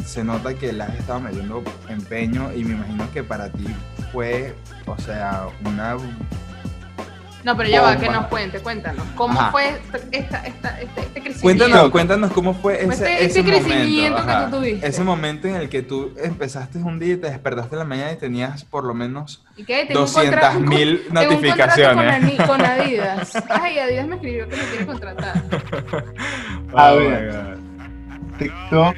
se 0.05 0.25
nota 0.25 0.55
que 0.55 0.73
le 0.73 0.83
has 0.83 1.23
metiendo 1.23 1.63
empeño 1.89 2.53
y 2.53 2.65
me 2.65 2.75
imagino 2.75 3.11
que 3.13 3.23
para 3.23 3.51
ti 3.51 3.67
fue, 4.13 4.55
o 4.87 4.99
sea, 4.99 5.47
una 5.65 5.97
no, 7.45 7.57
pero 7.57 7.69
ya 7.69 7.83
va, 7.83 7.97
que 7.97 8.09
nos 8.09 8.27
cuente, 8.27 8.61
cuéntanos. 8.61 9.05
¿Cómo 9.17 9.51
fue 9.51 9.81
esta, 10.13 10.47
esta, 10.47 10.81
este, 10.81 11.01
este, 11.03 11.23
crecimiento? 11.23 11.41
Cuéntanos, 11.43 11.91
cuéntanos 11.91 12.33
cómo 12.33 12.55
fue 12.55 12.85
ese, 12.85 12.91
este, 12.91 13.25
ese 13.25 13.45
crecimiento 13.45 14.27
que 14.27 14.33
tú 14.33 14.57
tuviste. 14.57 14.87
Ese 14.87 15.05
momento 15.05 15.49
en 15.49 15.57
el 15.57 15.69
que 15.69 15.83
tú 15.83 16.13
empezaste 16.23 16.79
un 16.79 16.99
día 16.99 17.15
y 17.15 17.17
te 17.17 17.31
despertaste 17.31 17.75
en 17.75 17.79
la 17.81 17.85
mañana 17.85 18.13
y 18.13 18.17
tenías 18.17 18.65
por 18.65 18.85
lo 18.85 18.95
menos 18.95 19.45
200 19.93 20.61
mil 20.61 21.03
notificaciones. 21.11 22.37
Con, 22.37 22.47
con, 22.47 22.63
Adidas. 22.65 23.43
Ay, 23.49 23.79
Adidas 23.79 24.07
me 24.07 24.15
escribió 24.17 24.49
que 24.49 24.57
me 24.57 24.63
quiere 24.63 24.87
contratar. 24.87 25.43
A 26.75 26.93
oh 26.93 26.97
ver, 26.97 27.59
TikTok 28.39 28.97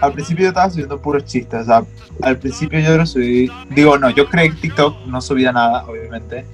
al 0.00 0.12
principio 0.12 0.44
yo 0.44 0.48
estaba 0.48 0.70
subiendo 0.70 1.00
puros 1.00 1.24
chistes, 1.24 1.62
o 1.62 1.64
sea, 1.64 1.84
al 2.22 2.38
principio 2.38 2.80
yo 2.80 2.96
lo 2.96 3.06
subí, 3.06 3.50
digo, 3.70 3.98
no, 3.98 4.10
yo 4.10 4.28
creé 4.28 4.50
TikTok, 4.50 5.06
no 5.06 5.20
subía 5.20 5.52
nada, 5.52 5.84
obviamente, 5.86 6.44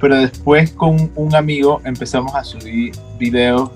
pero 0.00 0.16
después 0.16 0.70
con 0.72 1.10
un 1.14 1.34
amigo 1.34 1.80
empezamos 1.84 2.34
a 2.34 2.44
subir 2.44 2.92
videos 3.18 3.70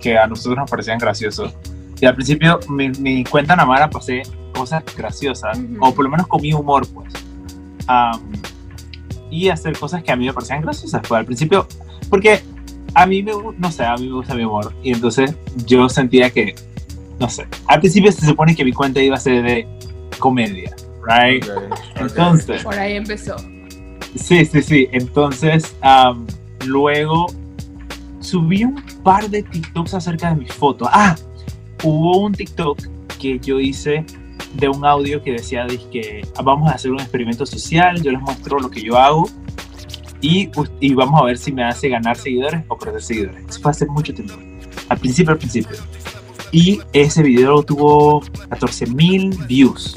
que 0.00 0.16
a 0.16 0.26
nosotros 0.26 0.56
nos 0.56 0.70
parecían 0.70 0.98
graciosos. 0.98 1.54
Y 2.00 2.06
al 2.06 2.14
principio 2.14 2.60
mi, 2.68 2.90
mi 2.90 3.24
cuenta 3.24 3.56
nada 3.56 3.66
más 3.66 3.88
pasé 3.88 4.22
cosas 4.58 4.82
graciosas, 4.96 5.58
o 5.80 5.94
por 5.94 6.04
lo 6.04 6.10
menos 6.10 6.26
con 6.26 6.42
mi 6.42 6.52
humor, 6.52 6.86
pues. 6.92 7.12
y 9.30 9.48
hacer 9.48 9.78
cosas 9.78 10.02
que 10.02 10.10
a 10.10 10.16
mí 10.16 10.26
me 10.26 10.32
parecían 10.32 10.62
graciosas, 10.62 11.00
pues 11.06 11.18
al 11.18 11.24
principio, 11.24 11.66
porque 12.10 12.42
a 12.94 13.06
mí 13.06 13.22
me, 13.22 13.32
no 13.56 13.70
sé, 13.70 13.84
a 13.84 13.96
mí 13.96 14.08
me 14.08 14.14
gusta 14.14 14.34
mi 14.34 14.44
humor, 14.44 14.74
y 14.82 14.92
entonces 14.92 15.34
yo 15.66 15.88
sentía 15.88 16.30
que, 16.30 16.54
no 17.20 17.28
sé, 17.28 17.46
al 17.66 17.80
principio 17.80 18.10
se 18.10 18.26
supone 18.26 18.56
que 18.56 18.64
mi 18.64 18.72
cuenta 18.72 19.00
iba 19.00 19.16
a 19.16 19.20
ser 19.20 19.42
de 19.44 19.68
comedia, 20.18 20.74
right? 21.06 21.44
Entonces... 21.96 22.64
Por 22.64 22.74
ahí 22.74 22.96
empezó. 22.96 23.36
Sí, 24.16 24.44
sí, 24.44 24.62
sí. 24.62 24.88
Entonces, 24.92 25.76
luego 26.66 27.26
subí 28.20 28.64
un 28.64 28.82
par 29.02 29.28
de 29.30 29.42
TikToks 29.42 29.94
acerca 29.94 30.30
de 30.30 30.36
mis 30.36 30.52
fotos. 30.52 30.88
Ah, 30.92 31.16
hubo 31.82 32.18
un 32.18 32.32
TikTok 32.32 32.78
que 33.18 33.38
yo 33.38 33.58
hice 33.60 34.04
de 34.54 34.68
un 34.68 34.84
audio 34.84 35.22
que 35.22 35.32
decía 35.32 35.66
que 35.92 36.22
vamos 36.42 36.70
a 36.70 36.74
hacer 36.74 36.90
un 36.90 37.00
experimento 37.00 37.44
social, 37.44 38.00
yo 38.02 38.12
les 38.12 38.20
muestro 38.20 38.58
lo 38.58 38.70
que 38.70 38.82
yo 38.82 38.96
hago 38.96 39.28
y, 40.20 40.50
y 40.80 40.94
vamos 40.94 41.20
a 41.20 41.24
ver 41.24 41.38
si 41.38 41.52
me 41.52 41.64
hace 41.64 41.88
ganar 41.88 42.16
seguidores 42.16 42.64
o 42.68 42.76
perder 42.76 43.02
seguidores. 43.02 43.44
Eso 43.48 43.60
fue 43.60 43.70
hace 43.70 43.86
mucho 43.86 44.14
tiempo, 44.14 44.34
al 44.88 44.98
principio, 44.98 45.32
al 45.32 45.38
principio. 45.38 45.76
Y 46.50 46.80
ese 46.92 47.22
video 47.22 47.62
tuvo 47.62 48.22
14 48.48 48.86
mil 48.86 49.36
views. 49.46 49.94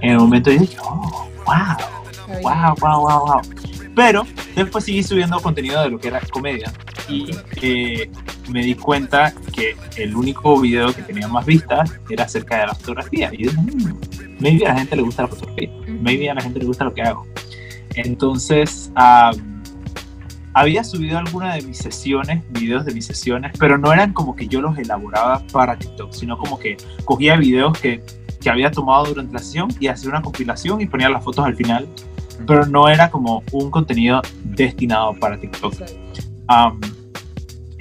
En 0.00 0.10
el 0.10 0.18
momento 0.18 0.50
dije, 0.50 0.76
oh, 0.82 1.28
wow 1.46 1.91
wow, 2.42 2.74
wow, 2.80 3.00
wow, 3.00 3.26
wow. 3.26 3.40
Pero 3.94 4.26
después 4.56 4.84
seguí 4.84 5.02
subiendo 5.02 5.40
contenido 5.40 5.82
de 5.82 5.90
lo 5.90 5.98
que 5.98 6.08
era 6.08 6.20
comedia 6.30 6.72
y 7.08 7.30
eh, 7.60 8.10
me 8.48 8.62
di 8.62 8.74
cuenta 8.74 9.34
que 9.54 9.76
el 9.96 10.14
único 10.14 10.58
video 10.60 10.94
que 10.94 11.02
tenía 11.02 11.28
más 11.28 11.44
vistas 11.44 11.92
era 12.08 12.24
acerca 12.24 12.60
de 12.60 12.66
la 12.66 12.74
fotografía. 12.74 13.30
Y 13.32 13.44
yo 13.44 13.50
dije, 13.50 13.62
mmm, 13.62 14.40
maybe 14.40 14.66
a 14.66 14.70
la 14.70 14.78
gente 14.80 14.96
le 14.96 15.02
gusta 15.02 15.22
la 15.22 15.28
fotografía, 15.28 15.70
maybe 16.00 16.30
a 16.30 16.34
la 16.34 16.40
gente 16.40 16.58
le 16.58 16.66
gusta 16.66 16.84
lo 16.84 16.94
que 16.94 17.02
hago. 17.02 17.26
Entonces, 17.94 18.90
había 20.54 20.84
subido 20.84 21.18
alguna 21.18 21.54
de 21.54 21.62
mis 21.62 21.78
sesiones, 21.78 22.42
videos 22.50 22.84
de 22.84 22.94
mis 22.94 23.06
sesiones, 23.06 23.52
pero 23.58 23.76
no 23.76 23.92
eran 23.92 24.12
como 24.12 24.34
que 24.34 24.48
yo 24.48 24.60
los 24.60 24.78
elaboraba 24.78 25.42
para 25.52 25.78
TikTok, 25.78 26.12
sino 26.12 26.38
como 26.38 26.58
que 26.58 26.76
cogía 27.04 27.36
videos 27.36 27.78
que, 27.78 28.02
que 28.40 28.50
había 28.50 28.70
tomado 28.70 29.04
durante 29.04 29.32
la 29.34 29.38
sesión 29.38 29.68
y 29.78 29.88
hacía 29.88 30.08
una 30.08 30.22
compilación 30.22 30.80
y 30.80 30.86
ponía 30.86 31.10
las 31.10 31.22
fotos 31.22 31.44
al 31.44 31.56
final 31.56 31.88
pero 32.46 32.66
no 32.66 32.88
era 32.88 33.10
como 33.10 33.42
un 33.52 33.70
contenido 33.70 34.22
destinado 34.44 35.14
para 35.14 35.38
TikTok. 35.38 35.74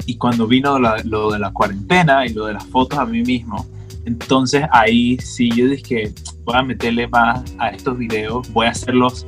y 0.06 0.18
cuando 0.18 0.48
vino 0.48 0.80
lo 0.80 1.32
de 1.32 1.40
la 1.40 1.52
cuarentena 1.52 2.26
y 2.26 2.34
lo 2.34 2.46
de 2.46 2.54
las 2.54 2.66
fotos 2.66 3.00
a 3.00 3.06
mí 3.06 3.22
mismo, 3.24 3.66
entonces 4.06 4.66
ahí 4.72 5.18
sí 5.20 5.50
yo 5.52 5.68
dije 5.68 6.14
voy 6.44 6.56
a 6.56 6.64
meterle 6.64 7.08
más 7.08 7.44
a 7.60 7.70
estos 7.70 7.98
videos, 7.98 8.52
voy 8.52 8.66
a 8.66 8.72
hacerlos 8.72 9.28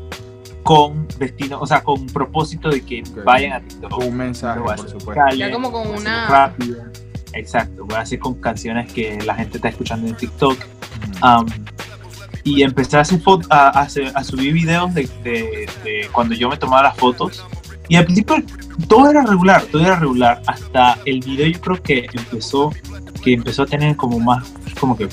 con 0.63 1.08
destino, 1.19 1.60
o 1.60 1.67
sea, 1.67 1.84
con 1.84 2.06
propósito 2.08 2.69
de 2.69 2.82
que 2.82 3.04
vayan 3.26 3.54
a 3.54 3.62
TikTok. 3.62 3.98
Un 4.00 4.15
mensaje, 4.15 4.62
por 4.62 4.89
supuesto. 4.89 5.36
ya 5.36 5.52
como 5.52 5.72
con 5.72 5.88
una... 5.89 6.28
Rápida. 6.28 6.89
Exacto, 7.34 7.86
voy 7.86 7.96
a 7.96 8.02
hacer 8.02 8.19
con 8.19 8.36
canciones 8.36 8.91
que 8.91 9.19
la 9.24 9.36
gente 9.36 9.58
está 9.58 9.69
escuchando 9.69 10.08
en 10.08 10.15
TikTok 10.15 10.58
y 12.44 12.64
empecé 12.64 12.98
a, 12.98 13.02
hacer 13.02 13.22
a, 13.50 13.70
a, 13.80 14.24
subir 14.24 14.54
videos 14.54 14.94
de, 14.94 15.10
de, 15.24 16.10
cuando 16.12 16.36
yo 16.36 16.50
me 16.50 16.58
tomaba 16.58 16.84
las 16.84 16.98
fotos. 16.98 17.44
Y 17.88 17.96
al 17.96 18.06
principio 18.06 18.38
todo 18.88 19.10
era 19.10 19.24
regular, 19.24 19.64
todo 19.64 19.82
era 19.82 19.98
regular. 19.98 20.42
Hasta 20.48 20.98
el 21.06 21.20
video 21.20 21.48
yo 21.48 21.62
creo 21.62 21.82
que 21.82 22.08
empezó, 22.14 22.72
que 23.24 23.34
empezó 23.34 23.64
a 23.64 23.66
tener 23.66 23.96
como 23.96 24.20
más, 24.20 24.54
como 24.80 24.98
que 24.98 25.08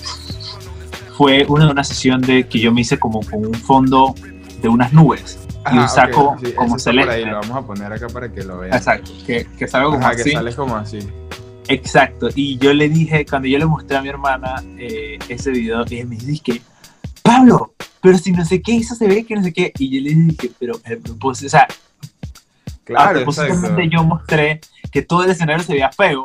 fue 1.17 1.45
una, 1.49 1.71
una 1.71 1.85
sesión 1.85 2.21
de 2.21 2.47
que 2.49 2.59
yo 2.59 2.73
me 2.73 2.81
hice 2.81 2.99
como 2.99 3.21
con 3.21 3.47
un 3.47 3.55
fondo 3.55 4.15
de 4.63 4.69
unas 4.69 4.93
nubes. 4.93 5.39
y 5.73 5.79
un 5.79 5.89
saco 5.89 6.37
como 6.57 6.79
celeste. 6.79 7.13
Ahí, 7.13 7.25
lo 7.25 7.41
vamos 7.41 7.57
a 7.57 7.63
poner 7.63 7.93
acá 7.93 8.09
para 8.09 8.33
que 8.33 8.43
lo 8.43 8.59
vean. 8.59 8.75
Exacto, 8.75 9.13
que, 9.27 9.47
que 9.59 9.69
salga 9.69 9.91
como 9.91 10.07
así. 10.07 10.33
que 10.33 10.55
como 10.55 10.77
así. 10.77 10.99
Exacto, 11.69 12.29
y 12.35 12.59
yo 12.59 12.73
le 12.75 12.89
dije, 12.89 13.25
cuando 13.25 13.47
yo 13.47 13.59
le 13.59 13.67
mostré 13.67 13.97
a 13.97 14.03
mi 14.03 14.09
hermana 14.09 14.61
eh, 14.77 15.19
ese 15.29 15.53
video, 15.53 15.85
ella 15.89 16.05
me 16.05 16.17
dice 16.17 16.61
Pablo, 17.23 17.75
pero 18.01 18.19
si 18.19 18.33
no 18.33 18.45
sé 18.45 18.61
qué, 18.63 18.77
eso 18.77 18.95
se 18.95 19.07
ve 19.07 19.25
que 19.25 19.35
no 19.35 19.43
sé 19.43 19.53
qué. 19.53 19.73
Y 19.79 19.91
yo 19.91 20.03
le 20.03 20.15
dije, 20.15 20.51
pero 20.59 20.75
el 20.85 20.99
propósito, 20.99 21.47
o 21.47 21.51
sea, 21.51 21.69
claro, 22.85 23.25
yo 23.91 24.05
mostré 24.05 24.61
que 24.91 25.03
todo 25.03 25.25
el 25.25 25.31
escenario 25.31 25.63
se 25.65 25.73
veía 25.73 25.91
feo 25.93 26.23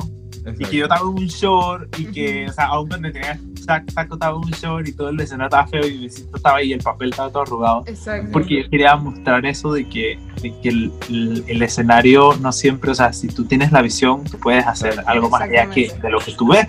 y 0.59 0.65
que 0.65 0.77
yo 0.77 0.83
estaba 0.85 1.01
en 1.01 1.07
un 1.07 1.25
short 1.27 1.99
y 1.99 2.05
que, 2.05 2.47
o 2.47 2.53
sea, 2.53 2.65
aún 2.65 2.87
cuando 2.87 3.11
tenía 3.11 3.39
saco 3.65 4.13
estaba 4.13 4.37
en 4.37 4.43
un 4.43 4.51
short 4.51 4.87
y 4.87 4.93
todo 4.93 5.09
el 5.09 5.19
escenario 5.19 5.47
estaba 5.47 5.67
feo 5.67 5.87
y 5.87 5.97
mi 5.97 6.03
vecino 6.05 6.29
estaba 6.35 6.57
ahí 6.57 6.69
y 6.69 6.73
el 6.73 6.81
papel 6.81 7.09
estaba 7.09 7.29
todo 7.29 7.41
arrugado. 7.43 7.83
Exacto. 7.87 8.29
Porque 8.31 8.63
yo 8.63 8.69
quería 8.69 8.95
mostrar 8.95 9.45
eso 9.45 9.73
de 9.73 9.87
que, 9.89 10.19
de 10.41 10.53
que 10.61 10.69
el, 10.69 11.43
el, 11.47 11.61
escenario 11.63 12.35
no 12.35 12.51
siempre, 12.51 12.91
o 12.91 12.95
sea, 12.95 13.11
si 13.11 13.27
tú 13.27 13.45
tienes 13.45 13.71
la 13.71 13.81
visión, 13.81 14.23
tú 14.23 14.37
puedes 14.37 14.65
hacer 14.67 15.03
algo 15.07 15.29
más 15.29 15.41
allá 15.41 15.69
que 15.69 15.91
de 16.01 16.09
lo 16.09 16.19
que 16.19 16.31
tú 16.33 16.49
ves. 16.49 16.67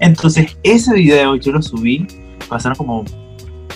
Entonces, 0.00 0.56
ese 0.62 0.94
video 0.94 1.36
yo 1.36 1.52
lo 1.52 1.62
subí 1.62 2.06
pasaron 2.48 2.76
como, 2.76 3.04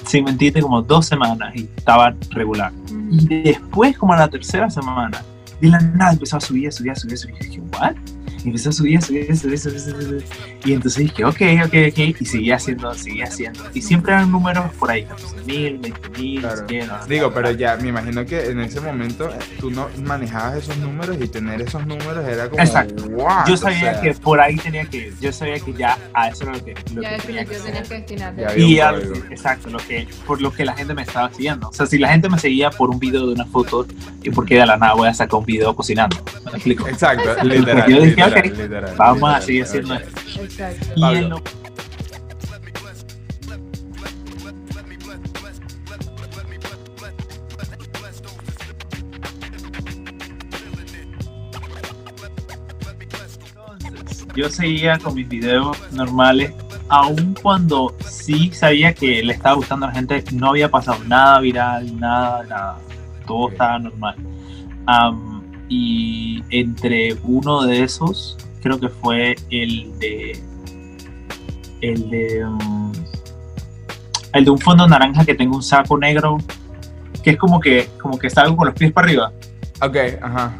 sin 0.06 0.24
mentirte, 0.24 0.60
como 0.60 0.82
dos 0.82 1.06
semanas 1.06 1.54
y 1.54 1.68
estaba 1.76 2.14
regular. 2.30 2.72
Y 3.10 3.42
después, 3.42 3.96
como 3.96 4.12
a 4.12 4.18
la 4.18 4.28
tercera 4.28 4.70
semana, 4.70 5.22
de 5.60 5.68
la 5.68 5.80
nada 5.80 6.12
empezó 6.12 6.36
a 6.36 6.40
subir, 6.40 6.68
a 6.68 6.72
subir, 6.72 6.92
a 6.92 6.94
subir, 6.96 7.14
a 7.14 7.16
subir. 7.16 7.34
Y 7.40 7.44
dije, 7.44 7.60
¿what? 7.72 7.96
Y 8.44 8.48
empezó 8.48 8.70
a 8.70 8.72
subir, 8.72 8.98
a 8.98 9.00
subir, 9.00 9.30
a 9.30 9.36
subir, 9.36 9.54
a 9.54 9.58
subir, 9.58 9.76
a 9.76 9.80
subir, 9.80 10.24
Y 10.64 10.72
entonces 10.72 11.04
dije, 11.04 11.24
ok, 11.24 11.40
ok, 11.66 11.74
ok. 11.90 12.20
Y 12.20 12.24
seguía 12.24 12.56
haciendo, 12.56 12.92
seguía 12.94 13.24
haciendo. 13.24 13.64
Y 13.74 13.82
siempre 13.82 14.12
eran 14.12 14.30
números 14.30 14.72
por 14.78 14.90
ahí, 14.90 15.04
14 15.04 15.36
mil, 15.46 15.78
20 15.78 16.08
mil, 16.18 16.46
Digo, 17.08 17.32
pero 17.32 17.50
ya, 17.50 17.76
me 17.76 17.88
imagino 17.88 18.24
que 18.24 18.50
en 18.50 18.60
ese 18.60 18.80
momento 18.80 19.28
eh, 19.28 19.38
tú 19.58 19.70
no 19.70 19.88
manejabas 20.02 20.56
esos 20.56 20.76
números 20.78 21.16
y 21.20 21.28
tener 21.28 21.60
esos 21.60 21.86
números 21.86 22.26
era 22.26 22.48
como. 22.48 22.62
Exacto. 22.62 23.04
yo 23.46 23.56
sabía 23.56 24.00
que 24.00 24.14
por 24.14 24.40
ahí 24.40 24.56
tenía 24.56 24.84
que 24.84 24.96
ir. 24.96 25.14
Yo 25.20 25.32
sabía 25.32 25.58
que 25.58 25.72
ya 25.72 25.98
a 26.14 26.28
eso 26.28 26.44
era 26.44 26.52
lo 26.54 26.64
que. 26.64 26.74
Lo 26.94 27.02
ya 27.02 27.16
que 27.16 27.22
tenía 27.22 27.44
que, 27.44 27.56
tenías 27.56 27.88
que 27.88 27.94
destinarte. 27.94 28.60
Y 28.60 28.78
exacto, 28.78 29.68
lo 29.70 29.78
que, 29.78 30.06
por 30.26 30.40
lo 30.40 30.52
que 30.52 30.64
la 30.64 30.74
gente 30.74 30.94
me 30.94 31.02
estaba 31.02 31.32
siguiendo. 31.32 31.68
O 31.68 31.72
sea, 31.72 31.86
si 31.86 31.98
la 31.98 32.08
gente 32.08 32.28
me 32.28 32.38
seguía 32.38 32.70
por 32.70 32.90
un 32.90 32.98
video 32.98 33.26
de 33.26 33.34
una 33.34 33.46
foto, 33.46 33.86
y 34.22 34.30
porque 34.30 34.56
de 34.56 34.66
la 34.66 34.76
nada 34.76 34.94
voy 34.94 35.08
a 35.08 35.14
sacar 35.14 35.38
un 35.38 35.46
video 35.46 35.74
cocinando. 35.74 36.16
¿Me 36.44 36.52
explico? 36.52 36.88
Exacto, 36.88 37.42
literal 37.44 38.29
vamos 38.96 39.34
a 39.34 39.40
seguir 39.40 39.64
haciendo 39.64 39.94
esto. 39.94 40.20
Y 40.96 41.30
yo 54.40 54.48
seguía 54.48 54.98
con 54.98 55.14
mis 55.14 55.28
videos 55.28 55.76
normales, 55.92 56.52
aun 56.88 57.34
cuando 57.42 57.94
sí 58.06 58.50
sabía 58.52 58.94
que 58.94 59.22
le 59.22 59.32
estaba 59.32 59.56
gustando 59.56 59.86
a 59.86 59.88
la 59.88 59.94
gente, 59.94 60.24
no 60.32 60.50
había 60.50 60.70
pasado 60.70 60.98
nada 61.06 61.40
viral, 61.40 61.98
nada, 61.98 62.42
nada. 62.44 62.78
Todo 63.26 63.50
estaba 63.50 63.78
normal. 63.78 64.16
Y 65.70 66.42
entre 66.50 67.14
uno 67.22 67.62
de 67.62 67.84
esos, 67.84 68.36
creo 68.60 68.78
que 68.78 68.88
fue 68.88 69.36
el 69.50 69.98
de. 70.00 70.38
El 71.80 72.10
de. 72.10 72.44
Um, 72.44 72.92
el 74.32 74.44
de 74.44 74.50
un 74.50 74.58
fondo 74.58 74.86
naranja 74.86 75.24
que 75.24 75.34
tengo 75.34 75.56
un 75.56 75.62
saco 75.62 75.96
negro, 75.96 76.38
que 77.22 77.30
es 77.30 77.36
como 77.36 77.60
que, 77.60 77.88
como 78.00 78.18
que 78.18 78.28
salgo 78.28 78.56
con 78.56 78.66
los 78.66 78.74
pies 78.74 78.92
para 78.92 79.06
arriba. 79.06 79.32
Ok, 79.80 79.96
ajá. 80.20 80.54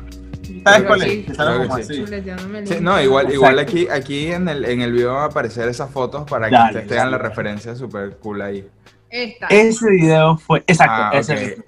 ¿Sabes 0.65 0.83
cuál 0.87 1.03
es? 1.03 2.81
no, 2.81 3.01
igual, 3.03 3.33
igual 3.33 3.59
aquí, 3.59 3.89
aquí 3.89 4.27
en 4.27 4.49
el, 4.49 4.65
en 4.65 4.81
el 4.81 4.93
video 4.93 5.15
van 5.15 5.23
a 5.25 5.27
aparecer 5.27 5.69
esas 5.69 5.91
fotos 5.91 6.29
para 6.29 6.49
que 6.49 6.57
ustedes 6.57 6.87
tengan 6.87 7.11
la 7.11 7.19
referencia 7.19 7.75
súper 7.75 8.17
cool 8.19 8.43
ahí. 8.43 8.65
Ese 9.11 9.91
video 9.91 10.37
fue, 10.37 10.63
exacto, 10.67 11.03
ah, 11.03 11.11
ese, 11.15 11.65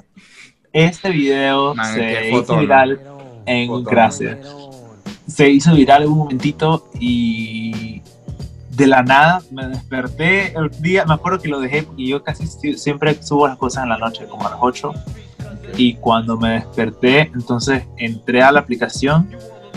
ese 0.72 1.11
video 1.11 1.74
se 1.74 2.30
hizo 2.30 2.59
viral 2.59 3.01
en 3.47 3.84
Gracias. 3.84 4.38
Se 5.26 5.49
hizo 5.49 5.74
viral 5.74 6.03
en 6.03 6.11
un 6.11 6.18
momentito 6.18 6.88
y 6.99 8.03
de 8.70 8.86
la 8.86 9.03
nada 9.03 9.43
me 9.51 9.68
desperté 9.68 10.55
el 10.57 10.70
día, 10.82 11.05
me 11.05 11.14
acuerdo 11.14 11.40
que 11.40 11.49
lo 11.49 11.61
dejé 11.61 11.86
y 11.97 12.09
yo 12.09 12.22
casi 12.22 12.47
siempre 12.76 13.22
subo 13.22 13.47
las 13.47 13.57
cosas 13.57 13.84
en 13.84 13.90
la 13.90 13.99
noche, 13.99 14.26
como 14.26 14.47
a 14.47 14.51
las 14.51 14.59
8 14.61 14.93
y 15.76 15.95
cuando 15.95 16.36
me 16.36 16.51
desperté, 16.55 17.30
entonces 17.34 17.84
entré 17.97 18.43
a 18.43 18.53
la 18.53 18.61
aplicación 18.61 19.28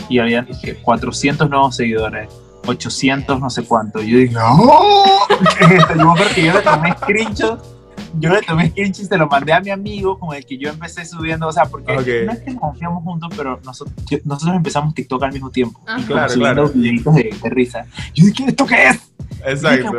y 0.09 0.20
había 0.20 0.41
dije, 0.41 0.76
400 0.76 1.49
nuevos 1.49 1.76
seguidores, 1.76 2.30
800 2.66 3.39
no 3.39 3.49
sé 3.49 3.63
cuánto. 3.63 4.01
Y 4.01 4.11
yo 4.11 4.18
dije, 4.20 4.36
¡Oh! 4.39 5.28
yo 5.97 6.13
porque 6.18 6.45
yo 6.45 6.53
le 6.53 6.61
tomé 6.61 6.91
screenshot, 6.93 7.74
yo 8.20 8.30
le 8.34 8.41
tomé 8.41 8.70
screenshot 8.70 9.03
y 9.03 9.05
se 9.05 9.18
lo 9.18 9.28
mandé 9.28 9.53
a 9.53 9.59
mi 9.59 9.70
amigo 9.70 10.18
con 10.20 10.36
el 10.36 10.45
que 10.45 10.57
yo 10.57 10.70
empecé 10.70 11.05
subiendo, 11.05 11.47
o 11.47 11.51
sea, 11.51 11.66
porque 11.66 11.93
no 11.93 12.32
es 12.32 12.39
que 12.39 12.51
nos 12.51 12.59
confiamos 12.59 13.03
juntos, 13.03 13.34
pero 13.36 13.59
nosotros, 13.63 13.95
nosotros 14.24 14.55
empezamos 14.55 14.93
TikTok 14.93 15.24
al 15.24 15.34
mismo 15.34 15.49
tiempo. 15.49 15.80
y 15.97 16.03
claro, 16.03 16.30
subiendo 16.30 16.70
videitos 16.70 17.16
de, 17.16 17.49
risa. 17.49 17.86
Yo 18.13 18.26
dije, 18.26 18.45
¿esto 18.47 18.66
qué 18.66 18.88
es? 18.89 19.11
Exacto. 19.45 19.91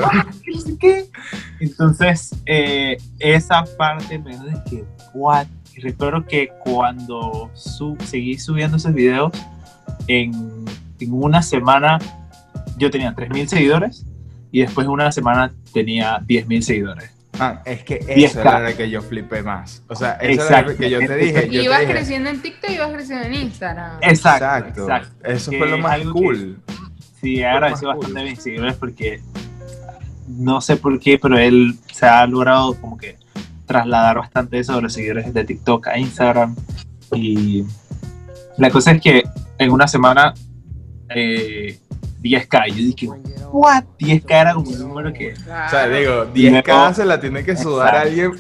qué? 0.81 1.07
Entonces, 1.61 2.35
eh, 2.47 2.97
esa 3.19 3.65
parte 3.77 4.19
me 4.19 4.37
dije, 4.37 4.85
what? 5.15 5.47
Y 5.75 5.81
recuerdo 5.81 6.25
que 6.25 6.51
cuando 6.65 7.51
seguí 7.55 8.39
subiendo 8.39 8.79
esos 8.79 8.95
videos, 8.95 9.33
en, 10.09 10.65
en 11.01 11.13
una 11.13 11.43
semana 11.43 11.99
yo 12.79 12.91
tenía 12.91 13.15
3.000 13.15 13.47
seguidores 13.47 14.07
y 14.53 14.61
después 14.61 14.87
de 14.87 14.93
una 14.93 15.13
semana 15.13 15.53
tenía 15.73 16.19
10.000 16.21 16.61
seguidores. 16.63 17.16
Ah, 17.39 17.63
es 17.65 17.83
que 17.83 18.01
eso 18.09 18.41
era 18.41 18.61
lo 18.61 18.77
que 18.77 18.89
yo 18.89 19.03
flipé 19.03 19.43
más. 19.43 19.83
O 19.89 19.95
sea, 19.95 20.13
eso 20.13 20.49
era 20.49 20.63
lo 20.63 20.77
que 20.77 20.91
yo 20.91 20.99
te 20.99 21.17
dije. 21.17 21.49
Y 21.51 21.61
ibas 21.61 21.83
creciendo 21.83 22.31
en 22.31 22.41
TikTok 22.41 22.71
y 22.71 22.75
ibas 22.75 22.93
creciendo 22.93 23.27
en 23.27 23.35
Instagram. 23.35 23.99
Exacto. 24.01 24.89
Eso 25.23 25.53
fue 25.53 25.69
lo 25.69 25.79
más 25.79 26.01
cool. 26.13 26.59
sí, 27.21 27.43
agradecido 27.43 27.95
bastante 27.95 28.21
a 28.21 28.25
mis 28.25 28.43
seguidores 28.43 28.77
porque 28.77 29.21
no 30.29 30.61
sé 30.61 30.77
por 30.77 30.99
qué, 30.99 31.19
pero 31.19 31.39
él 31.39 31.75
se 31.93 32.07
ha 32.07 32.27
logrado 32.27 32.75
como 32.81 32.97
que 32.97 33.17
trasladar 33.67 34.19
bastante 34.19 34.59
eso 34.59 34.77
de 34.77 34.83
los 34.83 34.93
seguidores 34.93 35.33
de 35.33 35.45
TikTok 35.45 35.89
a 35.89 35.99
Instagram. 35.99 36.57
Y 37.15 37.65
la 38.59 38.71
cosa 38.71 38.93
es 38.93 39.01
que 39.01 39.23
en 39.59 39.71
una 39.71 39.87
semana 39.87 40.35
eh, 41.11 41.79
10k. 42.21 42.69
Yo 42.69 42.75
dije, 42.75 43.09
¿what? 43.53 43.85
10k 43.99 44.25
era 44.29 44.55
como 44.55 44.71
un 44.71 44.79
número 44.79 45.13
que. 45.13 45.33
O 45.33 45.71
sea, 45.71 45.89
digo, 45.89 46.27
10k 46.33 46.95
se 46.95 47.05
la 47.05 47.21
tiene 47.21 47.45
que 47.45 47.57
sudar 47.57 47.97
alguien. 47.97 48.33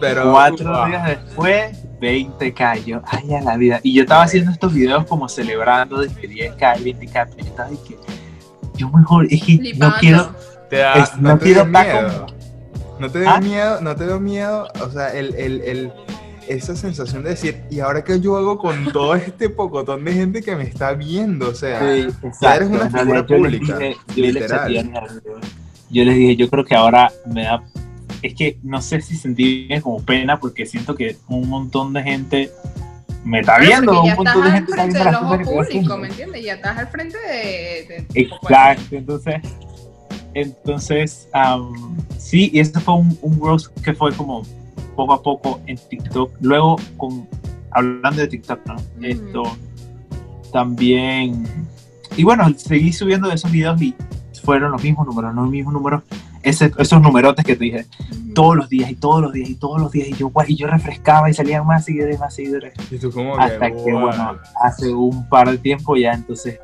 Pero. 0.00 0.30
Cuatro 0.32 0.86
días 0.86 1.06
después, 1.06 1.78
20k. 2.00 2.84
Yo, 2.84 3.02
ay, 3.06 3.34
a 3.34 3.40
la 3.40 3.56
vida. 3.56 3.80
Y 3.82 3.94
yo 3.94 4.02
estaba 4.02 4.22
haciendo 4.22 4.50
estos 4.50 4.72
videos 4.72 5.06
como 5.06 5.28
celebrando 5.28 6.00
de 6.00 6.08
que 6.08 6.28
10k 6.28 6.80
y 6.80 6.92
20k. 6.94 7.28
Pero 7.30 7.38
yo 7.38 7.44
estaba 7.44 7.70
de 7.70 7.76
que. 7.76 7.98
Yo 8.74 8.90
mejor, 8.90 9.26
es 9.30 9.42
que 9.42 9.74
no 9.76 9.94
quiero. 9.98 10.34
Te 10.68 10.78
da, 10.78 11.10
no, 11.20 11.38
quiero 11.38 11.62
estar 11.62 12.26
no 12.98 13.10
te 13.10 13.20
dio 13.20 13.30
¿Ah? 13.30 13.40
miedo, 13.40 13.80
no 13.80 13.94
te 13.94 14.06
dio 14.06 14.20
miedo, 14.20 14.68
o 14.80 14.90
sea, 14.90 15.08
el, 15.08 15.34
el, 15.34 15.60
el, 15.62 15.92
esa 16.48 16.76
sensación 16.76 17.22
de 17.22 17.30
decir, 17.30 17.62
¿y 17.70 17.80
ahora 17.80 18.04
qué 18.04 18.20
yo 18.20 18.36
hago 18.36 18.58
con 18.58 18.92
todo 18.92 19.14
este 19.14 19.48
pocotón 19.48 20.04
de 20.04 20.12
gente 20.12 20.42
que 20.42 20.56
me 20.56 20.64
está 20.64 20.92
viendo? 20.92 21.48
O 21.50 21.54
sea, 21.54 21.80
ya 22.40 22.56
eres 22.56 22.68
una 22.68 22.90
figura 22.90 23.26
pública. 23.26 23.78
yo, 23.80 23.94
literal. 24.16 24.90
yo 25.90 26.04
les 26.04 26.14
dije, 26.14 26.36
yo 26.36 26.48
creo 26.48 26.64
que 26.64 26.74
ahora 26.74 27.12
me 27.26 27.44
da 27.44 27.62
es 28.22 28.34
que 28.34 28.58
no 28.62 28.80
sé 28.80 29.00
si 29.02 29.14
sentí 29.14 29.68
como 29.82 30.02
pena 30.02 30.40
porque 30.40 30.66
siento 30.66 30.94
que 30.94 31.16
un 31.28 31.48
montón 31.48 31.92
de 31.92 32.02
gente 32.02 32.50
me 33.24 33.40
está 33.40 33.58
viendo, 33.58 34.02
un 34.02 34.14
montón 34.14 34.44
de 34.44 34.50
gente 34.50 34.70
está 34.70 34.86
viendo 34.86 35.04
las 35.04 35.46
cosas 35.46 35.98
¿me 35.98 36.08
entiendes? 36.08 36.44
Ya 36.44 36.54
estás 36.54 36.78
al 36.78 36.88
frente 36.88 37.18
de, 37.18 37.86
de 37.88 38.06
Exacto, 38.14 38.96
entonces 38.96 39.42
entonces, 40.36 41.28
sí, 42.18 42.50
y 42.52 42.60
este 42.60 42.78
fue 42.78 42.94
un, 42.94 43.18
un 43.22 43.58
que 43.82 43.94
fue 43.94 44.12
como 44.12 44.42
poco 44.96 45.12
a 45.12 45.22
poco 45.22 45.60
en 45.66 45.76
TikTok. 45.76 46.32
Luego, 46.40 46.76
con, 46.96 47.28
hablando 47.70 48.22
de 48.22 48.28
TikTok, 48.28 48.66
¿no? 48.66 48.76
Esto 49.02 49.42
también. 50.52 51.44
Y 52.16 52.24
bueno, 52.24 52.46
seguí 52.56 52.92
subiendo 52.92 53.30
esos 53.30 53.52
videos 53.52 53.80
y 53.80 53.94
fueron 54.42 54.72
los 54.72 54.82
mismos 54.82 55.06
números, 55.06 55.34
los 55.34 55.50
mismos 55.50 55.74
números, 55.74 56.02
esos 56.42 57.02
numerotes 57.02 57.44
que 57.44 57.56
te 57.56 57.64
dije, 57.64 57.86
todos 58.34 58.56
los 58.56 58.68
días 58.68 58.90
y 58.90 58.94
todos 58.94 59.20
los 59.20 59.32
días 59.32 59.50
y 59.50 59.54
todos 59.56 59.80
los 59.80 59.90
días. 59.90 60.08
Y 60.08 60.14
yo, 60.14 60.32
y 60.46 60.56
yo 60.56 60.66
refrescaba 60.68 61.28
y 61.28 61.34
salían 61.34 61.66
más 61.66 61.84
seguidores, 61.84 62.18
más 62.18 62.34
seguidores. 62.34 62.74
¿Y 62.90 62.98
tú 62.98 63.10
cómo 63.10 63.36
Hasta 63.36 63.70
que, 63.70 63.92
bueno, 63.92 64.38
hace 64.62 64.92
un 64.92 65.28
par 65.28 65.50
de 65.50 65.58
tiempo 65.58 65.96
ya 65.96 66.12
entonces 66.12 66.58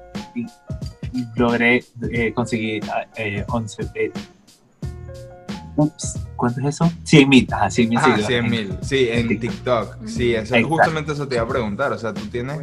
logré 1.36 1.84
eh, 2.10 2.32
conseguir 2.32 2.84
11. 3.48 3.82
Eh, 3.82 3.88
eh, 3.94 4.12
ups, 5.76 6.18
¿cuánto 6.42 6.60
es 6.60 6.66
eso? 6.74 6.90
100 7.04 7.28
mil, 7.28 7.48
ajá, 7.52 7.70
100 7.70 7.88
mil. 7.88 7.98
Ah, 8.02 8.18
100 8.18 8.50
mil, 8.50 8.76
sí, 8.82 9.06
en 9.08 9.38
TikTok. 9.38 10.08
Sí, 10.08 10.34
eso, 10.34 10.56
justamente 10.66 11.12
eso 11.12 11.28
te 11.28 11.36
iba 11.36 11.44
a 11.44 11.48
preguntar. 11.48 11.92
O 11.92 11.98
sea, 11.98 12.12
tú 12.12 12.26
tienes 12.26 12.62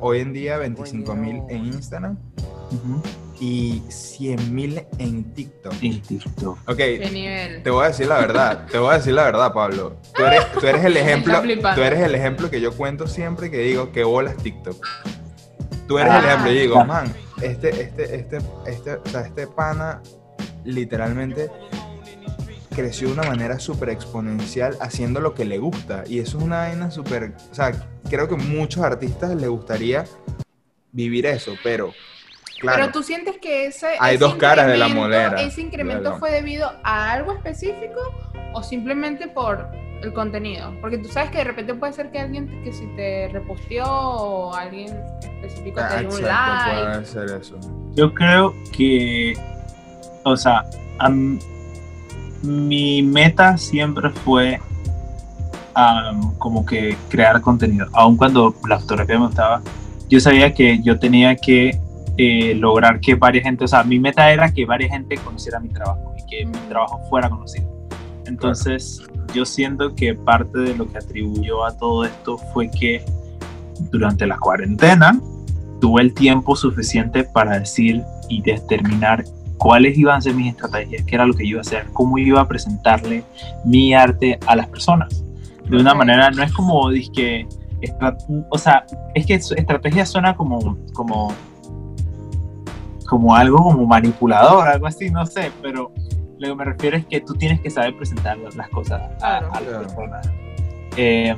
hoy 0.00 0.18
en 0.18 0.32
día 0.32 0.58
25 0.58 1.14
mil 1.14 1.40
en 1.48 1.66
Instagram. 1.66 2.18
y 3.38 3.84
100 3.88 4.52
mil 4.52 4.82
en 4.98 5.32
TikTok. 5.32 5.74
En 5.80 6.02
TikTok. 6.02 6.58
Ok, 6.68 6.76
te 6.76 7.70
voy 7.70 7.84
a 7.84 7.88
decir 7.88 8.08
la 8.08 8.18
verdad, 8.18 8.66
te 8.66 8.78
voy 8.78 8.90
a 8.90 8.98
decir 8.98 9.14
la 9.14 9.22
verdad, 9.22 9.52
Pablo. 9.52 9.96
Tú 10.12 10.24
eres, 10.24 10.50
tú 10.50 10.66
eres 10.66 10.84
el 10.84 10.96
ejemplo, 10.96 11.40
tú 11.40 11.82
eres 11.82 12.00
el 12.00 12.16
ejemplo 12.16 12.50
que 12.50 12.60
yo 12.60 12.72
cuento 12.72 13.06
siempre 13.06 13.48
que 13.48 13.58
digo 13.58 13.92
que 13.92 14.02
bolas 14.02 14.36
TikTok. 14.38 14.84
Tú 15.86 16.00
eres 16.00 16.12
el 16.14 16.24
ejemplo 16.24 16.50
y 16.50 16.58
digo, 16.58 16.84
man, 16.84 17.14
este, 17.40 17.80
este, 17.80 18.16
este, 18.16 18.38
este, 18.66 18.94
o 18.94 19.06
sea, 19.06 19.20
este 19.20 19.46
pana 19.46 20.02
literalmente 20.64 21.48
creció 22.70 23.08
de 23.08 23.14
una 23.14 23.24
manera 23.24 23.58
súper 23.58 23.90
exponencial 23.90 24.76
haciendo 24.80 25.20
lo 25.20 25.34
que 25.34 25.44
le 25.44 25.58
gusta. 25.58 26.04
Y 26.06 26.18
eso 26.18 26.38
es 26.38 26.44
una 26.44 26.58
vaina 26.58 26.90
súper, 26.90 27.34
o 27.50 27.54
sea, 27.54 27.72
creo 28.08 28.28
que 28.28 28.36
muchos 28.36 28.82
artistas 28.82 29.34
les 29.34 29.48
gustaría 29.48 30.04
vivir 30.92 31.26
eso, 31.26 31.54
pero... 31.62 31.92
Claro, 32.60 32.78
pero 32.80 32.92
tú 32.92 33.02
sientes 33.02 33.38
que 33.38 33.66
ese... 33.66 33.96
Hay 33.98 34.18
dos 34.18 34.34
caras 34.34 34.66
de 34.66 34.76
la 34.76 34.88
moneda. 34.88 35.40
¿Ese 35.40 35.62
incremento 35.62 36.18
fue 36.18 36.30
debido 36.30 36.70
a 36.84 37.12
algo 37.12 37.32
específico 37.32 38.00
o 38.52 38.62
simplemente 38.62 39.28
por 39.28 39.66
el 40.02 40.12
contenido. 40.12 40.74
Porque 40.80 40.98
tú 40.98 41.08
sabes 41.08 41.30
que 41.30 41.38
de 41.38 41.44
repente 41.44 41.74
puede 41.74 41.92
ser 41.92 42.10
que 42.10 42.18
alguien 42.18 42.62
que 42.62 42.72
si 42.72 42.86
te 42.96 43.28
reposteó 43.32 43.86
o 43.86 44.54
alguien 44.54 44.98
específico 45.20 45.80
te 45.88 46.00
dio 46.00 46.08
un 46.08 46.22
like. 46.22 46.90
Puede 46.90 47.04
ser 47.04 47.30
eso. 47.40 47.58
Yo 47.92 48.12
creo 48.14 48.54
que, 48.72 49.34
o 50.24 50.36
sea, 50.36 50.64
mi 52.42 53.02
meta 53.02 53.56
siempre 53.56 54.10
fue 54.10 54.60
como 56.38 56.64
que 56.66 56.96
crear 57.08 57.40
contenido. 57.40 57.86
Aun 57.92 58.16
cuando 58.16 58.54
la 58.68 58.78
fotografía 58.78 59.18
me 59.18 59.26
gustaba, 59.26 59.62
yo 60.08 60.20
sabía 60.20 60.52
que 60.52 60.82
yo 60.82 60.98
tenía 60.98 61.36
que 61.36 61.78
eh, 62.16 62.54
lograr 62.54 63.00
que 63.00 63.14
varias 63.14 63.44
gente, 63.44 63.64
o 63.64 63.68
sea, 63.68 63.82
mi 63.84 63.98
meta 63.98 64.30
era 64.30 64.52
que 64.52 64.66
varias 64.66 64.90
gente 64.90 65.16
conociera 65.16 65.60
mi 65.60 65.68
trabajo 65.68 66.14
y 66.18 66.26
que 66.26 66.44
mi 66.44 66.58
trabajo 66.68 67.00
fuera 67.08 67.30
conocido. 67.30 67.66
Entonces, 68.26 69.02
yo 69.32 69.44
siento 69.44 69.94
que 69.94 70.14
parte 70.14 70.58
de 70.58 70.76
lo 70.76 70.90
que 70.90 70.98
atribuyó 70.98 71.64
a 71.64 71.76
todo 71.76 72.04
esto 72.04 72.36
fue 72.52 72.70
que 72.70 73.04
durante 73.90 74.26
la 74.26 74.36
cuarentena 74.38 75.18
tuve 75.80 76.02
el 76.02 76.12
tiempo 76.12 76.54
suficiente 76.56 77.24
para 77.24 77.58
decir 77.58 78.02
y 78.28 78.42
determinar 78.42 79.24
cuáles 79.60 79.96
iban 79.96 80.16
a 80.16 80.20
ser 80.22 80.34
mis 80.34 80.48
estrategias, 80.48 81.04
qué 81.04 81.14
era 81.14 81.26
lo 81.26 81.34
que 81.34 81.44
yo 81.44 81.50
iba 81.50 81.58
a 81.58 81.60
hacer, 81.60 81.86
cómo 81.92 82.16
iba 82.16 82.40
a 82.40 82.48
presentarle 82.48 83.22
mi 83.64 83.92
arte 83.92 84.38
a 84.46 84.56
las 84.56 84.66
personas. 84.68 85.22
De 85.68 85.76
una 85.76 85.94
manera, 85.94 86.30
no 86.30 86.42
es 86.42 86.50
como, 86.52 86.88
que 87.14 87.46
o 88.50 88.58
sea, 88.58 88.86
es 89.14 89.26
que 89.26 89.34
estrategia 89.34 90.04
suena 90.06 90.34
como, 90.34 90.76
como 90.94 91.32
como 93.06 93.34
algo 93.34 93.58
como 93.58 93.84
manipulador, 93.86 94.68
algo 94.68 94.86
así, 94.86 95.10
no 95.10 95.26
sé, 95.26 95.50
pero 95.60 95.92
lo 96.38 96.48
que 96.48 96.54
me 96.54 96.64
refiero 96.64 96.96
es 96.96 97.04
que 97.06 97.20
tú 97.20 97.34
tienes 97.34 97.60
que 97.60 97.68
saber 97.68 97.96
presentar 97.96 98.38
las 98.38 98.68
cosas 98.68 99.02
a, 99.20 99.40
las 99.40 99.60
personas. 99.60 100.30
Eh, 100.96 101.34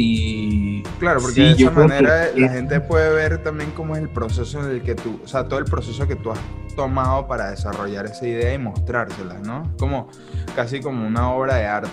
y 0.00 0.80
claro, 1.00 1.20
porque 1.20 1.40
de 1.40 1.50
esa 1.50 1.72
manera 1.72 2.28
la 2.32 2.48
gente 2.50 2.80
puede 2.80 3.12
ver 3.12 3.42
también 3.42 3.72
cómo 3.72 3.96
es 3.96 4.02
el 4.02 4.08
proceso 4.08 4.64
en 4.64 4.70
el 4.70 4.82
que 4.82 4.94
tú, 4.94 5.20
o 5.24 5.26
sea, 5.26 5.48
todo 5.48 5.58
el 5.58 5.64
proceso 5.64 6.06
que 6.06 6.14
tú 6.14 6.30
has 6.30 6.38
tomado 6.76 7.26
para 7.26 7.50
desarrollar 7.50 8.06
esa 8.06 8.24
idea 8.24 8.54
y 8.54 8.58
mostrárselas, 8.58 9.40
¿no? 9.40 9.74
Como 9.76 10.08
casi 10.54 10.78
como 10.78 11.04
una 11.04 11.32
obra 11.32 11.56
de 11.56 11.66
arte, 11.66 11.90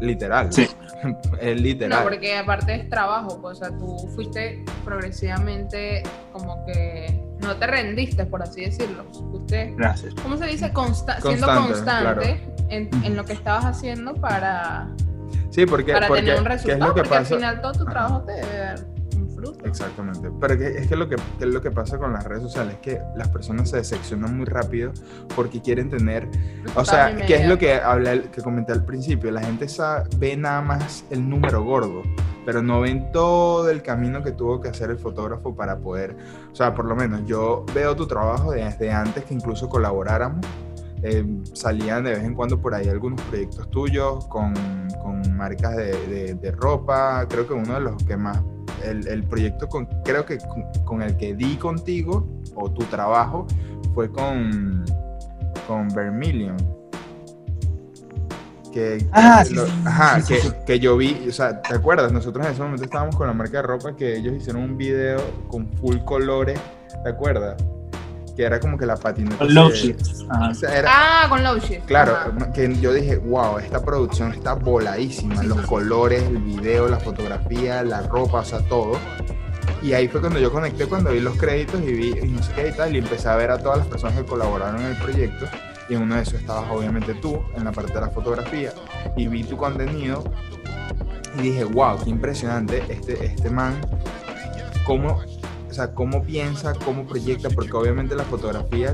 literal. 0.00 0.52
Sí. 0.52 0.66
es 1.40 1.60
literal. 1.60 2.00
No, 2.00 2.04
porque 2.04 2.36
aparte 2.36 2.74
es 2.74 2.90
trabajo, 2.90 3.40
pues, 3.40 3.58
o 3.58 3.64
sea, 3.64 3.78
tú 3.78 3.96
fuiste 4.16 4.64
progresivamente 4.84 6.02
como 6.32 6.66
que 6.66 7.16
no 7.42 7.54
te 7.58 7.66
rendiste, 7.68 8.26
por 8.26 8.42
así 8.42 8.62
decirlo. 8.62 9.04
Usted, 9.32 9.74
Gracias. 9.76 10.14
¿Cómo 10.20 10.36
se 10.36 10.46
dice? 10.46 10.72
siendo 11.22 11.46
constante 11.46 12.44
en, 12.70 12.90
en 13.04 13.14
lo 13.14 13.24
que 13.24 13.34
estabas 13.34 13.66
haciendo 13.66 14.14
para 14.14 14.88
Sí, 15.50 15.66
porque, 15.66 15.92
para 15.92 16.06
porque, 16.08 16.22
tener 16.22 16.38
un 16.38 16.46
resultado, 16.46 16.80
es 16.80 16.88
lo 16.88 16.94
que 16.94 17.00
porque 17.00 17.10
pasa? 17.10 17.34
al 17.34 17.40
final 17.40 17.60
todo 17.60 17.72
tu 17.72 17.84
trabajo 17.84 18.22
te 18.22 18.32
debe 18.32 18.58
dar 18.58 18.86
un 19.16 19.30
fruto. 19.30 19.66
Exactamente. 19.66 20.30
Pero 20.40 20.54
es 20.54 20.86
que 20.86 20.96
lo 20.96 21.08
que 21.08 21.16
es 21.16 21.46
lo 21.46 21.60
que 21.60 21.70
pasa 21.70 21.98
con 21.98 22.12
las 22.12 22.24
redes 22.24 22.42
sociales 22.42 22.74
es 22.74 22.80
que 22.80 23.00
las 23.16 23.28
personas 23.28 23.68
se 23.68 23.78
decepcionan 23.78 24.36
muy 24.36 24.46
rápido 24.46 24.92
porque 25.34 25.60
quieren 25.60 25.90
tener, 25.90 26.28
o 26.74 26.84
sea, 26.84 27.16
que 27.16 27.34
es 27.34 27.48
lo 27.48 27.58
que 27.58 27.74
hablé, 27.74 28.22
que 28.30 28.42
comenté 28.42 28.72
al 28.72 28.84
principio, 28.84 29.30
la 29.32 29.42
gente 29.42 29.68
sabe, 29.68 30.08
ve 30.16 30.36
nada 30.36 30.62
más 30.62 31.04
el 31.10 31.28
número 31.28 31.64
gordo, 31.64 32.02
pero 32.46 32.62
no 32.62 32.80
ven 32.80 33.10
todo 33.10 33.70
el 33.70 33.82
camino 33.82 34.22
que 34.22 34.30
tuvo 34.30 34.60
que 34.60 34.68
hacer 34.68 34.90
el 34.90 34.98
fotógrafo 34.98 35.54
para 35.56 35.78
poder, 35.78 36.16
o 36.52 36.54
sea, 36.54 36.74
por 36.74 36.84
lo 36.84 36.94
menos 36.94 37.22
yo 37.26 37.66
veo 37.74 37.96
tu 37.96 38.06
trabajo 38.06 38.52
desde 38.52 38.92
antes 38.92 39.24
que 39.24 39.34
incluso 39.34 39.68
colaboráramos 39.68 40.46
eh, 41.02 41.24
salían 41.54 42.04
de 42.04 42.10
vez 42.10 42.24
en 42.24 42.34
cuando 42.34 42.60
por 42.60 42.74
ahí 42.74 42.88
algunos 42.88 43.20
proyectos 43.22 43.70
tuyos 43.70 44.26
con, 44.26 44.52
con 45.02 45.36
marcas 45.36 45.76
de, 45.76 46.34
de, 46.34 46.50
ropa. 46.52 47.26
Creo 47.28 47.46
que 47.46 47.54
uno 47.54 47.74
de 47.74 47.80
los 47.80 48.02
que 48.04 48.16
más, 48.16 48.42
el, 48.84 49.06
el 49.08 49.24
proyecto 49.24 49.68
con, 49.68 49.86
creo 50.04 50.26
que 50.26 50.38
con, 50.84 51.02
el 51.02 51.16
que 51.16 51.34
di 51.34 51.56
contigo 51.56 52.28
o 52.54 52.70
tu 52.70 52.84
trabajo 52.86 53.46
fue 53.94 54.10
con, 54.10 54.84
con 55.66 55.88
Vermilion. 55.88 56.56
Que, 58.72 59.04
ah, 59.10 59.42
ajá, 59.84 60.22
que, 60.22 60.38
que, 60.64 60.78
yo 60.78 60.96
vi, 60.96 61.26
o 61.28 61.32
sea, 61.32 61.60
¿te 61.60 61.74
acuerdas? 61.74 62.12
Nosotros 62.12 62.46
en 62.46 62.52
ese 62.52 62.62
momento 62.62 62.84
estábamos 62.84 63.16
con 63.16 63.26
la 63.26 63.32
marca 63.32 63.56
de 63.56 63.62
ropa 63.62 63.96
que 63.96 64.16
ellos 64.16 64.32
hicieron 64.34 64.62
un 64.62 64.76
video 64.76 65.18
con 65.48 65.68
full 65.78 65.96
colores, 66.04 66.60
¿te 67.02 67.10
acuerdas? 67.10 67.60
Que 68.40 68.46
era 68.46 68.58
como 68.58 68.78
que 68.78 68.86
la 68.86 68.96
patineta. 68.96 69.36
Con 69.36 69.54
low 69.54 69.70
ah, 70.30 71.26
con 71.28 71.44
low 71.44 71.58
shift. 71.58 71.84
Claro, 71.84 72.16
que 72.54 72.74
yo 72.80 72.90
dije, 72.94 73.18
wow, 73.18 73.58
esta 73.58 73.84
producción 73.84 74.32
está 74.32 74.54
voladísima. 74.54 75.42
los 75.42 75.60
colores, 75.66 76.22
el 76.22 76.38
video, 76.38 76.88
la 76.88 76.98
fotografía, 76.98 77.82
la 77.82 78.00
ropa, 78.00 78.38
o 78.38 78.44
sea, 78.44 78.60
todo. 78.60 78.98
Y 79.82 79.92
ahí 79.92 80.08
fue 80.08 80.22
cuando 80.22 80.38
yo 80.38 80.50
conecté, 80.50 80.86
cuando 80.86 81.12
vi 81.12 81.20
los 81.20 81.36
créditos 81.36 81.82
y 81.82 81.92
vi, 81.92 82.18
y 82.18 82.28
no 82.28 82.42
sé 82.42 82.52
qué 82.54 82.68
y 82.68 82.72
tal, 82.72 82.94
y 82.94 82.98
empecé 82.98 83.28
a 83.28 83.36
ver 83.36 83.50
a 83.50 83.58
todas 83.58 83.78
las 83.78 83.86
personas 83.88 84.16
que 84.16 84.24
colaboraron 84.24 84.80
en 84.80 84.86
el 84.86 84.96
proyecto. 84.96 85.46
Y 85.90 85.94
en 85.96 86.02
uno 86.02 86.14
de 86.14 86.22
esos 86.22 86.34
estabas 86.34 86.70
obviamente 86.70 87.12
tú, 87.16 87.42
en 87.54 87.64
la 87.64 87.72
parte 87.72 87.92
de 87.92 88.00
la 88.00 88.08
fotografía, 88.08 88.72
y 89.18 89.28
vi 89.28 89.44
tu 89.44 89.58
contenido 89.58 90.24
y 91.38 91.42
dije, 91.42 91.64
wow, 91.64 91.98
qué 92.02 92.08
impresionante 92.08 92.84
este, 92.88 93.22
este 93.22 93.50
man, 93.50 93.74
cómo 94.86 95.20
o 95.70 95.72
sea, 95.72 95.94
cómo 95.94 96.22
piensa, 96.22 96.74
cómo 96.84 97.06
proyecta, 97.06 97.48
porque 97.50 97.72
obviamente 97.72 98.14
la 98.16 98.24
fotografía 98.24 98.92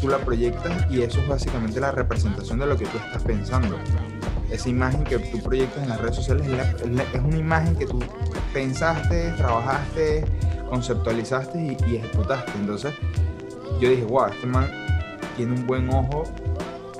tú 0.00 0.08
la 0.08 0.18
proyectas 0.18 0.90
y 0.90 1.02
eso 1.02 1.20
es 1.20 1.28
básicamente 1.28 1.80
la 1.80 1.92
representación 1.92 2.58
de 2.58 2.66
lo 2.66 2.76
que 2.76 2.86
tú 2.86 2.96
estás 2.96 3.22
pensando. 3.22 3.76
Esa 4.50 4.68
imagen 4.68 5.04
que 5.04 5.18
tú 5.18 5.42
proyectas 5.42 5.82
en 5.82 5.88
las 5.90 6.00
redes 6.00 6.16
sociales 6.16 6.46
es, 6.46 7.20
una 7.20 7.36
imagen 7.36 7.76
que 7.76 7.86
tú 7.86 8.00
pensaste, 8.52 9.32
trabajaste, 9.36 10.24
conceptualizaste 10.68 11.76
y, 11.86 11.96
ejecutaste. 11.96 12.52
Entonces 12.58 12.94
yo 13.80 13.90
dije, 13.90 14.04
wow, 14.04 14.26
este 14.26 14.46
man 14.46 14.70
tiene 15.36 15.52
un 15.52 15.66
buen 15.66 15.88
ojo 15.90 16.24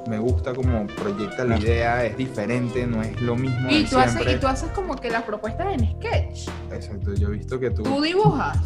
me 0.06 0.18
gusta 0.18 0.52
como 0.52 0.86
proyecta 0.86 1.44
la 1.44 1.58
idea, 1.58 2.04
es 2.04 2.16
diferente, 2.16 2.86
no 2.86 3.02
es 3.02 3.20
lo 3.20 3.36
mismo. 3.36 3.70
Y, 3.70 3.84
tú, 3.84 3.98
Haces, 3.98 4.34
y 4.34 4.38
tú 4.38 4.46
haces 4.46 4.70
como 4.70 4.96
que 4.96 5.10
las 5.10 5.22
propuestas 5.22 5.66
en 5.72 5.90
sketch. 5.92 6.48
Exacto, 6.72 7.14
yo 7.14 7.28
he 7.28 7.32
visto 7.32 7.58
que 7.58 7.70
tú. 7.70 7.82
Tú 7.82 8.02
dibujas. 8.02 8.58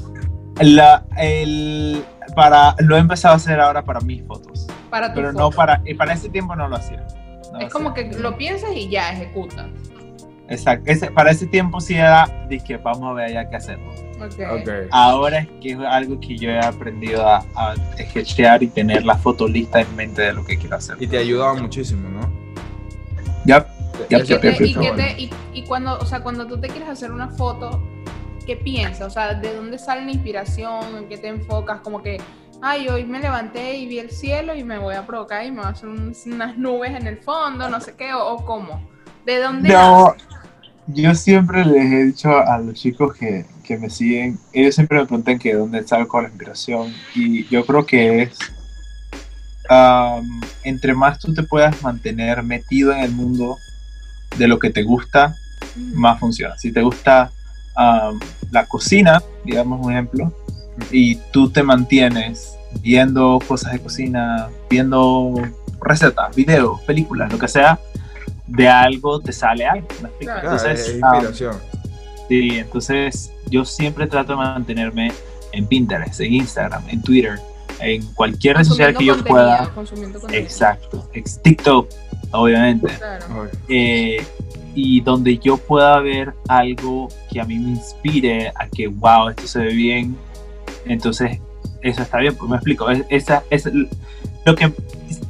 La, 0.61 1.05
el, 1.17 2.05
para, 2.35 2.75
lo 2.79 2.97
he 2.97 3.01
empezado 3.01 3.35
a 3.35 3.37
hacer 3.37 3.61
ahora 3.61 3.85
para 3.85 4.01
mis 4.01 4.23
fotos. 4.25 4.67
Para 4.91 5.13
Pero 5.15 5.33
no 5.33 5.51
para, 5.51 5.83
y 5.85 5.95
para 5.95 6.15
ese 6.15 6.29
tiempo 6.29 6.57
no 6.57 6.69
lo 6.69 6.77
hacía. 6.77 7.07
es 7.61 7.73
como 7.73 7.95
que 7.95 8.13
lo 8.13 8.37
piensas 8.37 8.71
y 8.75 8.89
ya 8.89 9.13
ejecutas. 9.13 9.67
Exacto. 10.49 10.91
Ese, 10.91 11.11
para 11.11 11.31
ese 11.31 11.47
tiempo 11.47 11.81
sí 11.81 11.95
era, 11.95 12.47
dije, 12.49 12.79
vamos 12.79 13.11
a 13.11 13.13
ver 13.13 13.33
ya 13.33 13.49
qué 13.49 13.57
hacemos. 13.57 14.01
Okay. 14.21 14.89
Ahora 14.91 15.41
es 15.41 15.49
que 15.61 15.71
es 15.73 15.79
algo 15.79 16.19
que 16.19 16.37
yo 16.37 16.51
he 16.51 16.59
aprendido 16.59 17.27
a, 17.27 17.45
a 17.55 17.75
y 18.61 18.67
tener 18.69 19.05
la 19.05 19.17
foto 19.17 19.47
lista 19.47 19.81
en 19.81 19.95
mente 19.95 20.23
de 20.23 20.33
lo 20.33 20.45
que 20.45 20.59
quiero 20.59 20.77
hacer. 20.77 20.97
Y 20.99 21.07
te 21.07 21.19
ayudaba 21.19 21.55
muchísimo, 21.55 22.09
¿no? 22.09 22.29
Ya. 23.45 23.67
y, 24.09 25.31
y, 25.53 25.63
cuando, 25.65 25.99
o 25.99 26.05
sea, 26.05 26.21
cuando 26.21 26.47
tú 26.47 26.59
te 26.59 26.69
quieres 26.69 26.89
hacer 26.89 27.13
una 27.13 27.29
foto, 27.29 27.81
¿qué 28.49 28.57
piensas? 28.57 29.07
O 29.07 29.11
sea, 29.11 29.35
¿de 29.35 29.55
dónde 29.55 29.79
sale 29.79 30.07
la 30.07 30.13
inspiración? 30.13 30.97
¿En 30.97 31.09
qué 31.09 31.19
te 31.19 31.29
enfocas? 31.29 31.83
Como 31.83 32.03
que, 32.03 32.19
ay, 32.63 32.89
hoy 32.89 33.05
me 33.05 33.21
levanté 33.21 33.77
y 33.77 33.87
vi 33.87 33.99
el 33.99 34.11
cielo 34.11 34.55
y 34.57 34.65
me 34.65 34.79
voy 34.79 34.95
a 34.95 35.07
provocar 35.07 35.45
y 35.45 35.51
me 35.51 35.59
voy 35.59 35.67
a 35.67 35.69
hacer 35.69 35.91
unas 35.91 36.57
nubes 36.57 36.93
en 36.93 37.07
el 37.07 37.19
fondo, 37.19 37.69
no 37.69 37.79
sé 37.79 37.93
qué, 37.93 38.15
o, 38.15 38.39
cómo. 38.47 38.89
¿De 39.27 39.39
dónde? 39.39 39.69
No, 39.69 40.15
yo 40.87 41.15
siempre 41.15 41.63
les 41.63 41.93
he 41.93 42.05
dicho 42.05 42.35
a 42.35 42.57
los 42.59 42.73
chicos 42.73 43.15
que, 43.15 43.45
que 43.63 43.77
me 43.77 43.91
siguen, 43.91 44.39
ellos 44.55 44.75
siempre 44.75 44.99
me 44.99 45.05
preguntan 45.05 45.39
que 45.39 45.51
de 45.51 45.59
dónde 45.59 45.85
con 46.09 46.23
la 46.23 46.31
inspiración 46.31 46.91
y 47.15 47.47
yo 47.49 47.67
creo 47.67 47.85
que 47.85 48.23
es 48.23 48.39
entre 50.65 50.95
más 50.95 51.19
tú 51.19 51.35
te 51.35 51.43
puedas 51.43 51.83
mantener 51.83 52.43
metido 52.43 52.93
en 52.93 53.01
el 53.01 53.11
mundo 53.11 53.59
de 54.39 54.49
lo 54.49 54.59
que 54.59 54.71
te 54.71 54.83
gusta, 54.83 55.37
más 55.93 56.19
funciona. 56.19 56.57
Si 56.57 56.73
te 56.73 56.81
gusta 56.81 57.31
la 58.51 58.67
cocina, 58.67 59.23
digamos 59.45 59.85
un 59.85 59.93
ejemplo, 59.93 60.33
y 60.91 61.17
tú 61.33 61.51
te 61.51 61.63
mantienes 61.63 62.57
viendo 62.81 63.39
cosas 63.47 63.73
de 63.73 63.81
cocina, 63.81 64.49
viendo 64.69 65.35
recetas, 65.81 66.35
videos, 66.35 66.81
películas, 66.83 67.33
lo 67.33 67.39
que 67.39 67.49
sea, 67.49 67.79
de 68.47 68.69
algo 68.69 69.21
te 69.21 69.33
sale 69.33 69.67
algo. 69.67 69.89
entonces, 70.21 70.97
inspiración. 70.97 71.57
sí, 72.29 72.59
entonces 72.59 73.33
yo 73.51 73.65
siempre 73.65 74.07
trato 74.07 74.33
de 74.33 74.39
mantenerme 74.39 75.13
en 75.53 75.67
Pinterest, 75.67 76.21
en 76.21 76.35
Instagram, 76.35 76.83
en 76.89 77.03
Twitter, 77.03 77.39
en 77.81 78.05
cualquier 78.15 78.57
red 78.57 78.65
social 78.65 78.97
que 78.97 79.05
yo 79.05 79.25
pueda. 79.25 79.71
Exacto, 80.33 81.09
TikTok, 81.43 81.89
obviamente. 82.33 82.93
Eh, 83.69 84.25
y 84.81 85.01
donde 85.01 85.39
yo 85.39 85.57
pueda 85.57 85.99
ver 85.99 86.35
algo 86.47 87.09
que 87.29 87.41
a 87.41 87.45
mí 87.45 87.59
me 87.59 87.71
inspire 87.71 88.53
a 88.55 88.69
que, 88.69 88.87
wow, 88.87 89.29
esto 89.29 89.49
se 89.49 89.59
ve 89.59 89.75
bien, 89.75 90.17
entonces 90.85 91.41
eso 91.83 92.03
está 92.03 92.19
bien, 92.19 92.37
pues 92.37 92.49
me 92.49 92.57
explico. 92.59 92.89
esa, 92.89 93.43
es 93.51 93.69
lo 94.47 94.55
que 94.55 94.73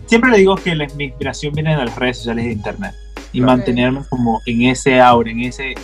siempre 0.04 0.30
le 0.32 0.38
digo 0.38 0.54
que 0.56 0.74
la, 0.74 0.86
mi 0.96 1.04
inspiración 1.04 1.54
viene 1.54 1.70
de 1.74 1.82
las 1.82 1.96
redes 1.96 2.18
sociales 2.18 2.44
de 2.44 2.52
internet 2.52 2.94
y 3.32 3.40
mantenerme 3.40 4.02
como 4.10 4.42
en 4.44 4.64
ese 4.64 5.00
aura, 5.00 5.30
en 5.30 5.40
ese 5.40 5.74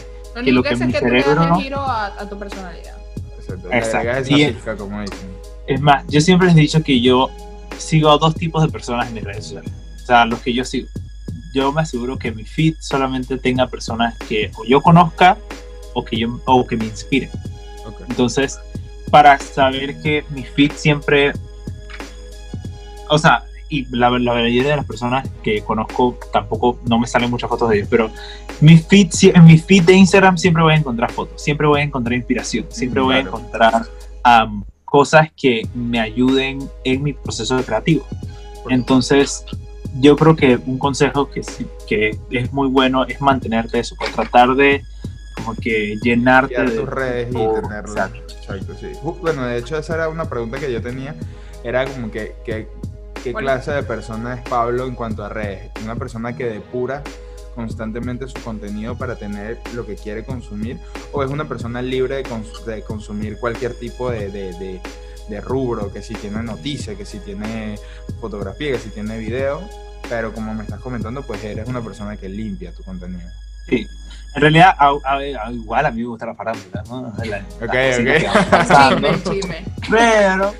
que 0.45 0.53
lo 0.53 0.62
que, 0.62 0.77
mi 0.77 0.93
cerebro 0.93 1.47
no 1.47 1.59
giro 1.59 1.81
a, 1.81 2.29
tu 2.29 2.39
personalidad. 2.39 2.99
Exacto. 3.71 4.91
es 5.67 5.81
más, 5.81 6.07
yo 6.09 6.21
siempre 6.21 6.49
les 6.49 6.57
he 6.59 6.61
dicho 6.61 6.83
que 6.83 7.01
yo 7.01 7.31
sigo 7.79 8.11
a 8.11 8.19
dos 8.19 8.35
tipos 8.35 8.62
de 8.62 8.69
personas 8.69 9.09
en 9.09 9.15
mis 9.15 9.25
redes 9.25 9.47
sociales. 9.47 9.73
O 10.03 10.07
sea, 10.07 10.27
los 10.27 10.41
que 10.41 10.53
yo 10.53 10.67
sigo 10.67 10.87
yo 11.55 11.72
me 11.72 11.82
aseguro 11.82 12.18
que 12.18 12.32
mi 12.32 12.44
feed 12.44 12.74
solamente 12.80 13.38
tenga 13.38 13.68
personas 13.68 14.18
que 14.28 14.50
o 14.57 14.64
yo 14.64 14.82
conozca 14.82 15.38
o 15.94 16.05
que, 16.05 16.18
yo, 16.18 16.40
o 16.44 16.66
que 16.66 16.76
me 16.76 16.84
inspiren. 16.86 17.30
Entonces, 18.09 18.59
para 19.11 19.38
saber 19.38 20.00
que 20.02 20.24
mi 20.30 20.42
feed 20.42 20.72
siempre, 20.72 21.32
o 23.09 23.16
sea, 23.16 23.44
y 23.68 23.86
la, 23.96 24.11
la, 24.11 24.34
mayoría 24.34 24.64
de 24.64 24.76
las 24.76 24.84
personas 24.84 25.28
que 25.42 25.62
conozco 25.62 26.18
tampoco 26.32 26.78
no 26.86 26.98
me 26.98 27.07
salen 27.07 27.30
muchas 27.30 27.48
fotos 27.48 27.70
de 27.70 27.76
ellos, 27.76 27.88
pero 27.90 28.11
mi 28.61 28.76
feed, 28.76 29.11
en 29.34 29.44
mi 29.44 29.59
feed 29.59 29.84
de 29.84 29.94
Instagram 29.94 30.36
siempre 30.36 30.62
voy 30.62 30.74
a 30.74 30.76
encontrar 30.76 31.11
fotos, 31.12 31.40
siempre 31.40 31.66
voy 31.66 31.80
a 31.80 31.84
encontrar 31.84 32.14
inspiración, 32.14 32.66
siempre 32.70 33.00
voy 33.00 33.16
a 33.16 33.18
encontrar 33.20 33.86
cosas 34.84 35.28
que 35.36 35.66
me 35.74 36.00
ayuden 36.00 36.68
en 36.84 37.02
mi 37.02 37.12
proceso 37.12 37.57
creativo. 37.64 38.07
Entonces, 38.68 39.44
yo 39.95 40.16
creo 40.16 40.36
que 40.36 40.59
un 40.66 40.78
consejo 40.78 41.30
que, 41.30 41.42
que 41.86 42.18
es 42.30 42.53
muy 42.53 42.68
bueno 42.68 43.05
es 43.07 43.20
mantenerte 43.20 43.78
eso, 43.78 43.95
pues 43.97 44.12
tratar 44.12 44.55
de 44.55 44.84
como 45.34 45.55
que 45.55 45.97
llenarte 46.03 46.62
de 46.62 46.70
tus 46.70 46.88
redes 46.88 47.28
y 47.28 47.32
tenerlo. 47.32 47.90
Exacto. 47.90 48.74
sí. 48.78 48.92
Bueno, 49.20 49.45
de 49.47 49.59
hecho 49.59 49.76
esa 49.76 49.95
era 49.95 50.09
una 50.09 50.28
pregunta 50.28 50.59
que 50.59 50.72
yo 50.72 50.80
tenía, 50.80 51.14
era 51.62 51.84
como 51.86 52.11
que, 52.11 52.34
qué 52.45 53.34
clase 53.34 53.72
de 53.72 53.82
persona 53.82 54.34
es 54.34 54.49
Pablo 54.49 54.86
en 54.86 54.95
cuanto 54.95 55.24
a 55.24 55.28
redes. 55.28 55.70
Una 55.82 55.97
persona 55.97 56.36
que 56.36 56.45
depura 56.45 57.03
constantemente 57.55 58.26
su 58.26 58.40
contenido 58.42 58.97
para 58.97 59.16
tener 59.16 59.59
lo 59.74 59.86
que 59.86 59.95
quiere 59.95 60.24
consumir 60.24 60.78
o 61.12 61.22
es 61.22 61.30
una 61.30 61.47
persona 61.47 61.80
libre 61.82 62.22
de, 62.22 62.82
consumir 62.82 63.38
cualquier 63.38 63.74
tipo 63.74 64.11
de, 64.11 64.28
de, 64.28 65.40
rubro, 65.40 65.92
que 65.92 66.03
si 66.03 66.14
tiene 66.14 66.42
noticia, 66.42 66.97
que 66.97 67.07
si 67.07 67.18
tiene 67.18 67.78
fotografía, 68.20 68.72
que 68.72 68.78
si 68.78 68.90
tiene 68.90 69.18
video, 69.18 69.62
pero 70.09 70.32
como 70.32 70.55
me 70.55 70.62
estás 70.62 70.80
comentando, 70.80 71.22
pues 71.22 71.42
eres 71.44 71.68
una 71.68 71.80
persona 71.80 72.16
que 72.16 72.28
limpia 72.28 72.72
tu 72.72 72.82
contenido. 72.82 73.28
Sí, 73.68 73.86
en 74.34 74.40
realidad, 74.40 74.76
igual 75.52 75.86
a 75.86 75.90
mí 75.90 76.02
me 76.02 76.09
gusta 76.09 76.26
la 76.26 76.34
farándula, 76.34 76.82
¿no? 76.88 77.09
ok, 77.09 77.14
ok. 77.61 77.74
Pero, 79.90 80.55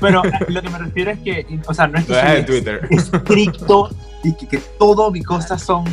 pero 0.00 0.22
lo 0.48 0.62
que 0.62 0.70
me 0.70 0.78
refiero 0.78 1.10
es 1.10 1.18
que, 1.20 1.46
o 1.66 1.74
sea, 1.74 1.88
no 1.88 1.98
es 1.98 2.06
que 2.06 2.14
soy 2.14 2.42
Twitter. 2.44 2.86
estricto 2.90 3.90
y 4.22 4.32
que, 4.34 4.58
todo 4.78 5.10
mi 5.10 5.22
cosas 5.22 5.62
son... 5.62 5.84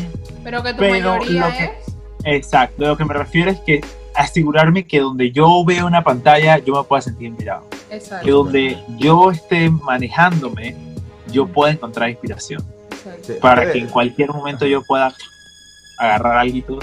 Pero 0.44 0.62
que 0.62 0.74
tu 0.74 0.82
mayoría 0.82 1.50
es... 1.50 1.96
Exacto, 2.24 2.86
lo 2.86 2.96
que 2.96 3.06
me 3.06 3.14
refiero 3.14 3.52
es 3.52 3.60
que 3.62 3.84
asegurarme 4.16 4.86
que 4.86 5.00
donde 5.00 5.32
yo 5.32 5.64
veo 5.66 5.88
una 5.88 6.04
pantalla 6.04 6.60
yo 6.60 6.76
me 6.76 6.84
pueda 6.84 7.02
sentir 7.02 7.32
mirado. 7.32 7.68
Exacto. 7.90 8.26
Que 8.26 8.32
donde 8.32 8.78
yo 8.98 9.32
esté 9.32 9.70
manejándome 9.70 10.76
yo 11.32 11.48
pueda 11.48 11.74
encontrar 11.74 12.10
inspiración. 12.10 12.64
Para 13.42 13.72
que 13.72 13.80
en 13.80 13.88
cualquier 13.88 14.30
momento 14.30 14.66
yo 14.66 14.84
pueda 14.84 15.14
agarrar 15.98 16.38
algo 16.38 16.80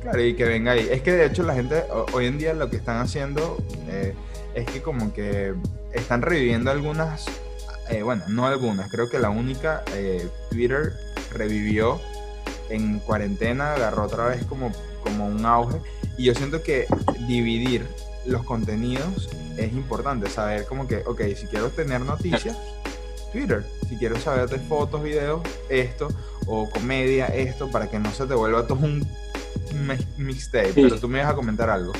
Claro, 0.00 0.24
y 0.24 0.34
que 0.34 0.44
venga 0.44 0.72
ahí. 0.72 0.88
Es 0.90 1.02
que 1.02 1.12
de 1.12 1.26
hecho 1.26 1.42
la 1.42 1.54
gente 1.54 1.84
hoy 2.12 2.26
en 2.26 2.38
día 2.38 2.54
lo 2.54 2.70
que 2.70 2.76
están 2.76 2.96
haciendo 2.96 3.58
eh, 3.88 4.14
es 4.54 4.64
que 4.66 4.80
como 4.80 5.12
que 5.12 5.54
están 5.92 6.22
reviviendo 6.22 6.70
algunas 6.70 7.26
eh, 7.92 8.02
bueno, 8.02 8.24
no 8.28 8.46
algunas, 8.46 8.90
creo 8.90 9.10
que 9.10 9.18
la 9.18 9.30
única, 9.30 9.82
eh, 9.94 10.28
Twitter 10.50 10.94
revivió 11.32 12.00
en 12.70 13.00
cuarentena, 13.00 13.74
agarró 13.74 14.04
otra 14.04 14.28
vez 14.28 14.44
como, 14.44 14.72
como 15.02 15.26
un 15.26 15.44
auge. 15.44 15.78
Y 16.16 16.24
yo 16.24 16.34
siento 16.34 16.62
que 16.62 16.86
dividir 17.26 17.86
los 18.24 18.44
contenidos 18.44 19.28
es 19.56 19.72
importante, 19.72 20.30
saber 20.30 20.64
como 20.66 20.86
que, 20.86 20.98
ok, 21.04 21.20
si 21.36 21.46
quiero 21.46 21.68
tener 21.68 22.00
noticias, 22.00 22.56
Twitter. 23.32 23.64
Si 23.88 23.96
quiero 23.96 24.18
saber 24.18 24.48
de 24.48 24.58
fotos, 24.58 25.02
videos, 25.02 25.40
esto, 25.68 26.08
o 26.46 26.68
comedia, 26.68 27.26
esto, 27.26 27.70
para 27.70 27.90
que 27.90 27.98
no 27.98 28.12
se 28.12 28.26
te 28.26 28.34
vuelva 28.34 28.66
todo 28.66 28.80
un 28.80 29.06
mixtape. 30.18 30.72
Pero 30.74 30.98
tú 30.98 31.08
me 31.08 31.20
vas 31.20 31.32
a 31.32 31.34
comentar 31.34 31.70
algo. 31.70 31.92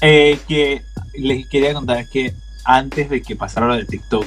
Eh, 0.00 0.38
que 0.48 0.82
les 1.14 1.46
quería 1.46 1.74
contar 1.74 2.08
que 2.08 2.34
antes 2.64 3.10
de 3.10 3.20
que 3.22 3.36
pasara 3.36 3.66
lo 3.66 3.76
de 3.76 3.84
TikTok, 3.84 4.24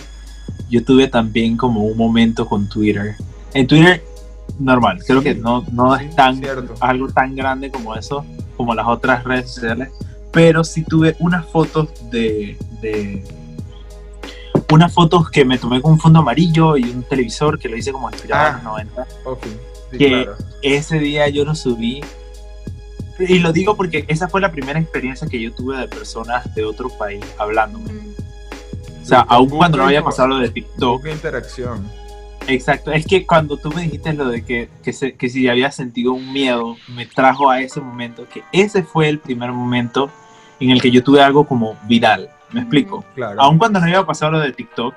yo 0.70 0.84
tuve 0.84 1.08
también 1.08 1.58
como 1.58 1.84
un 1.84 1.98
momento 1.98 2.46
con 2.48 2.68
Twitter. 2.70 3.16
En 3.54 3.68
Twitter, 3.68 4.04
normal, 4.60 5.00
creo 5.06 5.22
que 5.22 5.36
no, 5.36 5.66
no 5.72 5.96
es 5.96 6.16
tan, 6.16 6.42
algo 6.80 7.08
tan 7.10 7.36
grande 7.36 7.72
como 7.72 7.96
eso, 7.96 8.26
como 8.58 8.74
las 8.74 8.88
otras 8.88 9.24
redes 9.24 9.52
sociales, 9.52 9.90
pero 10.32 10.64
sí 10.64 10.84
tuve 10.84 11.16
unas 11.20 11.46
fotos 11.46 11.90
de, 12.10 12.58
de 12.82 13.24
unas 14.72 14.94
fotos 14.94 15.30
que 15.30 15.46
me 15.46 15.58
tomé 15.58 15.82
con 15.82 15.94
un 15.94 16.00
fondo 16.00 16.20
amarillo 16.20 16.78
y 16.78 16.84
un 16.84 17.04
televisor 17.04 17.60
que 17.60 17.70
lo 17.70 17.78
hice 17.78 17.92
como 17.92 18.10
inspirado 18.10 18.50
en 18.50 18.54
los 18.56 18.64
90. 18.64 19.08
que 19.98 20.30
ese 20.62 21.00
día 21.00 21.30
yo 21.30 21.46
lo 21.46 21.56
subí. 21.56 22.02
Y 23.20 23.40
lo 23.40 23.54
digo 23.54 23.76
porque 23.76 24.06
esa 24.08 24.28
fue 24.28 24.42
la 24.42 24.52
primera 24.52 24.80
experiencia 24.80 25.28
que 25.28 25.40
yo 25.40 25.54
tuve 25.54 25.78
de 25.78 25.88
personas 25.88 26.54
de 26.56 26.66
otro 26.66 26.90
país 26.90 27.24
hablándome. 27.38 27.92
Mm. 27.94 28.14
O 29.02 29.06
sea, 29.06 29.20
aún 29.22 29.50
cuando 29.50 29.78
no 29.78 29.86
había 29.86 30.04
pasado 30.04 30.30
lo 30.30 30.38
de 30.38 30.50
TikTok. 30.50 31.06
Interacción. 31.08 31.88
Exacto, 32.48 32.92
es 32.92 33.06
que 33.06 33.26
cuando 33.26 33.58
tú 33.58 33.72
me 33.72 33.84
dijiste 33.84 34.14
lo 34.14 34.28
de 34.28 34.44
que, 34.44 34.70
que, 34.84 35.14
que 35.14 35.30
si 35.30 35.48
había 35.48 35.72
sentido 35.72 36.14
un 36.14 36.34
miedo, 36.34 36.76
me 36.90 37.06
trajo 37.06 37.50
a 37.50 37.62
ese 37.62 37.80
momento, 37.80 38.28
que 38.28 38.44
ese 38.52 38.84
fue 38.84 39.08
el 39.08 39.20
primer 39.20 39.52
momento 39.52 40.10
en 40.60 40.72
el 40.72 40.82
que 40.82 40.92
yo 40.92 41.04
tuve 41.04 41.22
algo 41.22 41.46
como 41.46 41.78
viral. 41.88 42.30
¿Me 42.54 42.62
explico? 42.62 43.04
Claro. 43.16 43.42
Aún 43.42 43.58
cuando 43.58 43.80
no 43.80 43.86
había 43.86 44.06
pasado 44.06 44.34
lo 44.34 44.40
de 44.40 44.52
TikTok, 44.54 44.94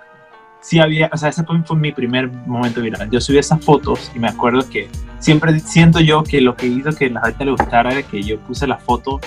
sí 0.61 0.79
había, 0.79 1.11
o 1.13 1.17
sea, 1.17 1.31
ese 1.31 1.45
fue, 1.45 1.63
fue 1.63 1.77
mi 1.77 1.93
primer 1.93 2.29
momento 2.29 2.81
viral. 2.81 3.11
Yo 3.11 3.21
subí 3.21 3.39
esas 3.39 3.65
fotos 3.65 4.11
y 4.15 4.19
me 4.19 4.29
acuerdo 4.29 4.69
que 4.69 4.89
siempre 5.19 5.59
siento 5.61 6.01
yo 6.01 6.23
que 6.23 6.41
lo 6.41 6.55
que 6.57 6.67
hizo 6.67 6.91
que 6.93 7.07
a 7.07 7.11
la 7.11 7.23
gente 7.23 7.45
le 7.47 7.51
gustara 7.53 7.93
era 7.93 8.03
que 8.03 8.23
yo 8.23 8.39
puse 8.41 8.67
la 8.67 8.77
foto 8.77 9.21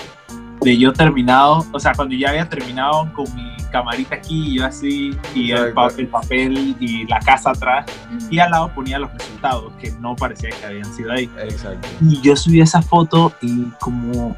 de 0.60 0.76
yo 0.76 0.92
terminado, 0.92 1.64
o 1.72 1.80
sea, 1.80 1.92
cuando 1.94 2.14
ya 2.14 2.30
había 2.30 2.48
terminado 2.48 3.10
con 3.14 3.24
mi 3.34 3.50
camarita 3.70 4.16
aquí, 4.16 4.48
y 4.48 4.58
yo 4.58 4.66
así, 4.66 5.16
y 5.34 5.52
el, 5.52 5.72
papel 5.72 6.76
y 6.78 7.06
la 7.06 7.18
casa 7.20 7.50
atrás, 7.50 7.86
y 8.30 8.38
al 8.38 8.50
lado 8.50 8.70
ponía 8.74 8.98
los 8.98 9.12
resultados, 9.12 9.72
que 9.80 9.90
no 9.92 10.14
parecía 10.16 10.50
que 10.50 10.66
habían 10.66 10.92
sido 10.92 11.12
ahí. 11.12 11.30
Exacto. 11.38 11.88
Y 12.02 12.20
yo 12.20 12.36
subí 12.36 12.60
esa 12.60 12.82
foto 12.82 13.32
y 13.40 13.64
como 13.80 14.36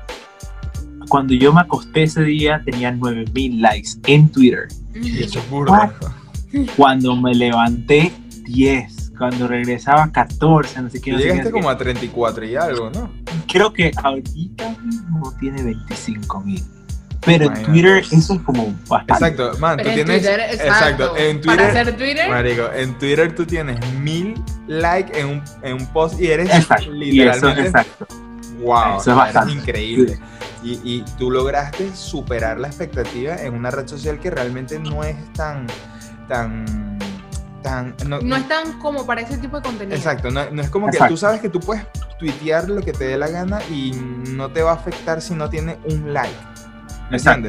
cuando 1.08 1.34
yo 1.34 1.52
me 1.52 1.60
acosté 1.60 2.04
ese 2.04 2.22
día 2.22 2.62
tenía 2.64 2.92
9000 2.92 3.60
likes 3.60 3.90
en 4.06 4.28
Twitter. 4.28 4.68
Y 4.94 5.22
eso 5.22 5.38
es 5.38 5.50
burda. 5.50 5.94
Cuando 6.76 7.16
me 7.16 7.34
levanté, 7.34 8.12
10 8.44 9.02
cuando 9.22 9.46
regresaba 9.46 10.10
14, 10.10 10.82
no 10.82 10.90
sé 10.90 11.00
qué. 11.00 11.12
Llegaste 11.12 11.52
como 11.52 11.70
a 11.70 11.78
34 11.78 12.44
y 12.44 12.56
algo, 12.56 12.90
¿no? 12.90 13.08
Creo 13.46 13.72
que 13.72 13.92
ahorita 14.02 14.76
mismo 14.82 15.32
tiene 15.38 15.62
25 15.62 16.40
mil. 16.40 16.62
Pero 17.24 17.44
en 17.44 17.62
Twitter 17.62 17.98
eso 17.98 18.34
es 18.34 18.40
como 18.40 18.74
bastante. 18.88 19.26
Exacto, 19.28 19.58
man, 19.60 19.78
tú 19.78 19.90
tienes. 19.94 20.26
exacto. 20.26 21.16
en 21.16 21.40
Twitter. 21.40 21.56
Para 21.56 21.68
hacer 21.68 21.96
Twitter. 21.96 22.28
Marico, 22.28 22.72
en 22.74 22.98
Twitter 22.98 23.32
tú 23.32 23.46
tienes 23.46 23.78
mil 24.00 24.34
likes 24.66 25.16
en 25.16 25.28
un, 25.28 25.42
en 25.62 25.74
un 25.74 25.86
post 25.92 26.20
y 26.20 26.26
eres 26.26 26.50
literalmente. 26.90 27.62
exacto. 27.62 28.08
Wow, 28.62 29.00
eso 29.00 29.10
es 29.10 29.16
bastante. 29.16 29.52
increíble. 29.54 30.18
Y, 30.62 30.80
y, 30.84 31.04
tú 31.18 31.30
lograste 31.30 31.94
superar 31.94 32.60
la 32.60 32.68
expectativa 32.68 33.34
en 33.34 33.54
una 33.54 33.70
red 33.72 33.88
social 33.88 34.20
que 34.20 34.30
realmente 34.30 34.78
no 34.78 35.02
es 35.02 35.16
tan, 35.32 35.66
tan 36.28 36.96
no, 38.06 38.36
es 38.36 38.48
tan 38.48 38.78
como 38.78 39.06
para 39.06 39.20
ese 39.20 39.38
tipo 39.38 39.56
de 39.56 39.62
contenido. 39.62 39.96
Exacto, 39.96 40.30
no, 40.30 40.40
es 40.40 40.70
como 40.70 40.88
que 40.90 40.98
tú 41.08 41.16
sabes 41.16 41.40
que 41.40 41.48
tú 41.48 41.60
puedes 41.60 41.86
tuitear 42.18 42.68
lo 42.68 42.80
que 42.80 42.92
te 42.92 43.04
dé 43.04 43.16
la 43.16 43.28
gana 43.28 43.60
y 43.70 43.92
no 43.92 44.50
te 44.50 44.62
va 44.62 44.72
a 44.72 44.74
afectar 44.74 45.20
si 45.20 45.34
no 45.34 45.48
tiene 45.48 45.78
un 45.84 46.12
like. 46.12 46.34
Exacto, 47.10 47.48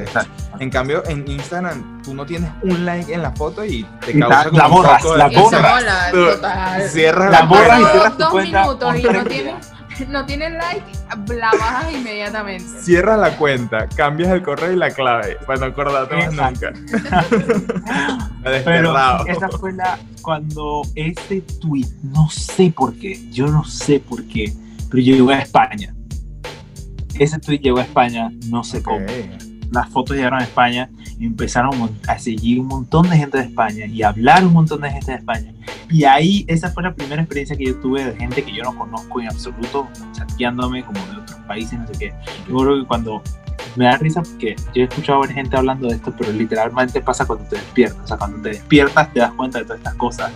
En 0.60 0.70
cambio, 0.70 1.04
en 1.08 1.26
Instagram 1.26 2.02
tú 2.04 2.14
no 2.14 2.26
tienes 2.26 2.52
un 2.64 2.86
like 2.86 3.14
en 3.14 3.22
la 3.22 3.32
foto 3.32 3.64
y 3.64 3.84
te 4.06 4.20
causa 4.20 4.44
la, 4.52 4.64
como 4.64 4.70
borras, 4.70 5.04
la 5.06 5.28
borras, 5.30 6.92
Cierras 6.92 7.32
la, 7.32 7.44
borras 7.44 7.80
y 7.80 7.86
cierras 7.86 8.18
tu 8.18 8.24
dos 8.24 8.34
minutos 8.34 8.96
y 8.98 9.04
no 9.04 9.24
tienes 9.24 9.73
no 10.10 10.26
tienes 10.26 10.54
like, 10.54 10.84
la 11.34 11.52
bajas 11.52 11.94
inmediatamente. 11.94 12.66
Cierras 12.82 13.20
la 13.20 13.36
cuenta, 13.38 13.88
cambias 13.90 14.30
el 14.32 14.42
correo 14.42 14.74
y 14.74 14.76
la 14.76 14.90
clave 14.92 15.38
para 15.46 15.60
no 15.60 15.66
acordarte 15.68 16.16
más 16.16 16.54
nunca. 16.54 16.74
Pero 18.44 18.96
esa 19.28 19.50
fue 19.50 19.74
la 19.74 19.98
cuando 20.22 20.82
ese 20.96 21.42
tweet, 21.60 21.88
no 22.02 22.30
sé 22.30 22.74
por 22.76 22.96
qué, 22.96 23.30
yo 23.32 23.48
no 23.48 23.64
sé 23.66 24.00
por 24.00 24.26
qué, 24.26 24.54
pero 24.90 25.04
llegó 25.04 25.30
a 25.32 25.40
España. 25.40 25.94
Ese 27.20 27.40
tweet 27.40 27.60
llegó 27.60 27.80
a 27.80 27.84
España, 27.84 28.32
no 28.48 28.64
sé 28.64 28.82
cómo. 28.82 29.06
Las 29.72 29.90
fotos 29.90 30.16
llegaron 30.16 30.40
a 30.40 30.44
España 30.44 30.90
y 31.20 31.26
empezaron 31.26 31.72
a 32.08 32.20
seguir 32.20 32.60
un 32.60 32.68
montón 32.68 33.10
de 33.10 33.18
gente 33.18 33.38
de 33.38 33.46
España 33.46 33.86
y 33.86 34.04
a 34.04 34.10
hablar 34.10 34.46
un 34.46 34.54
montón 34.54 34.82
de 34.82 34.92
gente 34.92 35.12
de 35.12 35.18
España. 35.18 35.54
Y 35.90 36.04
ahí 36.04 36.46
esa 36.48 36.72
fue 36.72 36.84
la 36.84 36.94
primera 36.94 37.22
experiencia 37.22 37.56
que 37.56 37.66
yo 37.66 37.76
tuve 37.80 38.04
de 38.04 38.16
gente 38.16 38.44
que 38.44 38.54
yo 38.54 38.64
no 38.64 38.78
conozco 38.78 39.22
en 39.22 39.28
absoluto, 39.28 39.88
chateándome 40.12 40.84
como 40.84 41.00
de 41.08 41.18
otros 41.18 41.40
países, 41.48 41.80
no 41.80 41.88
sé 41.88 41.94
qué. 42.00 42.14
Yo 42.48 42.58
creo 42.58 42.80
que 42.82 42.88
cuando 42.88 43.22
me 43.76 43.86
da 43.86 43.98
risa 43.98 44.22
porque 44.22 44.56
yo 44.74 44.82
he 44.82 44.86
escuchado 44.86 45.20
a 45.20 45.28
ver 45.28 45.36
gente 45.36 45.58
hablando 45.58 45.88
de 45.88 45.96
esto, 45.96 46.14
pero 46.18 46.32
literalmente 46.32 47.02
pasa 47.02 47.26
cuando 47.26 47.46
te 47.46 47.56
despiertas. 47.58 48.00
O 48.04 48.08
sea, 48.08 48.18
cuando 48.18 48.42
te 48.42 48.50
despiertas 48.50 49.14
te 49.14 49.20
das 49.20 49.32
cuenta 49.34 49.60
de 49.60 49.66
todas 49.66 49.80
estas 49.80 49.96
cosas. 49.96 50.32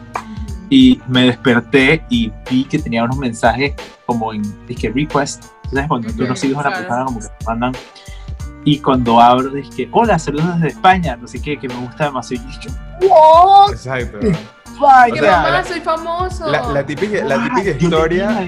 Y 0.69 0.99
me 1.07 1.23
desperté 1.23 2.03
y 2.09 2.31
vi 2.49 2.65
que 2.65 2.79
tenía 2.79 3.03
unos 3.03 3.17
mensajes 3.17 3.73
como 4.05 4.33
en 4.33 4.41
dije, 4.67 4.89
request. 4.89 5.45
¿Sabes? 5.69 5.87
Cuando 5.87 6.11
tú 6.13 6.25
no 6.25 6.35
sigues 6.35 6.57
a 6.57 6.61
una 6.61 6.71
persona, 6.71 7.05
como 7.05 7.19
que 7.19 7.25
te 7.25 7.45
mandan. 7.45 7.73
Y 8.67 8.79
cuando 8.79 9.21
abro, 9.21 9.49
dije, 9.51 9.87
hola, 9.93 10.19
saludos 10.19 10.55
desde 10.55 10.67
España. 10.67 11.15
No 11.15 11.25
sé 11.25 11.41
qué, 11.41 11.57
que 11.57 11.69
me 11.69 11.75
gusta 11.75 12.07
demasiado. 12.07 12.43
Y 12.43 12.47
dije, 12.47 12.67
¿what? 12.99 13.71
Exacto. 13.71 14.19
Vaya, 14.77 15.21
mamá, 15.21 15.63
soy 15.63 15.79
famoso. 15.79 16.51
La, 16.51 16.85
típica, 16.85 17.23
la 17.23 17.45
típica 17.45 17.69
historia. 17.69 18.45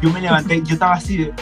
Yo 0.00 0.10
me 0.10 0.18
levanté, 0.18 0.62
yo 0.62 0.72
estaba 0.72 0.94
así 0.94 1.18
de 1.18 1.34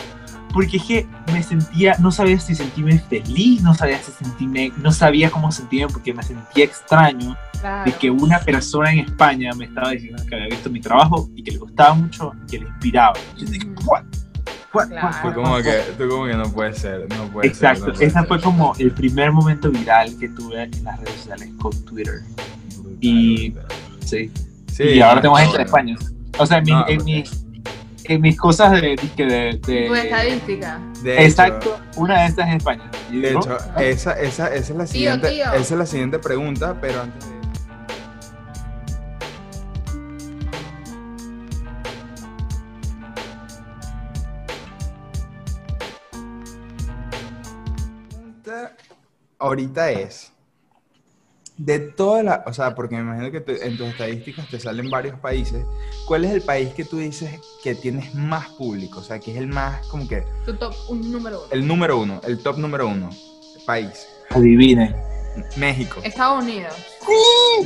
porque 0.53 0.79
es 0.79 0.83
que 0.83 1.07
me 1.33 1.45
sentía, 1.45 1.95
no 2.01 2.11
sabía 2.11 2.41
si 2.41 2.57
sentirme 2.57 2.99
feliz, 2.99 3.63
no 3.63 3.73
sabía 3.73 4.03
si 4.03 4.11
sentirme, 4.11 4.73
no 4.79 4.91
sabía 4.91 5.31
cómo 5.31 5.53
sentirme 5.53 5.93
porque 5.93 6.13
me 6.13 6.25
sentía 6.25 6.65
extraño 6.65 7.37
de 7.85 7.93
que 7.93 8.11
una 8.11 8.41
persona 8.41 8.91
en 8.91 8.99
España 8.99 9.53
me 9.55 9.67
estaba 9.67 9.91
diciendo 9.91 10.21
que 10.29 10.35
había 10.35 10.49
visto 10.49 10.71
mi 10.71 10.81
trabajo 10.81 11.31
y 11.37 11.45
que 11.45 11.53
le 11.53 11.59
gustaba 11.59 11.95
mucho 11.95 12.33
y 12.43 12.51
que 12.51 12.59
le 12.59 12.67
inspiraba. 12.67 13.15
Yo 13.37 13.47
dije, 13.47 13.69
Fue 14.73 15.35
como 15.35 15.57
que, 15.59 15.73
tú 15.99 16.09
como 16.09 16.27
que 16.27 16.35
no 16.35 16.51
puede 16.53 16.73
ser, 16.75 17.07
no 17.17 17.25
puede 17.33 17.49
Exacto, 17.49 17.93
ser. 17.95 18.09
ese 18.09 18.23
fue 18.25 18.41
como 18.41 18.73
el 18.79 18.93
primer 18.93 19.33
momento 19.33 19.69
viral 19.71 20.17
que 20.19 20.29
tuve 20.29 20.63
en 20.63 20.85
las 20.85 20.99
redes 21.01 21.15
sociales 21.15 21.49
con 21.61 21.73
Twitter. 21.85 22.21
Y 23.01 23.55
sí. 24.05 24.31
Sí, 24.73 24.85
y 24.85 25.01
ahora 25.01 25.21
tengo 25.21 25.35
gente 25.37 25.57
en 25.57 25.63
España. 25.63 25.97
O 26.39 26.47
sea, 26.47 26.59
en, 26.59 26.65
mi- 26.65 26.85
en, 26.89 27.05
mi- 27.05 27.25
en 28.05 28.21
mis 28.21 28.37
cosas 28.37 28.73
de... 28.73 28.81
de, 29.17 29.25
de, 29.27 29.61
de- 29.67 29.87
Tu 29.89 29.95
estadística. 29.95 30.79
de 31.03 31.15
hecho- 31.15 31.23
exacto, 31.25 31.81
una 31.97 32.21
de 32.23 32.27
estas 32.29 32.49
es 32.51 32.55
España. 32.57 32.91
Y 33.11 33.21
De 33.21 33.29
digo, 33.29 33.41
hecho, 33.41 33.59
esa, 33.79 34.13
esa, 34.21 34.47
esa 34.55 34.55
es 34.55 34.71
la 34.71 34.87
siguiente, 34.87 35.31
tío. 35.31 35.45
esa 35.53 35.59
es 35.59 35.71
la 35.73 35.87
siguiente 35.87 36.19
pregunta, 36.21 36.77
pero 36.81 37.03
antes 37.03 37.29
de 37.29 37.40
ahorita 49.41 49.91
es 49.91 50.33
de 51.57 51.79
todas 51.79 52.25
las, 52.25 52.41
o 52.47 52.53
sea, 52.55 52.75
porque 52.75 52.95
me 52.97 53.03
imagino 53.03 53.31
que 53.31 53.41
te- 53.41 53.67
en 53.67 53.77
tus 53.77 53.89
estadísticas 53.89 54.49
te 54.49 54.59
salen 54.59 54.89
varios 54.89 55.19
países, 55.21 55.65
¿cuál 56.07 56.25
es 56.25 56.31
el 56.33 56.41
país 56.43 56.73
que 56.73 56.85
tú 56.85 56.97
dices 56.99 57.39
que 57.63 57.75
tienes 57.75 58.15
más 58.15 58.49
público? 58.51 59.01
O 59.01 59.03
sea, 59.03 59.19
que 59.19 59.33
es 59.33 59.37
el 59.37 59.47
más, 59.47 59.87
como 59.89 60.09
que, 60.09 60.25
Tu 60.47 60.55
top 60.57 60.75
un 60.89 61.13
número 61.13 61.39
uno. 61.41 61.49
el 61.53 61.67
número 61.67 61.99
uno, 61.99 62.21
el 62.25 62.39
top 62.43 62.57
número 62.59 62.89
uno, 62.89 63.11
país. 63.67 64.07
adivinen. 64.31 64.95
México. 65.57 66.01
Estados 66.03 66.43
Unidos. 66.43 66.75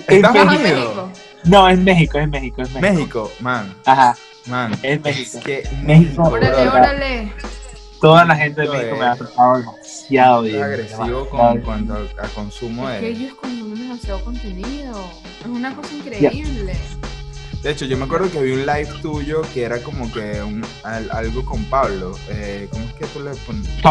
¿Estás 0.08 0.34
Es 0.34 0.40
Ajá, 0.42 0.44
México? 0.58 0.62
México. 0.62 1.10
No, 1.44 1.68
es 1.68 1.78
México, 1.78 2.18
es 2.18 2.28
México, 2.28 2.62
es 2.62 2.70
México. 2.72 2.92
México, 2.94 3.30
man, 3.40 3.74
Ajá, 3.86 4.16
man. 4.46 4.72
es 4.82 5.00
México. 5.02 5.38
que 5.44 5.62
México, 5.82 6.22
Órale, 6.24 6.48
brother. 6.50 6.68
órale. 6.68 7.32
Toda 8.04 8.26
la 8.26 8.36
gente 8.36 8.60
de 8.60 8.68
México 8.68 8.92
es- 8.92 8.98
me 9.00 9.06
ha 9.06 9.16
tratado 9.16 9.56
demasiado 9.60 10.42
bien. 10.42 10.62
agresivo 10.62 11.26
con 11.30 11.60
cuanto 11.62 11.94
a, 11.94 12.24
a 12.24 12.28
consumo 12.28 12.86
Es 12.90 13.00
que 13.00 13.06
de... 13.06 13.12
ellos 13.12 13.32
consumen 13.34 13.78
demasiado 13.78 14.22
contenido. 14.22 15.10
Es 15.40 15.46
una 15.46 15.74
cosa 15.74 15.94
increíble. 15.94 16.76
De 17.62 17.70
hecho, 17.70 17.86
yo 17.86 17.96
me 17.96 18.04
acuerdo 18.04 18.30
que 18.30 18.42
vi 18.42 18.52
un 18.52 18.66
live 18.66 18.88
tuyo 19.00 19.40
que 19.54 19.62
era 19.62 19.78
como 19.78 20.12
que 20.12 20.42
un, 20.42 20.62
al- 20.82 21.10
algo 21.12 21.46
con 21.46 21.64
Pablo. 21.64 22.14
Eh, 22.28 22.68
¿Cómo 22.70 22.84
es 22.84 22.92
que 22.92 23.06
tú 23.06 23.20
le 23.20 23.30
pones? 23.36 23.66
Estoy 23.68 23.82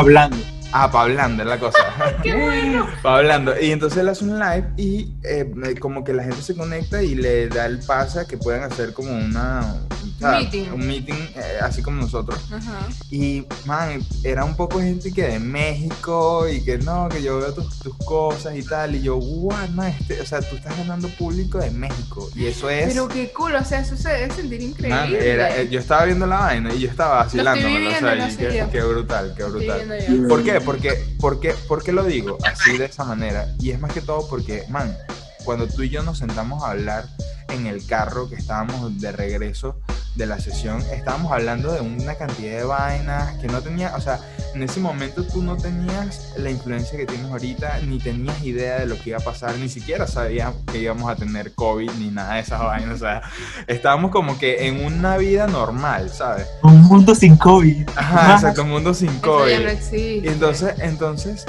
hablando. 0.73 0.87
Ah, 0.87 0.91
Pablando 0.91 1.43
es 1.43 1.49
la 1.49 1.59
cosa. 1.59 1.77
¡Qué 2.23 2.33
bueno! 2.35 2.87
Pablando. 3.01 3.53
Y 3.59 3.71
entonces 3.71 3.99
él 3.99 4.09
hace 4.09 4.23
un 4.25 4.39
live 4.39 4.65
y 4.77 5.13
eh, 5.23 5.51
como 5.79 6.03
que 6.03 6.13
la 6.13 6.23
gente 6.23 6.41
se 6.41 6.55
conecta 6.55 7.01
y 7.03 7.15
le 7.15 7.47
da 7.49 7.65
el 7.65 7.79
pase 7.79 8.19
a 8.21 8.25
que 8.25 8.37
puedan 8.37 8.63
hacer 8.63 8.93
como 8.93 9.11
una... 9.11 9.75
sea, 10.19 10.31
Meeting. 10.39 10.71
Un 10.73 10.87
meeting 10.87 11.13
eh, 11.35 11.57
así 11.61 11.81
como 11.81 12.01
nosotros. 12.01 12.39
Ajá. 12.51 12.87
Y, 13.11 13.45
man, 13.65 14.01
era 14.23 14.43
un 14.45 14.55
poco 14.55 14.79
gente 14.79 15.11
que 15.11 15.23
de 15.23 15.39
México 15.39 16.47
y 16.49 16.63
que 16.63 16.77
no, 16.77 17.09
que 17.09 17.21
yo 17.21 17.37
veo 17.39 17.53
tus, 17.53 17.79
tus 17.79 17.95
cosas 17.99 18.55
y 18.55 18.63
tal. 18.63 18.95
Y 18.95 19.01
yo, 19.01 19.17
what, 19.17 19.69
man, 19.69 19.93
este, 19.99 20.19
o 20.21 20.25
sea, 20.25 20.41
tú 20.41 20.55
estás 20.55 20.77
ganando 20.77 21.07
público 21.09 21.57
de 21.59 21.71
México. 21.71 22.29
Y 22.35 22.47
eso 22.47 22.69
es. 22.69 22.87
Pero 22.87 23.07
qué 23.07 23.31
cool, 23.31 23.55
o 23.55 23.63
sea, 23.63 23.81
eso 23.81 23.95
se 23.95 24.09
debe 24.09 24.33
sentir 24.33 24.61
increíble. 24.61 24.95
man, 24.95 25.13
era- 25.15 25.57
eh, 25.57 25.67
yo 25.69 25.79
estaba 25.79 26.05
viendo 26.05 26.25
la 26.25 26.39
vaina 26.39 26.73
y 26.73 26.79
yo 26.79 26.89
estaba 26.89 27.17
vacilándome. 27.17 27.87
O 27.95 27.99
sea, 27.99 28.69
qué, 28.71 28.81
brutal, 28.81 29.33
qué 29.35 29.43
brutal. 29.43 30.27
¿Por 30.27 30.43
qué? 30.43 30.62
Porque, 30.65 30.93
porque, 31.19 31.53
¿Por 31.67 31.83
qué 31.83 31.91
lo 31.91 32.03
digo 32.03 32.37
así 32.43 32.77
de 32.77 32.85
esa 32.85 33.03
manera? 33.03 33.53
Y 33.59 33.71
es 33.71 33.79
más 33.79 33.91
que 33.91 34.01
todo 34.01 34.27
porque, 34.29 34.63
man, 34.69 34.95
cuando 35.43 35.67
tú 35.67 35.83
y 35.83 35.89
yo 35.89 36.03
nos 36.03 36.19
sentamos 36.19 36.63
a 36.63 36.71
hablar 36.71 37.05
en 37.49 37.67
el 37.67 37.85
carro 37.85 38.29
que 38.29 38.35
estábamos 38.35 38.99
de 38.99 39.11
regreso 39.11 39.75
de 40.15 40.25
la 40.27 40.39
sesión, 40.39 40.79
estábamos 40.91 41.31
hablando 41.31 41.71
de 41.71 41.81
una 41.81 42.15
cantidad 42.15 42.57
de 42.57 42.63
vainas 42.63 43.35
que 43.39 43.47
no 43.47 43.61
tenía, 43.61 43.95
o 43.95 44.01
sea, 44.01 44.19
en 44.53 44.61
ese 44.61 44.79
momento 44.79 45.23
tú 45.23 45.41
no 45.41 45.57
tenías 45.57 46.33
la 46.37 46.51
influencia 46.51 46.97
que 46.97 47.07
tienes 47.07 47.31
ahorita, 47.31 47.79
ni 47.79 47.97
tenías 47.99 48.43
idea 48.43 48.79
de 48.79 48.85
lo 48.85 48.99
que 48.99 49.09
iba 49.09 49.17
a 49.17 49.23
pasar, 49.23 49.55
ni 49.57 49.69
siquiera 49.69 50.05
sabías 50.05 50.53
que 50.71 50.79
íbamos 50.79 51.09
a 51.09 51.15
tener 51.15 51.53
COVID, 51.53 51.91
ni 51.97 52.09
nada 52.09 52.35
de 52.35 52.41
esas 52.41 52.59
vainas, 52.59 52.95
o 52.95 52.99
sea, 52.99 53.23
estábamos 53.65 54.11
como 54.11 54.37
que 54.37 54.67
en 54.67 54.85
una 54.85 55.17
vida 55.17 55.47
normal, 55.47 56.11
¿sabes? 56.11 56.47
Un 56.61 56.81
mundo 56.83 57.15
sin 57.15 57.35
COVID. 57.35 57.89
Ajá, 57.95 58.33
exacto, 58.35 58.63
un 58.63 58.69
mundo 58.69 58.93
sin 58.93 59.09
Eso 59.09 59.21
COVID. 59.21 59.51
ya 59.51 59.59
no 59.61 59.69
existe. 59.69 60.21
Y 60.23 60.27
entonces, 60.27 60.75
entonces 60.79 61.45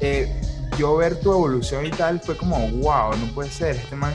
eh, 0.00 0.40
yo 0.78 0.96
ver 0.96 1.18
tu 1.20 1.32
evolución 1.32 1.84
y 1.86 1.90
tal 1.90 2.20
fue 2.20 2.36
como, 2.36 2.56
wow, 2.70 3.14
no 3.16 3.26
puede 3.34 3.50
ser, 3.50 3.76
este 3.76 3.96
man, 3.96 4.12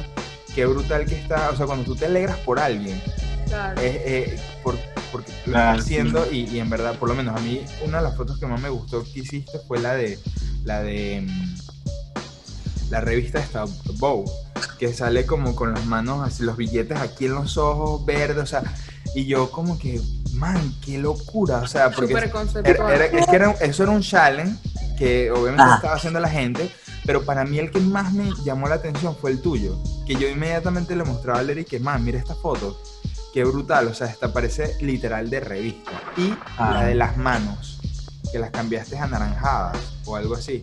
qué 0.55 0.66
brutal 0.66 1.05
que 1.05 1.16
está. 1.20 1.49
O 1.51 1.57
sea, 1.57 1.66
cuando 1.66 1.84
tú 1.86 1.95
te 1.95 2.05
alegras 2.05 2.38
por 2.39 2.59
alguien, 2.59 3.01
Claro. 3.47 3.80
es 3.82 3.95
eh, 4.05 4.39
por, 4.64 4.76
porque 5.11 5.32
lo 5.45 5.51
Claro, 5.53 5.72
estás 5.74 5.86
haciendo 5.86 6.32
y, 6.32 6.45
y 6.49 6.59
en 6.59 6.70
verdad, 6.70 6.95
por 6.97 7.09
lo 7.09 7.16
menos 7.16 7.36
a 7.38 7.39
mí, 7.43 7.64
una 7.86 7.97
de 7.97 8.03
las 8.03 8.16
fotos 8.16 8.39
que 8.39 8.45
más 8.47 8.59
me 8.61 8.70
gustó 8.70 9.03
que 9.03 9.20
hiciste 9.20 9.59
fue 9.68 9.80
la 9.80 9.93
de, 9.93 10.18
la 10.64 10.82
de 10.82 11.22
mm, 11.28 11.55
la 12.89 13.01
revista 13.01 13.39
esta, 13.39 13.66
Bow, 13.99 14.24
que 14.80 14.93
sale 14.93 15.26
como 15.26 15.55
con 15.55 15.74
las 15.74 15.86
manos 15.86 16.26
así, 16.28 16.43
los 16.43 16.57
billetes 16.57 16.97
aquí 16.99 17.26
en 17.26 17.36
los 17.36 17.57
ojos, 17.57 18.05
verdes, 18.05 18.43
o 18.43 18.45
sea, 18.47 18.64
y 19.16 19.26
yo 19.26 19.51
como 19.51 19.78
que, 19.78 20.01
man, 20.34 20.74
qué 20.84 20.97
locura, 20.97 21.57
o 21.57 21.68
sea, 21.68 21.91
porque 21.91 22.14
era- 22.14 22.32
conceptual. 22.32 22.91
era- 22.91 23.05
es 23.05 23.28
que 23.28 23.36
era, 23.36 23.51
eso 23.51 23.84
era 23.84 23.91
un 23.91 24.01
challenge 24.01 24.55
que 24.97 25.31
obviamente 25.31 25.63
Ajá. 25.63 25.75
estaba 25.75 25.95
haciendo 25.95 26.19
la 26.19 26.29
gente, 26.29 26.69
pero 27.05 27.23
para 27.25 27.43
mí 27.45 27.59
el 27.59 27.71
que 27.71 27.79
más 27.79 28.13
me 28.13 28.29
llamó 28.45 28.67
la 28.67 28.75
atención 28.75 29.15
fue 29.19 29.31
el 29.31 29.41
tuyo, 29.41 29.77
que 30.05 30.15
yo 30.15 30.27
inmediatamente 30.27 30.95
le 30.95 31.03
mostraba 31.03 31.39
a 31.39 31.43
Lery 31.43 31.65
que, 31.65 31.79
man, 31.79 32.03
mira 32.03 32.17
esta 32.19 32.35
foto, 32.35 32.79
qué 33.33 33.43
brutal, 33.43 33.87
o 33.87 33.93
sea, 33.93 34.07
esta 34.07 34.31
parece 34.31 34.75
literal 34.81 35.29
de 35.29 35.39
revista. 35.39 35.91
Y 36.17 36.33
Ah. 36.57 36.71
la 36.75 36.83
de 36.85 36.95
las 36.95 37.17
manos, 37.17 37.79
que 38.31 38.39
las 38.39 38.51
cambiaste 38.51 38.97
anaranjadas 38.97 39.77
o 40.05 40.15
algo 40.15 40.35
así, 40.35 40.61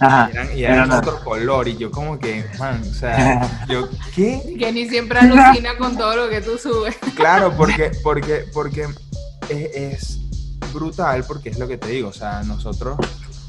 Ajá. 0.00 0.28
y 0.28 0.32
eran, 0.36 0.58
y 0.58 0.64
eran 0.64 0.86
Era 0.90 0.98
otro 0.98 1.20
color, 1.24 1.68
y 1.68 1.76
yo 1.76 1.90
como 1.90 2.18
que, 2.18 2.44
man, 2.58 2.80
o 2.88 2.94
sea, 2.94 3.66
yo, 3.68 3.88
¿qué? 4.14 4.56
Que 4.58 4.72
ni 4.72 4.88
siempre 4.88 5.18
alucina 5.18 5.76
con 5.78 5.96
todo 5.96 6.16
lo 6.16 6.28
que 6.30 6.40
tú 6.40 6.56
subes. 6.58 6.96
Claro, 7.16 7.52
porque, 7.56 7.90
porque, 8.02 8.46
porque 8.52 8.86
es, 9.48 9.74
es 9.74 10.18
brutal, 10.72 11.24
porque 11.24 11.50
es 11.50 11.58
lo 11.58 11.68
que 11.68 11.76
te 11.76 11.88
digo, 11.88 12.08
o 12.08 12.12
sea, 12.12 12.42
nosotros 12.44 12.96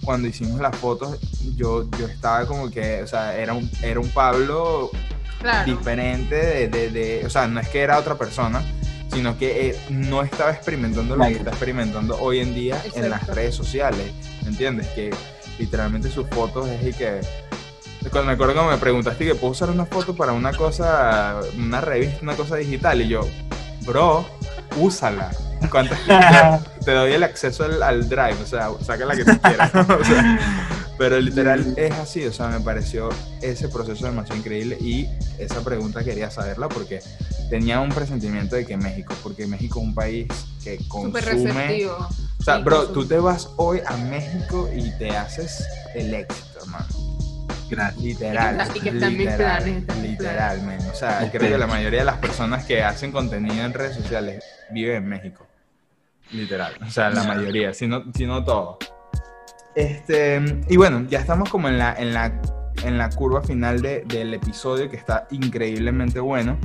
cuando 0.03 0.27
hicimos 0.27 0.59
las 0.59 0.75
fotos, 0.75 1.17
yo, 1.55 1.89
yo 1.97 2.07
estaba 2.07 2.45
como 2.45 2.69
que, 2.69 3.01
o 3.03 3.07
sea, 3.07 3.35
era 3.37 3.53
un, 3.53 3.69
era 3.81 3.99
un 3.99 4.09
Pablo 4.09 4.91
Claro. 5.39 5.69
diferente 5.75 6.35
de, 6.35 6.67
de, 6.69 6.89
de- 6.89 7.25
o 7.25 7.29
sea, 7.29 7.47
no 7.47 7.59
es 7.59 7.67
que 7.67 7.81
era 7.81 7.97
otra 7.99 8.15
persona, 8.15 8.63
sino 9.11 9.37
que 9.37 9.69
eh, 9.71 9.75
no 9.89 10.21
estaba 10.23 10.51
experimentando 10.51 11.15
lo 11.17 11.25
que 11.25 11.33
está 11.33 11.49
experimentando 11.49 12.17
hoy 12.19 12.39
en 12.39 12.55
día 12.55 12.81
en 12.95 13.09
las 13.09 13.19
Exacto. 13.21 13.33
redes 13.35 13.53
sociales, 13.55 14.11
¿me 14.43 14.49
entiendes? 14.49 14.87
Que 14.95 15.13
literalmente 15.59 16.09
sus 16.09 16.27
fotos 16.29 16.67
es 16.69 16.87
y 16.87 16.93
que... 16.97 17.19
Cuando 18.09 18.27
me 18.27 18.33
acuerdo 18.33 18.53
cuando 18.53 18.71
me 18.71 18.77
preguntaste 18.77 19.25
que 19.25 19.35
puedo 19.35 19.51
usar 19.51 19.69
una 19.69 19.85
foto 19.85 20.15
para 20.15 20.31
una 20.33 20.53
cosa, 20.53 21.39
una 21.57 21.79
revista, 21.81 22.19
una 22.21 22.35
cosa 22.35 22.55
digital, 22.57 23.01
y 23.01 23.07
yo, 23.09 23.27
bro, 23.85 24.25
úsala. 24.77 25.31
¿Cuántas 25.69 25.99
te, 26.85 26.91
doy 26.91 27.13
el 27.13 27.23
acceso 27.23 27.63
al, 27.65 27.81
al 27.81 28.09
drive? 28.09 28.37
O 28.41 28.45
sea, 28.45 28.69
saca 28.81 29.05
la 29.05 29.15
que 29.15 29.25
tú 29.25 29.39
quieras. 29.41 29.71
O 29.73 30.03
sea, 30.03 30.39
pero 30.97 31.19
literal 31.19 31.73
es 31.75 31.91
así, 31.93 32.25
o 32.25 32.31
sea, 32.31 32.47
me 32.47 32.59
pareció 32.59 33.09
ese 33.41 33.67
proceso 33.67 34.05
demasiado 34.05 34.39
increíble 34.39 34.77
y 34.79 35.09
esa 35.39 35.61
pregunta 35.61 36.03
quería 36.03 36.29
saberla 36.29 36.69
porque 36.69 36.99
tenía 37.49 37.79
un 37.79 37.89
presentimiento 37.89 38.55
de 38.55 38.65
que 38.65 38.77
México, 38.77 39.15
porque 39.23 39.47
México 39.47 39.79
es 39.79 39.85
un 39.87 39.95
país 39.95 40.27
que 40.63 40.77
consume... 40.87 41.87
O 41.87 42.43
sea, 42.43 42.57
bro, 42.59 42.87
tú 42.89 43.05
te 43.05 43.17
vas 43.17 43.49
hoy 43.55 43.79
a 43.85 43.95
México 43.97 44.69
y 44.75 44.91
te 44.97 45.09
haces 45.15 45.65
el 45.95 46.13
éxito, 46.13 46.59
hermano. 46.61 46.85
Gracias. 47.69 48.03
Literal. 48.03 48.55
Y 48.55 48.57
que 48.57 48.63
está- 48.63 48.77
y 48.77 48.81
que 48.81 48.89
está 48.89 49.07
en 49.07 49.17
mis 49.17 49.29
planes, 49.29 49.83
Literal. 50.01 50.77
O 50.91 50.95
sea, 50.95 51.29
creo 51.31 51.49
que 51.49 51.57
la 51.57 51.67
mayoría 51.67 51.99
de 51.99 52.05
las 52.05 52.17
personas 52.17 52.65
que 52.65 52.83
hacen 52.83 53.11
contenido 53.11 53.63
en 53.65 53.73
redes 53.73 53.95
sociales 53.95 54.43
viven 54.71 54.97
en 54.97 55.07
México. 55.09 55.47
Literal. 56.33 56.73
O 56.85 56.89
sea, 56.89 57.09
la 57.11 57.23
mayoría, 57.23 57.73
si 57.73 57.87
no, 57.87 58.03
si 58.15 58.25
no 58.25 58.43
todo. 58.43 58.77
Este, 59.75 60.41
y 60.69 60.77
bueno, 60.77 61.05
ya 61.09 61.19
estamos 61.19 61.49
como 61.49 61.67
en 61.67 61.77
la, 61.79 61.93
en 61.95 62.13
la, 62.13 62.39
en 62.83 62.97
la 62.97 63.09
curva 63.09 63.41
final 63.41 63.81
de- 63.81 64.03
del 64.05 64.33
episodio 64.33 64.89
que 64.89 64.97
está 64.97 65.27
increíblemente 65.31 66.19
bueno. 66.19 66.57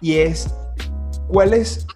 Y 0.00 0.16
es, 0.18 0.52
¿cuál 1.28 1.54
es? 1.54 1.86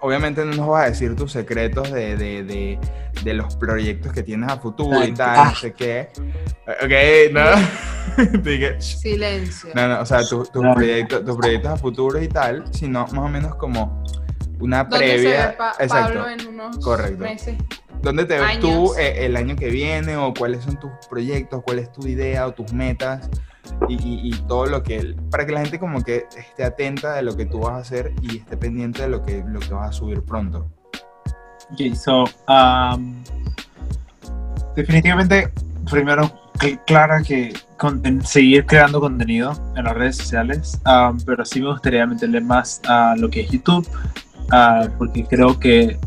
Obviamente 0.00 0.44
no 0.44 0.52
nos 0.54 0.68
vas 0.68 0.84
a 0.84 0.88
decir 0.90 1.16
tus 1.16 1.32
secretos 1.32 1.90
de, 1.90 2.16
de, 2.16 2.44
de, 2.44 2.78
de 3.22 3.34
los 3.34 3.56
proyectos 3.56 4.12
que 4.12 4.22
tienes 4.22 4.50
a 4.50 4.58
futuro 4.58 5.02
y 5.04 5.14
tal, 5.14 5.36
Ah. 5.38 5.44
no 5.50 5.54
sé 5.56 5.72
qué. 5.72 6.08
Ok, 6.66 7.32
no. 7.32 7.44
Silencio. 8.80 9.70
No, 9.74 9.88
no, 9.88 10.00
o 10.00 10.06
sea, 10.06 10.20
tu- 10.28 10.44
tus 10.44 10.62
No. 10.62 10.74
proyectos, 10.74 11.24
tus 11.24 11.36
proyectos 11.36 11.70
a 11.72 11.76
futuro 11.76 12.20
y 12.20 12.28
tal, 12.28 12.64
sino 12.72 13.00
más 13.06 13.18
o 13.18 13.28
menos 13.28 13.54
como 13.56 14.02
una 14.60 14.84
¿Dónde 14.84 15.06
se 15.08 15.14
previa. 15.14 15.46
ve 15.48 15.52
Pa- 15.54 15.72
exacto. 15.80 16.14
Pablo 16.14 16.28
en 16.28 16.46
unos 16.48 16.78
Correcto. 16.78 17.24
meses? 17.24 17.56
¿Dónde 18.02 18.24
te 18.26 18.38
ves 18.38 18.48
años? 18.48 18.60
tú 18.60 18.94
eh, 18.98 19.24
el 19.26 19.36
año 19.36 19.56
que 19.56 19.70
viene 19.70 20.16
o 20.16 20.34
cuáles 20.34 20.64
son 20.64 20.78
tus 20.78 20.90
proyectos, 21.08 21.62
cuál 21.64 21.78
es 21.78 21.90
tu 21.90 22.06
idea 22.06 22.46
o 22.46 22.52
tus 22.52 22.72
metas 22.72 23.30
y, 23.88 23.94
y- 23.94 24.28
y 24.28 24.30
todo 24.46 24.66
lo 24.66 24.82
que 24.82 25.16
para 25.30 25.46
que 25.46 25.52
la 25.52 25.60
gente 25.62 25.78
como 25.78 26.02
que 26.02 26.26
esté 26.36 26.64
atenta 26.64 27.14
de 27.14 27.22
lo 27.22 27.34
que 27.34 27.46
tú 27.46 27.60
vas 27.60 27.72
a 27.72 27.76
hacer 27.78 28.12
y 28.20 28.38
esté 28.38 28.56
pendiente 28.58 29.02
de 29.02 29.08
lo 29.08 29.22
que 29.24 29.42
lo 29.46 29.58
que 29.60 29.72
vas 29.72 29.88
a 29.88 29.92
subir 29.92 30.22
pronto. 30.22 30.66
Ok, 31.72 31.94
so, 31.94 32.24
um, 32.46 33.22
definitivamente, 34.76 35.50
primero, 35.90 36.30
clara 36.86 37.22
que 37.22 37.52
seguir 38.24 38.66
creando 38.66 39.00
contenido 39.00 39.52
en 39.76 39.84
las 39.84 39.94
redes 39.94 40.16
sociales, 40.18 40.78
um, 40.86 41.18
pero 41.24 41.44
sí 41.44 41.60
me 41.60 41.68
gustaría 41.70 42.06
meterle 42.06 42.40
más 42.40 42.80
a 42.86 43.14
lo 43.16 43.28
que 43.30 43.40
es 43.42 43.50
YouTube, 43.50 43.86
uh, 44.52 44.88
porque 44.98 45.24
creo 45.24 45.58
que, 45.58 45.98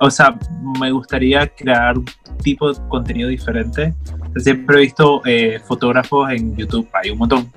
o 0.00 0.10
sea, 0.10 0.38
me 0.80 0.90
gustaría 0.90 1.46
crear 1.48 1.98
un 1.98 2.06
tipo 2.42 2.72
de 2.72 2.80
contenido 2.88 3.28
diferente. 3.28 3.94
Siempre 4.36 4.76
he 4.76 4.80
visto 4.82 5.22
eh, 5.24 5.60
fotógrafos 5.64 6.30
en 6.30 6.54
YouTube, 6.56 6.88
hay 6.92 7.10
un 7.10 7.18
montón, 7.18 7.50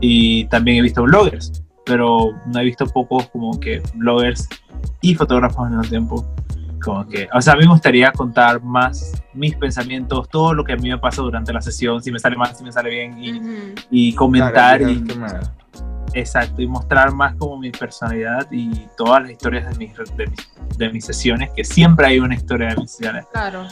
y 0.00 0.44
también 0.46 0.78
he 0.78 0.82
visto 0.82 1.02
bloggers, 1.02 1.64
pero 1.84 2.30
no 2.46 2.60
he 2.60 2.64
visto 2.64 2.86
pocos 2.86 3.28
como 3.28 3.58
que 3.58 3.82
bloggers 3.94 4.48
y 5.00 5.14
fotógrafos 5.14 5.66
al 5.66 5.70
mismo 5.70 5.84
tiempo. 5.84 6.34
Como 6.80 7.06
que, 7.06 7.28
o 7.32 7.40
sea, 7.40 7.54
a 7.54 7.56
mí 7.56 7.62
me 7.62 7.70
gustaría 7.70 8.10
contar 8.12 8.60
más 8.62 9.12
mis 9.34 9.54
pensamientos, 9.54 10.28
todo 10.28 10.52
lo 10.52 10.64
que 10.64 10.72
a 10.72 10.76
mí 10.76 10.88
me 10.88 10.98
pasa 10.98 11.22
durante 11.22 11.52
la 11.52 11.60
sesión, 11.60 12.02
si 12.02 12.10
me 12.10 12.18
sale 12.18 12.36
mal, 12.36 12.54
si 12.56 12.64
me 12.64 12.72
sale 12.72 12.90
bien, 12.90 13.22
y, 13.22 13.70
y 13.90 14.14
comentar. 14.14 14.82
y, 14.82 15.04
exacto, 16.14 16.62
y 16.62 16.66
mostrar 16.66 17.12
más 17.12 17.34
como 17.36 17.58
mi 17.58 17.70
personalidad 17.70 18.46
y 18.50 18.86
todas 18.96 19.22
las 19.22 19.32
historias 19.32 19.70
de 19.70 19.78
mis, 19.78 19.96
de 20.16 20.26
mis, 20.26 20.78
de 20.78 20.90
mis 20.90 21.04
sesiones, 21.04 21.50
que 21.54 21.64
siempre 21.64 22.06
hay 22.06 22.18
una 22.18 22.34
historia 22.34 22.68
de 22.68 22.76
mis 22.76 22.90
sesiones. 22.90 23.26
Claro. 23.32 23.66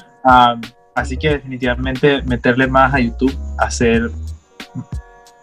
así 0.94 1.16
que 1.16 1.30
definitivamente 1.30 2.22
meterle 2.22 2.66
más 2.66 2.94
a 2.94 3.00
YouTube, 3.00 3.36
hacer 3.58 4.10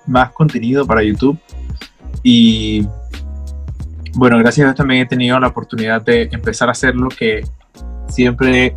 más 0.05 0.31
contenido 0.31 0.85
para 0.85 1.03
YouTube 1.03 1.37
y 2.23 2.87
bueno, 4.17 4.39
gracias 4.39 4.63
a 4.63 4.67
Dios 4.69 4.75
también 4.75 5.01
he 5.01 5.05
tenido 5.05 5.39
la 5.39 5.47
oportunidad 5.47 6.01
de 6.01 6.23
empezar 6.31 6.69
a 6.69 6.71
hacer 6.71 6.95
lo 6.95 7.07
que 7.07 7.43
siempre, 8.07 8.73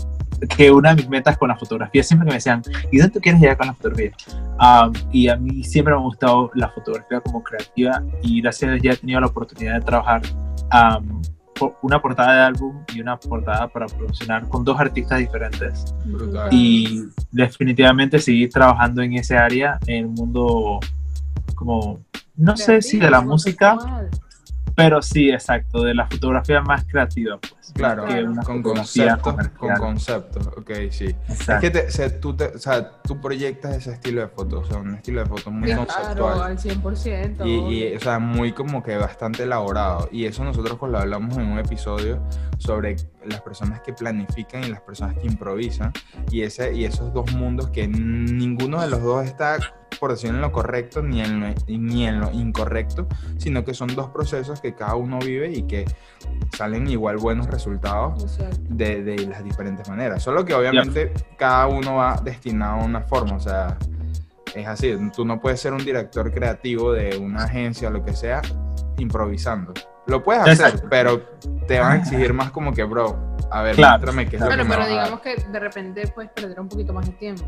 que 0.57 0.71
una 0.71 0.91
de 0.91 0.97
mis 0.97 1.09
metas 1.09 1.37
con 1.37 1.49
la 1.49 1.57
fotografía, 1.57 2.03
siempre 2.03 2.27
que 2.27 2.31
me 2.31 2.37
decían, 2.37 2.63
¿y 2.91 2.99
dónde 2.99 3.15
tú 3.15 3.21
quieres 3.21 3.41
llegar 3.41 3.57
con 3.57 3.67
la 3.69 3.75
fotografía? 3.75 4.13
y 5.11 5.29
a 5.29 5.37
mí 5.37 5.65
siempre 5.65 5.95
me 5.95 6.01
ha 6.01 6.03
gustado 6.03 6.51
la 6.55 6.69
fotografía 6.69 7.21
como 7.21 7.43
creativa 7.43 8.03
y 8.23 8.43
gracias 8.43 8.69
a 8.69 8.75
Dios 8.75 8.83
ya 8.83 8.93
he 8.93 8.97
tenido 8.97 9.21
la 9.21 9.29
oportunidad 9.29 9.75
de 9.77 9.81
trabajar 9.81 10.21
una 11.83 12.01
portada 12.01 12.35
de 12.35 12.41
álbum 12.41 12.85
y 12.95 13.01
una 13.01 13.19
portada 13.19 13.69
para 13.69 13.87
promocionar 13.87 14.49
con 14.49 14.65
dos 14.65 14.79
artistas 14.79 15.19
diferentes. 15.19 15.95
Y 16.51 17.05
definitivamente 17.31 18.19
seguir 18.19 18.51
trabajando 18.51 19.03
en 19.03 19.15
ese 19.15 19.37
área, 19.37 19.79
en 19.87 19.97
el 19.97 20.09
mundo 20.09 20.81
como, 21.55 22.01
no 22.37 22.57
sé 22.57 22.81
si 22.83 22.99
de 22.99 23.11
la 23.11 23.21
música, 23.21 23.77
pero 24.81 25.03
sí, 25.03 25.31
exacto, 25.31 25.83
de 25.83 25.95
la 25.95 26.07
fotografía 26.07 26.61
más 26.61 26.85
creativa, 26.85 27.39
pues. 27.39 27.73
Claro, 27.73 28.05
con 28.45 28.63
conceptos, 28.63 29.35
con 29.57 29.75
conceptos, 29.77 30.47
ok, 30.49 30.71
sí. 30.91 31.15
Es 31.29 31.47
que 31.61 31.71
te, 31.71 32.11
tú, 32.11 32.35
te, 32.35 32.47
o 32.47 32.59
sea, 32.59 33.01
tú 33.03 33.21
proyectas 33.21 33.77
ese 33.77 33.93
estilo 33.93 34.23
de 34.23 34.29
foto, 34.29 34.61
o 34.61 34.65
sea, 34.65 34.79
un 34.79 34.95
estilo 34.95 35.21
de 35.23 35.27
foto 35.27 35.51
muy 35.51 35.73
conceptual. 35.73 36.17
Claro, 36.17 36.43
al 36.43 36.59
100%. 36.59 37.47
Y, 37.47 37.75
y, 37.75 37.95
o 37.95 38.01
sea, 38.01 38.19
muy 38.19 38.53
como 38.53 38.83
que 38.83 38.97
bastante 38.97 39.45
elaborado. 39.45 40.09
Y 40.11 40.25
eso 40.25 40.43
nosotros 40.45 40.79
cuando 40.79 40.99
lo 40.99 41.03
hablamos 41.03 41.37
en 41.37 41.47
un 41.47 41.59
episodio 41.59 42.21
sobre 42.59 42.97
las 43.25 43.41
personas 43.41 43.81
que 43.83 43.93
planifican 43.93 44.65
y 44.65 44.69
las 44.69 44.81
personas 44.81 45.17
que 45.17 45.27
improvisan. 45.27 45.93
Y, 46.31 46.43
ese, 46.43 46.75
y 46.75 46.85
esos 46.85 47.13
dos 47.13 47.33
mundos 47.33 47.71
que 47.71 47.87
ninguno 47.87 48.81
de 48.81 48.89
los 48.89 49.03
dos 49.03 49.25
está 49.25 49.59
por 49.99 50.11
decir 50.11 50.31
en 50.31 50.41
lo 50.41 50.53
correcto 50.53 51.03
ni 51.03 51.21
en 51.21 51.41
lo, 51.41 51.47
ni 51.67 52.07
en 52.07 52.21
lo 52.21 52.31
incorrecto, 52.33 53.07
sino 53.39 53.65
que 53.65 53.75
son 53.75 53.95
dos 53.95 54.09
procesos 54.09 54.61
que 54.61 54.75
cada 54.75 54.95
uno 54.95 55.19
vive 55.19 55.51
y 55.51 55.63
que 55.63 55.85
salen 56.57 56.89
igual 56.89 57.17
buenos 57.17 57.47
resultados 57.47 58.39
de, 58.69 59.03
de 59.03 59.27
las 59.27 59.45
diferentes 59.45 59.89
maneras. 59.89 60.23
Solo 60.23 60.45
que 60.45 60.55
obviamente 60.55 61.13
cada 61.37 61.67
uno 61.67 61.97
va 61.97 62.21
destinado 62.23 62.81
a 62.81 62.85
una 62.85 63.01
forma, 63.03 63.37
o 63.37 63.41
sea, 63.41 63.77
es 64.55 64.67
así, 64.67 64.97
tú 65.15 65.25
no 65.25 65.41
puedes 65.41 65.61
ser 65.61 65.73
un 65.73 65.85
director 65.85 66.33
creativo 66.33 66.93
de 66.93 67.17
una 67.17 67.45
agencia 67.45 67.89
o 67.89 67.91
lo 67.91 68.05
que 68.05 68.15
sea 68.15 68.43
improvisando. 68.99 69.73
Lo 70.07 70.23
puedes 70.23 70.61
hacer, 70.61 70.89
pero 70.89 71.23
te 71.67 71.79
van 71.79 71.93
a 71.93 71.97
exigir 71.97 72.33
más 72.35 72.51
como 72.51 72.73
que, 72.73 72.83
bro, 72.85 73.30
a 73.51 73.63
ver, 73.63 73.77
claro. 73.77 74.13
qué 74.13 74.37
es 74.37 74.43
Pero 74.43 74.87
digamos 74.87 75.21
que 75.21 75.37
de 75.37 75.59
repente 75.59 76.07
puedes 76.09 76.31
perder 76.31 76.61
un 76.61 76.69
poquito 76.69 76.93
más 76.93 77.07
de 77.07 77.13
tiempo. 77.13 77.45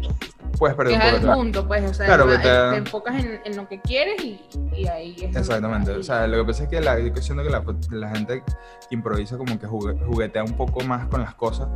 Puedes 0.58 0.76
perder 0.76 0.94
un 0.94 1.00
poco 1.00 1.26
de 1.26 1.34
punto, 1.34 1.68
pues, 1.68 1.90
o 1.90 1.94
sea, 1.94 2.06
claro, 2.06 2.26
te... 2.26 2.76
enfocas 2.76 3.24
en, 3.24 3.40
en, 3.44 3.56
lo 3.56 3.68
que 3.68 3.80
quieres 3.80 4.22
y, 4.22 4.40
y 4.76 4.86
ahí 4.86 5.16
es 5.20 5.36
Exactamente, 5.36 5.92
o 5.92 6.02
sea, 6.02 6.26
lo 6.26 6.38
que 6.38 6.44
pasa 6.44 6.64
es 6.64 6.68
que 6.68 6.80
la, 6.80 6.98
yo 6.98 7.14
siento 7.16 7.42
que 7.42 7.50
la, 7.50 7.62
la, 7.90 8.08
gente 8.10 8.42
que 8.88 8.94
improvisa 8.94 9.36
como 9.36 9.58
que 9.58 9.66
juguetea 9.66 10.44
un 10.44 10.56
poco 10.56 10.80
más 10.82 11.06
con 11.06 11.22
las 11.22 11.34
cosas, 11.34 11.68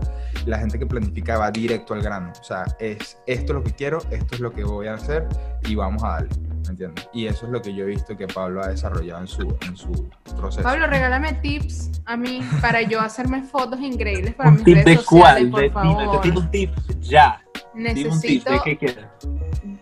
la 0.44 0.58
gente 0.58 0.78
que 0.78 0.86
planifica 0.86 1.38
va 1.38 1.50
directo 1.50 1.94
al 1.94 2.02
grano, 2.02 2.32
o 2.38 2.44
sea, 2.44 2.64
es 2.78 3.18
esto 3.26 3.52
es 3.52 3.56
lo 3.56 3.62
que 3.62 3.72
quiero, 3.72 3.98
esto 4.10 4.34
es 4.34 4.40
lo 4.40 4.52
que 4.52 4.64
voy 4.64 4.88
a 4.88 4.94
hacer 4.94 5.26
y 5.64 5.74
vamos 5.74 6.02
a 6.02 6.08
darle. 6.08 6.55
¿Me 6.66 6.72
entiendes? 6.72 7.08
Y 7.12 7.26
eso 7.26 7.46
es 7.46 7.52
lo 7.52 7.62
que 7.62 7.74
yo 7.74 7.84
he 7.84 7.88
visto 7.88 8.16
que 8.16 8.26
Pablo 8.26 8.62
ha 8.62 8.68
desarrollado 8.68 9.20
en 9.20 9.26
su, 9.26 9.56
en 9.66 9.76
su 9.76 10.08
proceso. 10.36 10.62
Pablo, 10.62 10.86
regálame 10.86 11.34
tips 11.34 11.90
a 12.04 12.16
mí 12.16 12.40
para 12.60 12.82
yo 12.82 13.00
hacerme 13.00 13.42
fotos 13.42 13.80
increíbles 13.80 14.34
para 14.34 14.50
mis 14.50 14.64
redes 14.64 14.84
de 14.84 14.96
sociales, 14.96 15.48
cuál? 15.50 15.70
por 15.70 15.72
favor. 15.72 16.20
Te 16.20 16.30
un 16.30 16.50
tip 16.50 16.70
ya. 17.00 17.42
Necesito, 17.74 18.14
un 18.14 18.20
tip, 18.20 18.78
qué 18.78 19.06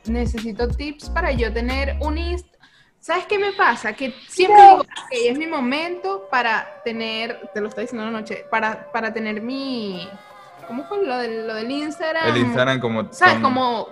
necesito 0.06 0.68
tips 0.68 1.10
para 1.10 1.32
yo 1.32 1.52
tener 1.52 1.96
un 2.00 2.18
Insta. 2.18 2.58
¿Sabes 2.98 3.26
qué 3.26 3.38
me 3.38 3.52
pasa? 3.52 3.92
Que 3.92 4.14
siempre 4.28 4.62
digo 4.62 4.86
que 5.10 5.28
es 5.28 5.38
mi 5.38 5.46
momento 5.46 6.26
para 6.30 6.82
tener, 6.84 7.50
te 7.52 7.60
lo 7.60 7.68
estoy 7.68 7.84
diciendo 7.84 8.06
anoche, 8.06 8.46
para, 8.50 8.90
para 8.92 9.12
tener 9.12 9.42
mi, 9.42 10.08
¿Cómo 10.66 10.84
fue 10.84 11.04
lo 11.04 11.18
del, 11.18 11.46
lo 11.46 11.54
del 11.54 11.70
Instagram? 11.70 12.28
El 12.28 12.36
Instagram 12.38 12.80
como... 12.80 13.12
¿Sabes? 13.12 13.40
Como 13.40 13.88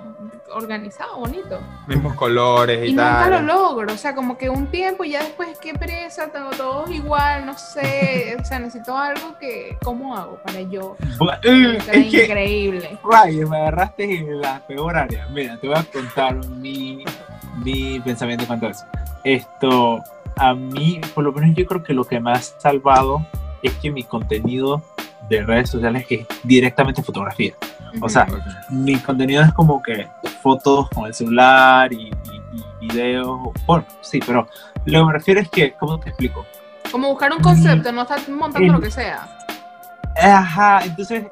organizado, 0.54 1.18
bonito. 1.18 1.60
Mismos 1.86 2.14
colores 2.14 2.86
y, 2.86 2.92
y 2.92 2.96
tal. 2.96 3.30
nunca 3.30 3.40
lo 3.40 3.46
logro, 3.46 3.92
o 3.92 3.96
sea, 3.96 4.14
como 4.14 4.36
que 4.36 4.48
un 4.48 4.66
tiempo 4.66 5.04
y 5.04 5.10
ya 5.10 5.22
después, 5.22 5.58
qué 5.58 5.74
presa, 5.74 6.28
tengo 6.30 6.50
todos 6.50 6.90
igual, 6.90 7.46
no 7.46 7.56
sé, 7.56 8.36
o 8.40 8.44
sea, 8.44 8.58
necesito 8.58 8.96
algo 8.96 9.38
que, 9.38 9.76
¿cómo 9.82 10.16
hago 10.16 10.36
para 10.42 10.60
yo? 10.62 10.96
es 11.42 12.12
increíble. 12.12 12.98
Ryan, 13.02 13.48
me 13.48 13.56
agarraste 13.56 14.04
en 14.04 14.40
la 14.40 14.60
peor 14.66 14.96
área. 14.96 15.26
Mira, 15.28 15.56
te 15.58 15.68
voy 15.68 15.76
a 15.76 15.84
contar 15.84 16.46
mi, 16.48 17.04
mi 17.64 18.00
pensamiento 18.00 18.44
en 18.44 18.48
cuanto 18.48 18.66
a 18.66 18.70
eso. 18.70 18.84
Esto, 19.24 20.02
a 20.36 20.54
mí, 20.54 21.00
por 21.14 21.24
lo 21.24 21.32
menos 21.32 21.56
yo 21.56 21.66
creo 21.66 21.82
que 21.82 21.94
lo 21.94 22.04
que 22.04 22.20
me 22.20 22.32
ha 22.32 22.40
salvado 22.40 23.24
es 23.62 23.72
que 23.74 23.90
mi 23.90 24.02
contenido 24.02 24.82
de 25.28 25.42
redes 25.42 25.70
sociales 25.70 26.06
es 26.08 26.26
directamente 26.42 27.02
fotografía. 27.02 27.54
O 28.00 28.08
sea, 28.08 28.26
mi 28.70 28.96
contenido 28.96 29.42
es 29.42 29.52
como 29.52 29.82
que 29.82 30.08
fotos 30.42 30.88
con 30.90 31.06
el 31.06 31.14
celular 31.14 31.92
y, 31.92 32.10
videos, 32.80 33.38
bueno, 33.64 33.84
sí, 34.00 34.20
pero 34.26 34.48
lo 34.84 35.00
que 35.00 35.06
me 35.06 35.12
refiero 35.12 35.40
es 35.40 35.48
que, 35.48 35.72
¿cómo 35.74 36.00
te 36.00 36.08
explico? 36.08 36.44
Como 36.90 37.08
buscar 37.08 37.32
un 37.32 37.40
concepto, 37.40 37.92
no 37.92 38.02
estar 38.02 38.20
montando 38.28 38.72
lo 38.72 38.80
que 38.80 38.90
sea. 38.90 39.28
Ajá, 40.20 40.80
entonces, 40.84 41.26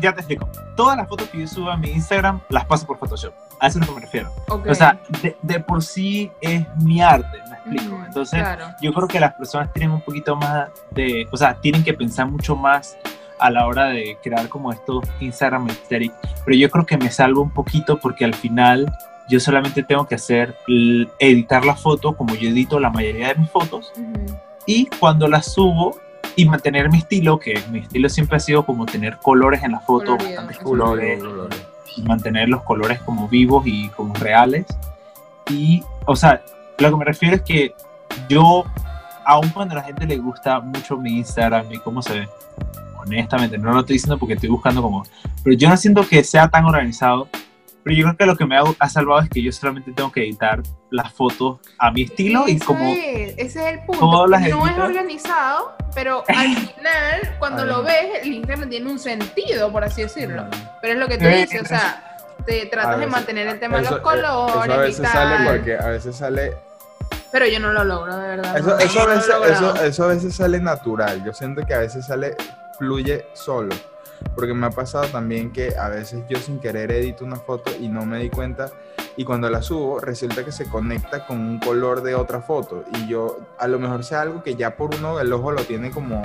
ya 0.00 0.12
te 0.12 0.20
explico. 0.20 0.48
Todas 0.74 0.96
las 0.96 1.08
fotos 1.08 1.28
que 1.28 1.40
yo 1.40 1.46
subo 1.46 1.70
a 1.70 1.76
mi 1.76 1.90
Instagram 1.90 2.40
las 2.48 2.64
paso 2.64 2.86
por 2.86 2.98
Photoshop. 2.98 3.34
A 3.60 3.68
eso 3.68 3.78
es 3.78 3.86
lo 3.86 3.94
que 3.94 4.00
me 4.00 4.06
refiero. 4.06 4.32
O 4.48 4.74
sea, 4.74 5.00
de, 5.42 5.60
por 5.60 5.82
sí 5.82 6.30
es 6.40 6.64
mi 6.76 7.00
arte, 7.00 7.38
me 7.48 7.56
explico. 7.56 8.02
Entonces, 8.06 8.44
yo 8.80 8.92
creo 8.92 9.08
que 9.08 9.20
las 9.20 9.34
personas 9.34 9.72
tienen 9.72 9.90
un 9.90 10.00
poquito 10.00 10.36
más 10.36 10.68
de, 10.90 11.26
o 11.30 11.36
sea, 11.36 11.54
tienen 11.54 11.82
que 11.82 11.94
pensar 11.94 12.26
mucho 12.26 12.56
más 12.56 12.96
a 13.38 13.50
la 13.50 13.66
hora 13.66 13.86
de 13.86 14.16
crear 14.22 14.48
como 14.48 14.72
estos 14.72 15.04
Instagram 15.20 15.68
aesthetic. 15.68 16.12
Pero 16.44 16.56
yo 16.56 16.70
creo 16.70 16.86
que 16.86 16.96
me 16.96 17.10
salvo 17.10 17.42
un 17.42 17.50
poquito 17.50 17.98
porque 17.98 18.24
al 18.24 18.34
final 18.34 18.92
yo 19.28 19.40
solamente 19.40 19.82
tengo 19.82 20.06
que 20.06 20.14
hacer 20.14 20.56
editar 21.18 21.64
la 21.64 21.74
foto 21.74 22.16
como 22.16 22.34
yo 22.34 22.48
edito 22.48 22.78
la 22.78 22.90
mayoría 22.90 23.28
de 23.28 23.34
mis 23.34 23.50
fotos 23.50 23.92
y 24.66 24.86
cuando 24.86 25.28
las 25.28 25.52
subo 25.52 25.96
y 26.34 26.44
mantener 26.44 26.90
mi 26.90 26.98
estilo, 26.98 27.38
que 27.38 27.58
mi 27.70 27.78
estilo 27.78 28.08
siempre 28.08 28.36
ha 28.36 28.40
sido 28.40 28.66
como 28.66 28.84
tener 28.84 29.16
colores 29.18 29.62
en 29.62 29.72
la 29.72 29.80
foto, 29.80 30.18
bastantes 30.18 30.58
colores, 30.58 31.22
y 31.22 31.65
mantener 32.02 32.48
los 32.48 32.62
colores 32.62 33.00
como 33.00 33.28
vivos 33.28 33.66
y 33.66 33.88
como 33.90 34.14
reales. 34.14 34.66
Y, 35.50 35.82
o 36.06 36.16
sea, 36.16 36.42
lo 36.78 36.90
que 36.90 36.96
me 36.96 37.04
refiero 37.04 37.36
es 37.36 37.42
que 37.42 37.74
yo, 38.28 38.64
aun 39.24 39.48
cuando 39.50 39.74
a 39.74 39.78
la 39.78 39.84
gente 39.84 40.06
le 40.06 40.16
gusta 40.18 40.60
mucho 40.60 40.96
mi 40.96 41.18
Instagram 41.18 41.72
y 41.72 41.78
cómo 41.78 42.02
se 42.02 42.20
ve, 42.20 42.28
honestamente, 42.98 43.58
no 43.58 43.72
lo 43.72 43.80
estoy 43.80 43.94
diciendo 43.94 44.18
porque 44.18 44.34
estoy 44.34 44.48
buscando 44.48 44.82
como, 44.82 45.04
pero 45.42 45.56
yo 45.56 45.68
no 45.68 45.76
siento 45.76 46.06
que 46.06 46.24
sea 46.24 46.48
tan 46.48 46.64
organizado, 46.64 47.28
pero 47.86 47.98
yo 47.98 48.02
creo 48.02 48.16
que 48.16 48.26
lo 48.26 48.36
que 48.36 48.46
me 48.46 48.56
ha, 48.56 48.88
salvado 48.88 49.20
es 49.20 49.30
que 49.30 49.40
yo 49.40 49.52
solamente 49.52 49.92
tengo 49.92 50.10
que 50.10 50.24
editar 50.24 50.60
las 50.90 51.12
fotos 51.12 51.60
a 51.78 51.92
mi 51.92 52.02
estilo 52.02 52.48
y 52.48 52.58
como... 52.58 52.84
ese 52.84 53.36
es 53.44 53.54
el 53.54 53.84
punto, 53.84 54.26
no 54.26 54.66
es 54.66 54.76
organizado, 54.76 55.76
pero 55.94 56.24
al 56.28 56.56
final, 56.56 57.36
cuando 57.38 57.64
lo 57.64 57.84
ves, 57.84 58.22
el 58.24 58.32
Instagram 58.32 58.68
tiene 58.68 58.90
un 58.90 58.98
sentido, 58.98 59.70
por 59.70 59.84
así 59.84 60.02
decirlo, 60.02 60.46
pero 60.82 60.94
es 60.94 60.98
lo 60.98 61.06
que 61.06 61.16
tú 61.16 61.26
dices, 61.26 61.62
o 61.62 61.64
sea 61.64 62.02
te 62.44 62.66
tratas 62.66 62.98
de 62.98 63.06
mantener 63.06 63.46
el 63.46 63.60
tema 63.60 63.78
de 63.78 63.88
los 63.88 64.00
colores. 64.00 64.64
Eso 64.64 64.72
a 64.72 64.76
veces 64.78 65.08
sale 65.08 65.50
porque 65.50 65.76
a 65.76 65.86
veces 65.86 66.16
sale 66.16 66.56
pero 67.30 67.46
yo 67.46 67.60
no 67.60 67.72
lo 67.72 67.84
logro, 67.84 68.16
de 68.16 68.28
verdad. 68.28 68.58
Eso, 68.58 68.78
eso, 68.78 69.00
a 69.00 69.06
veces, 69.06 69.28
eso, 69.28 69.76
eso, 69.76 70.04
a 70.04 70.06
veces, 70.08 70.34
sale 70.34 70.58
natural. 70.58 71.24
Yo 71.24 71.32
siento 71.32 71.64
que 71.64 71.74
a 71.74 71.78
veces 71.78 72.06
sale 72.06 72.34
fluye 72.78 73.26
solo. 73.34 73.76
Porque 74.34 74.54
me 74.54 74.66
ha 74.66 74.70
pasado 74.70 75.06
también 75.08 75.50
que 75.50 75.76
a 75.76 75.88
veces 75.88 76.22
yo 76.28 76.38
sin 76.38 76.58
querer 76.58 76.90
edito 76.92 77.24
una 77.24 77.36
foto 77.36 77.70
y 77.80 77.88
no 77.88 78.04
me 78.04 78.18
di 78.18 78.30
cuenta 78.30 78.70
y 79.16 79.24
cuando 79.24 79.48
la 79.48 79.62
subo 79.62 79.98
resulta 79.98 80.44
que 80.44 80.52
se 80.52 80.68
conecta 80.68 81.26
con 81.26 81.40
un 81.40 81.58
color 81.58 82.02
de 82.02 82.14
otra 82.14 82.40
foto 82.40 82.84
y 82.94 83.08
yo 83.08 83.38
a 83.58 83.66
lo 83.66 83.78
mejor 83.78 84.04
sea 84.04 84.22
algo 84.22 84.42
que 84.42 84.56
ya 84.56 84.76
por 84.76 84.94
uno 84.94 85.18
el 85.20 85.32
ojo 85.32 85.52
lo 85.52 85.62
tiene 85.62 85.90
como 85.90 86.22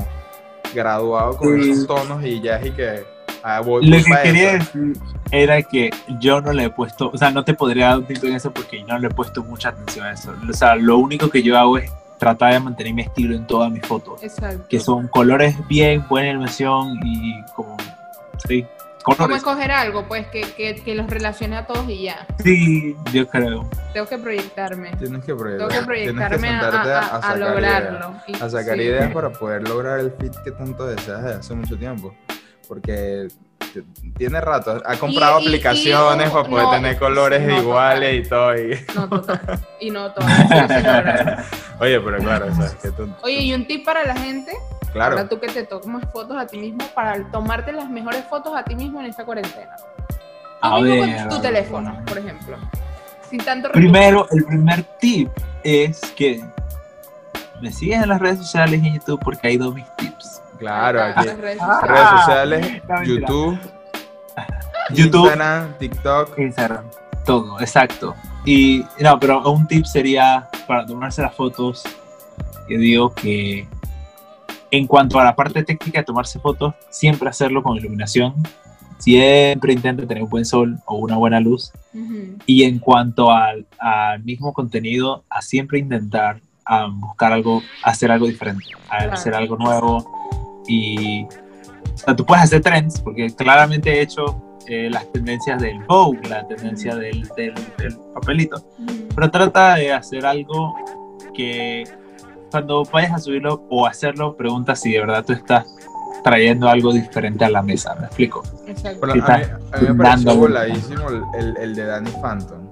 graduado 0.74 1.38
con 1.38 1.60
esos 1.60 1.88
tonos 1.88 2.24
y 2.24 2.42
ya 2.42 2.58
es 2.58 2.72
que 2.74 3.06
ah, 3.44 3.62
lo 3.66 3.80
que 3.80 4.04
quería 4.24 4.54
decir 4.54 4.98
era 5.32 5.62
que 5.62 5.90
yo 6.20 6.42
no 6.42 6.52
le 6.52 6.66
he 6.66 6.70
puesto, 6.70 7.10
o 7.14 7.18
sea, 7.18 7.32
no 7.32 7.46
te 7.46 7.54
podría 7.54 7.88
dar 7.88 8.00
un 8.00 8.06
título 8.06 8.30
en 8.30 8.36
eso 8.36 8.52
porque 8.52 8.82
yo 8.82 8.88
no 8.88 9.00
le 9.00 9.08
he 9.08 9.12
puesto 9.12 9.42
mucha 9.44 9.70
atención 9.70 10.06
a 10.06 10.12
eso. 10.12 10.34
O 10.50 10.54
sea, 10.54 10.76
lo 10.76 10.98
único 10.98 11.30
que 11.30 11.42
yo 11.42 11.58
hago 11.58 11.78
es 11.78 11.90
tratar 12.22 12.54
de 12.54 12.60
mantener 12.60 12.94
mi 12.94 13.02
estilo 13.02 13.36
en 13.36 13.48
todas 13.48 13.72
mis 13.72 13.82
fotos. 13.82 14.22
Exacto. 14.22 14.68
Que 14.70 14.80
son 14.80 15.08
colores 15.08 15.56
bien, 15.68 16.06
buena 16.08 16.30
iluminación 16.30 17.00
y 17.04 17.44
como, 17.56 17.76
sí, 18.48 18.64
¿Cómo 19.04 19.36
escoger 19.36 19.72
algo? 19.72 20.08
Pues 20.08 20.28
que, 20.28 20.42
que, 20.42 20.76
que, 20.76 20.94
los 20.94 21.10
relacione 21.10 21.58
a 21.58 21.66
todos 21.66 21.90
y 21.90 22.04
ya. 22.04 22.28
Sí, 22.44 22.96
yo 23.12 23.28
creo. 23.28 23.68
Tengo 23.94 24.06
que 24.06 24.20
proyectarme. 24.20 24.92
Tienes 24.98 25.26
que 25.26 25.34
proyectar. 25.34 25.68
Tengo 25.70 25.82
que 25.82 25.86
proyectarme 25.88 26.50
a, 26.50 27.36
lograrlo. 27.36 28.14
a 28.40 28.50
sacar 28.52 28.80
ideas 28.80 29.12
para 29.12 29.32
poder 29.32 29.68
lograr 29.68 30.00
el 30.02 30.12
fit 30.12 30.36
que 30.44 30.52
tanto 30.52 30.86
deseas 30.86 31.24
desde 31.24 31.40
hace 31.40 31.56
mucho 31.56 31.76
tiempo. 31.76 32.14
Porque 32.68 33.30
tiene 34.18 34.42
rato, 34.42 34.82
ha 34.86 34.96
comprado 34.98 35.38
aplicaciones 35.38 36.30
para 36.30 36.48
poder 36.48 36.70
tener 36.70 37.00
colores 37.00 37.60
iguales 37.60 38.26
y 38.26 38.30
todo. 38.30 38.56
Y... 38.58 38.86
No, 38.96 39.10
total. 39.10 39.60
Y 39.80 39.90
no 39.90 40.12
todo. 40.14 40.26
Oye, 41.80 42.00
pero 42.00 42.18
claro, 42.18 42.48
o 42.52 42.56
sea, 42.56 42.72
que 42.82 42.92
tú... 42.92 43.10
Oye, 43.24 43.42
y 43.42 43.54
un 43.54 43.66
tip 43.66 43.86
para 43.86 44.06
la 44.06 44.16
gente 44.16 44.52
Claro. 44.92 45.16
Para 45.16 45.30
tú 45.30 45.40
que 45.40 45.48
te 45.48 45.64
tomas 45.64 46.04
fotos 46.12 46.38
a 46.38 46.46
ti 46.46 46.58
mismo, 46.58 46.86
para 46.94 47.24
tomarte 47.32 47.72
las 47.72 47.90
mejores 47.90 48.26
fotos 48.26 48.54
a 48.56 48.64
ti 48.64 48.76
mismo 48.76 49.00
en 49.00 49.08
esta 49.08 49.24
cuarentena. 49.24 49.76
A 50.62 50.80
ver, 50.82 51.18
con 51.18 51.30
tu 51.30 51.42
teléfono, 51.42 52.04
por 52.06 52.18
ejemplo. 52.18 52.58
Sin 53.30 53.40
tanto 53.40 53.72
Primero, 53.72 54.28
el 54.32 54.44
primer 54.44 54.84
tip 55.00 55.30
es 55.64 56.02
que 56.16 56.44
me 57.62 57.72
sigues 57.72 58.04
en 58.04 58.10
las 58.10 58.20
redes 58.20 58.40
sociales 58.40 58.82
y 58.84 58.88
en 58.88 58.94
YouTube 58.96 59.22
porque 59.24 59.48
hay 59.48 59.58
dos 59.58 59.74
mis 59.74 59.86
tips. 59.96 60.41
Claro, 60.62 61.02
aquí. 61.04 61.28
redes 61.28 62.10
sociales, 62.20 62.82
YouTube, 63.04 63.60
YouTube, 64.92 65.26
Instagram, 65.26 65.78
TikTok. 65.80 66.40
Instagram, 66.40 66.86
todo, 67.26 67.60
exacto. 67.60 68.16
Y 68.46 68.86
no, 69.00 69.20
pero 69.20 69.52
un 69.52 69.68
tip 69.68 69.86
sería 69.86 70.48
para 70.68 70.86
tomarse 70.86 71.24
las 71.24 71.34
fotos, 71.36 71.84
que 72.68 72.78
digo 72.78 73.14
que 73.14 73.68
en 74.72 74.86
cuanto 74.86 75.20
a 75.20 75.24
la 75.24 75.36
parte 75.36 75.64
técnica 75.64 76.00
de 76.00 76.06
tomarse 76.06 76.40
fotos, 76.40 76.76
siempre 76.90 77.28
hacerlo 77.28 77.62
con 77.62 77.76
iluminación. 77.76 78.36
Siempre 79.00 79.74
intenta 79.74 80.06
tener 80.06 80.22
un 80.22 80.30
buen 80.30 80.46
sol 80.46 80.78
o 80.86 80.98
una 80.98 81.18
buena 81.18 81.40
luz. 81.40 81.72
Y 82.46 82.64
en 82.64 82.78
cuanto 82.78 83.32
al, 83.32 83.66
mismo 84.24 84.54
contenido, 84.54 85.24
a 85.28 85.42
siempre 85.42 85.80
intentar 85.80 86.40
buscar 86.94 87.34
algo, 87.34 87.64
hacer 87.84 88.12
algo 88.12 88.28
diferente, 88.28 88.66
hacer 88.90 89.34
algo 89.34 89.58
nuevo. 89.58 90.06
Y 90.72 91.24
o 91.26 91.98
sea, 91.98 92.16
tú 92.16 92.26
puedes 92.26 92.46
hacer 92.46 92.62
trends, 92.62 93.02
porque 93.02 93.28
claramente 93.36 93.92
he 93.92 94.02
hecho 94.02 94.42
eh, 94.68 94.90
las 94.90 95.12
tendencias 95.12 95.62
del 95.62 95.80
Vogue, 95.84 96.22
la 96.30 96.48
tendencia 96.48 96.96
del, 96.96 97.28
del, 97.36 97.54
del 97.78 97.98
papelito. 98.14 98.64
Pero 99.14 99.30
trata 99.30 99.76
de 99.76 99.92
hacer 99.92 100.26
algo 100.26 100.76
que 101.34 101.84
cuando 102.50 102.84
vayas 102.86 103.14
a 103.14 103.20
subirlo 103.20 103.66
o 103.70 103.86
hacerlo, 103.86 104.36
pregunta 104.38 104.76
si 104.76 104.94
de 104.94 105.00
verdad 105.00 105.26
tú 105.26 105.34
estás 105.34 105.66
trayendo 106.24 106.70
algo 106.70 106.94
diferente 106.94 107.44
a 107.44 107.50
la 107.50 107.62
mesa, 107.62 107.96
¿me 107.96 108.06
explico? 108.06 108.44
Exacto. 108.68 109.06
a, 109.06 109.14
mí, 109.16 109.88
me 109.88 109.96
pareció 109.96 110.36
voladísimo 110.36 111.10
el, 111.38 111.58
el, 111.58 111.76
de 111.76 111.86
Danny 111.86 112.12
Phantom. 112.22 112.70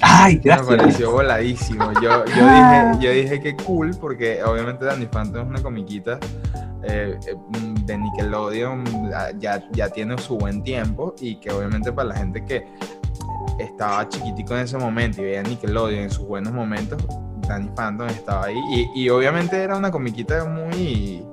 Ay, 0.00 0.40
gracias. 0.42 0.70
Me 0.70 0.76
pareció 0.76 1.10
voladísimo. 1.12 1.92
Yo, 1.94 2.24
yo, 2.24 2.24
dije, 2.24 2.92
yo 3.00 3.10
dije 3.10 3.40
que 3.40 3.56
cool, 3.56 3.96
porque 4.00 4.42
obviamente 4.42 4.84
Danny 4.84 5.06
Phantom 5.06 5.42
es 5.42 5.48
una 5.48 5.62
comiquita 5.62 6.18
eh, 6.82 7.18
eh, 7.26 7.34
de 7.84 7.98
Nickelodeon, 7.98 8.84
ya, 9.38 9.62
ya 9.72 9.88
tiene 9.88 10.18
su 10.18 10.36
buen 10.36 10.62
tiempo 10.62 11.14
y 11.20 11.36
que 11.36 11.50
obviamente 11.50 11.92
para 11.92 12.08
la 12.10 12.16
gente 12.16 12.44
que 12.44 12.66
estaba 13.58 14.08
chiquitico 14.08 14.54
en 14.54 14.60
ese 14.60 14.76
momento 14.78 15.22
y 15.22 15.24
veía 15.24 15.42
Nickelodeon 15.42 16.04
en 16.04 16.10
sus 16.10 16.26
buenos 16.26 16.52
momentos, 16.52 17.02
Danny 17.48 17.70
Phantom 17.74 18.08
estaba 18.08 18.46
ahí. 18.46 18.88
Y, 18.94 19.08
obviamente 19.08 19.56
era 19.56 19.76
una 19.76 19.90
comiquita 19.90 20.44
muy, 20.44 21.24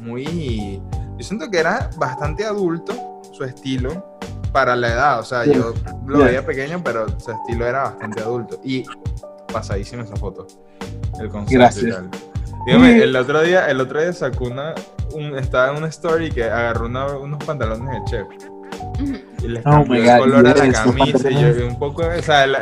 muy... 0.00 0.82
Yo 1.16 1.24
siento 1.24 1.50
que 1.50 1.58
era 1.58 1.90
bastante 1.96 2.44
adulto 2.44 3.20
su 3.32 3.44
estilo 3.44 4.17
para 4.52 4.76
la 4.76 4.88
edad. 4.92 5.20
O 5.20 5.24
sea, 5.24 5.44
yo 5.44 5.74
lo 6.06 6.18
veía 6.18 6.44
pequeño, 6.44 6.82
pero 6.82 7.06
su 7.18 7.32
estilo 7.32 7.66
era 7.66 7.84
bastante 7.84 8.20
adulto. 8.20 8.60
Y 8.64 8.84
pasadísima 9.52 10.02
esa 10.02 10.16
foto. 10.16 10.46
El 11.20 11.28
concepto 11.28 11.58
Gracias. 11.58 12.02
Dígame, 12.66 13.02
el 13.02 13.16
otro 13.16 13.42
día, 13.42 13.70
el 13.70 13.80
otro 13.80 14.00
día 14.00 14.12
sacó 14.12 14.44
una, 14.44 14.74
un, 15.14 15.38
estaba 15.38 15.70
en 15.70 15.78
una 15.78 15.88
story 15.88 16.30
que 16.30 16.44
agarró 16.44 16.86
unos 16.86 17.44
pantalones 17.44 17.88
de 17.90 18.04
chef 18.10 18.26
les 19.42 19.64
oh 19.64 19.70
cambió 19.70 20.02
el 20.02 20.18
color 20.18 20.46
a 20.46 20.54
la 20.54 20.72
camisa 20.72 21.30
y 21.30 21.34
yo 21.34 21.66
un 21.66 21.78
poco, 21.78 22.02
o 22.06 22.22
sea, 22.22 22.46
no, 22.46 22.56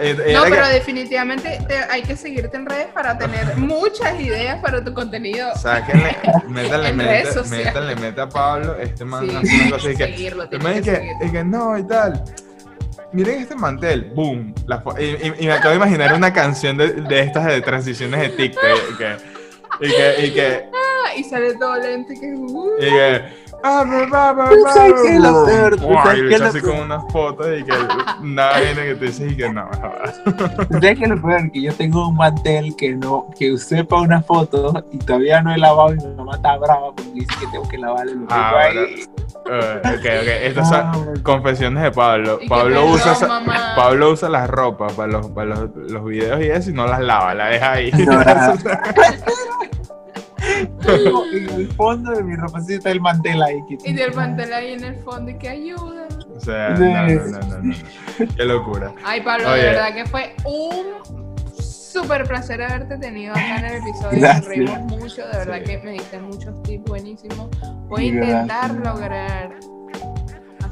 pero 0.48 0.68
definitivamente 0.68 1.58
hay 1.90 2.02
que 2.02 2.16
seguirte 2.16 2.56
en 2.56 2.66
redes 2.66 2.88
para 2.92 3.16
tener 3.16 3.56
muchas 3.56 4.20
ideas 4.20 4.60
para 4.60 4.84
tu 4.84 4.92
contenido. 4.92 5.54
Sáquenle, 5.56 6.16
métanle, 6.48 6.92
métanle, 6.92 7.96
meta 7.96 8.22
a 8.22 8.28
Pablo, 8.28 8.76
este 8.76 9.04
man 9.04 9.24
hace 9.36 9.56
una 9.56 9.70
cosa 9.70 9.90
y 9.90 9.96
que, 9.96 10.04
seguirlo, 10.06 10.50
que, 10.50 10.58
que, 10.58 11.32
que 11.32 11.44
no 11.44 11.78
y 11.78 11.86
tal 11.86 12.22
miren 13.12 13.40
este 13.40 13.54
mantel, 13.54 14.12
boom. 14.14 14.54
y, 14.98 15.46
me 15.46 15.52
acabo 15.52 15.70
de 15.70 15.76
imaginar 15.76 16.14
una 16.14 16.32
canción 16.32 16.76
de, 16.76 16.88
de 16.88 17.20
estas 17.20 17.46
de 17.46 17.60
transiciones 17.62 18.20
de 18.20 18.28
TikTok. 18.30 18.78
Y 18.90 18.96
que, 18.96 19.16
y 19.80 19.90
que, 19.90 20.26
y 20.26 20.34
que, 20.34 20.64
ah, 20.72 21.14
y 21.16 21.24
sale 21.24 21.54
todo 21.54 21.76
lento 21.76 22.12
y 22.12 22.20
que, 22.20 22.26
uh. 22.26 22.76
y 22.78 22.84
que 22.84 23.22
Ah, 23.62 23.84
me 23.84 24.06
va, 24.06 24.32
me 24.32 24.42
va. 24.42 26.16
Y 26.16 26.22
le 26.22 26.36
así 26.36 26.60
con 26.60 26.78
unas 26.78 27.02
fotos 27.12 27.46
y 27.58 27.64
que 27.64 27.72
nada 28.22 28.60
viene 28.60 28.86
que 28.86 28.94
te 28.94 29.04
dices 29.06 29.32
y 29.32 29.36
que 29.36 29.52
no, 29.52 29.68
¿Sabes 30.70 30.98
que 30.98 31.06
lo 31.06 31.20
peor? 31.20 31.50
Que 31.50 31.62
yo 31.62 31.74
tengo 31.74 32.08
un 32.08 32.16
mantel 32.16 32.74
que 32.76 32.94
no, 32.94 33.26
que 33.38 33.52
usé 33.52 33.84
para 33.84 34.02
una 34.02 34.22
foto 34.22 34.72
y 34.92 34.98
todavía 34.98 35.42
no 35.42 35.54
he 35.54 35.58
lavado 35.58 35.94
y 35.94 35.96
mi 35.96 36.14
mamá 36.14 36.36
está 36.36 36.56
brava 36.56 36.92
porque 36.94 37.10
dice 37.12 37.34
que 37.40 37.46
tengo 37.48 37.68
que 37.68 37.78
lavarle 37.78 38.14
lo 38.14 38.26
ah, 38.30 38.60
ahí. 38.60 39.04
Uh, 39.46 39.78
ok, 39.78 40.04
ok. 40.04 40.28
Estas 40.42 40.68
son 40.68 40.80
ah, 40.80 41.14
confesiones 41.22 41.82
de 41.82 41.90
Pablo. 41.92 42.38
Pablo 42.48 42.86
usa, 42.86 43.16
Pablo 43.76 44.12
usa 44.12 44.28
las 44.28 44.48
ropas 44.48 44.92
para 44.92 45.12
los, 45.12 45.28
para 45.28 45.46
los, 45.48 45.76
los 45.76 46.04
videos 46.04 46.40
y 46.40 46.46
eso 46.46 46.70
y 46.70 46.72
no 46.72 46.86
las 46.86 47.00
lava, 47.00 47.34
la 47.34 47.46
deja 47.46 47.72
ahí. 47.72 47.92
No, 47.92 48.20
en 51.32 51.50
el 51.50 51.68
fondo 51.72 52.12
de 52.12 52.22
mi 52.22 52.36
ropa 52.36 52.60
está 52.68 52.90
el 52.90 53.00
mantel 53.00 53.42
ahí. 53.42 53.62
y 53.84 53.92
del 53.92 54.14
mantel 54.14 54.52
ahí 54.52 54.72
en 54.72 54.84
el 54.84 54.96
fondo 54.96 55.30
y 55.30 55.34
que 55.38 55.48
ayuda. 55.48 56.06
O 56.34 56.40
sea, 56.40 56.70
no, 56.70 57.06
no, 57.06 57.38
no, 57.38 57.62
no, 57.62 57.74
Qué 58.36 58.44
locura. 58.44 58.92
Ay, 59.04 59.20
Pablo, 59.22 59.50
de 59.52 59.62
verdad 59.62 59.94
que 59.94 60.06
fue 60.06 60.34
un 60.44 61.26
súper 61.60 62.24
placer 62.24 62.62
haberte 62.62 62.98
tenido 62.98 63.32
acá 63.32 63.58
en 63.58 63.64
el 63.64 63.82
episodio. 63.82 64.20
Nos 64.20 64.44
reímos 64.44 64.78
mucho, 64.82 65.26
de 65.26 65.38
verdad 65.38 65.62
que 65.62 65.78
me 65.78 65.92
diste 65.92 66.18
muchos 66.20 66.62
tips 66.62 66.84
buenísimos. 66.84 67.48
Voy 67.88 68.04
a 68.04 68.06
intentar 68.06 68.74
lograr 68.74 69.50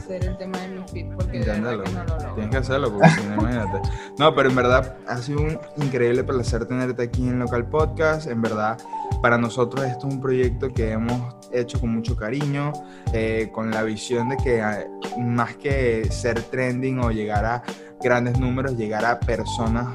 hacer 0.05 0.25
el 0.25 0.37
tema 0.37 0.59
de 0.59 0.69
mi 0.69 0.89
feed 0.89 1.15
porque 1.15 1.41
de 1.41 1.45
verdad 1.47 1.83
que 1.83 1.91
no 1.93 2.05
lo 2.05 2.17
logro. 2.17 2.35
Tienes 2.35 2.51
que 2.51 2.57
hacerlo 2.59 2.93
porque 2.93 3.09
si 3.11 3.27
no, 3.27 3.35
imagínate. 3.35 3.89
No, 4.19 4.35
pero 4.35 4.49
en 4.51 4.57
verdad 4.57 4.97
ha 5.07 5.17
sido 5.19 5.41
un 5.41 5.59
increíble 5.77 6.25
placer 6.25 6.67
tenerte 6.67 7.03
aquí 7.03 7.27
en 7.27 7.39
Local 7.39 7.67
Podcast. 7.69 8.27
En 8.27 8.43
verdad, 8.43 8.79
para 9.23 9.39
nosotros 9.39 9.85
esto 9.85 10.09
es 10.09 10.15
un 10.15 10.21
proyecto 10.21 10.73
que 10.73 10.93
hemos 10.93 11.37
hecho 11.53 11.81
con 11.81 11.91
mucho 11.95 12.17
cariño, 12.17 12.73
eh, 13.13 13.51
con 13.53 13.71
la 13.71 13.83
visión 13.83 14.29
de 14.29 14.37
que 14.37 14.61
ah, 14.61 14.85
más 15.19 15.57
que 15.57 16.11
ser 16.11 16.43
trending 16.43 16.99
o 17.01 17.11
llegar 17.11 17.45
a 17.45 17.63
grandes 18.01 18.39
números, 18.39 18.77
llegar 18.77 19.05
a 19.05 19.19
personas 19.21 19.95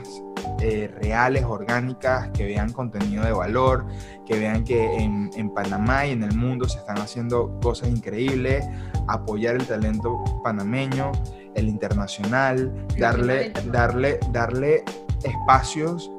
eh, 0.61 0.93
reales, 1.01 1.43
orgánicas, 1.45 2.29
que 2.29 2.45
vean 2.45 2.71
contenido 2.71 3.23
de 3.23 3.31
valor, 3.31 3.85
que 4.25 4.37
vean 4.37 4.63
que 4.63 4.95
en, 4.97 5.29
en, 5.35 5.49
Panamá 5.53 6.05
y 6.05 6.11
en 6.11 6.23
el 6.23 6.35
mundo 6.35 6.67
se 6.67 6.79
están 6.79 6.97
haciendo 6.97 7.59
cosas 7.61 7.89
increíbles, 7.89 8.65
apoyar 9.07 9.55
el 9.55 9.65
talento 9.65 10.23
panameño, 10.43 11.11
el 11.55 11.67
internacional, 11.67 12.73
darle, 12.97 13.51
darle, 13.71 14.19
darle 14.31 14.83
espacios 15.23 16.11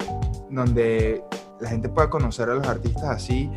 donde 0.51 1.23
la 1.61 1.69
gente 1.69 1.89
pueda 1.89 2.11
conocer 2.11 2.49
a 2.49 2.55
los 2.55 2.67
artistas 2.67 3.05
así 3.05 3.51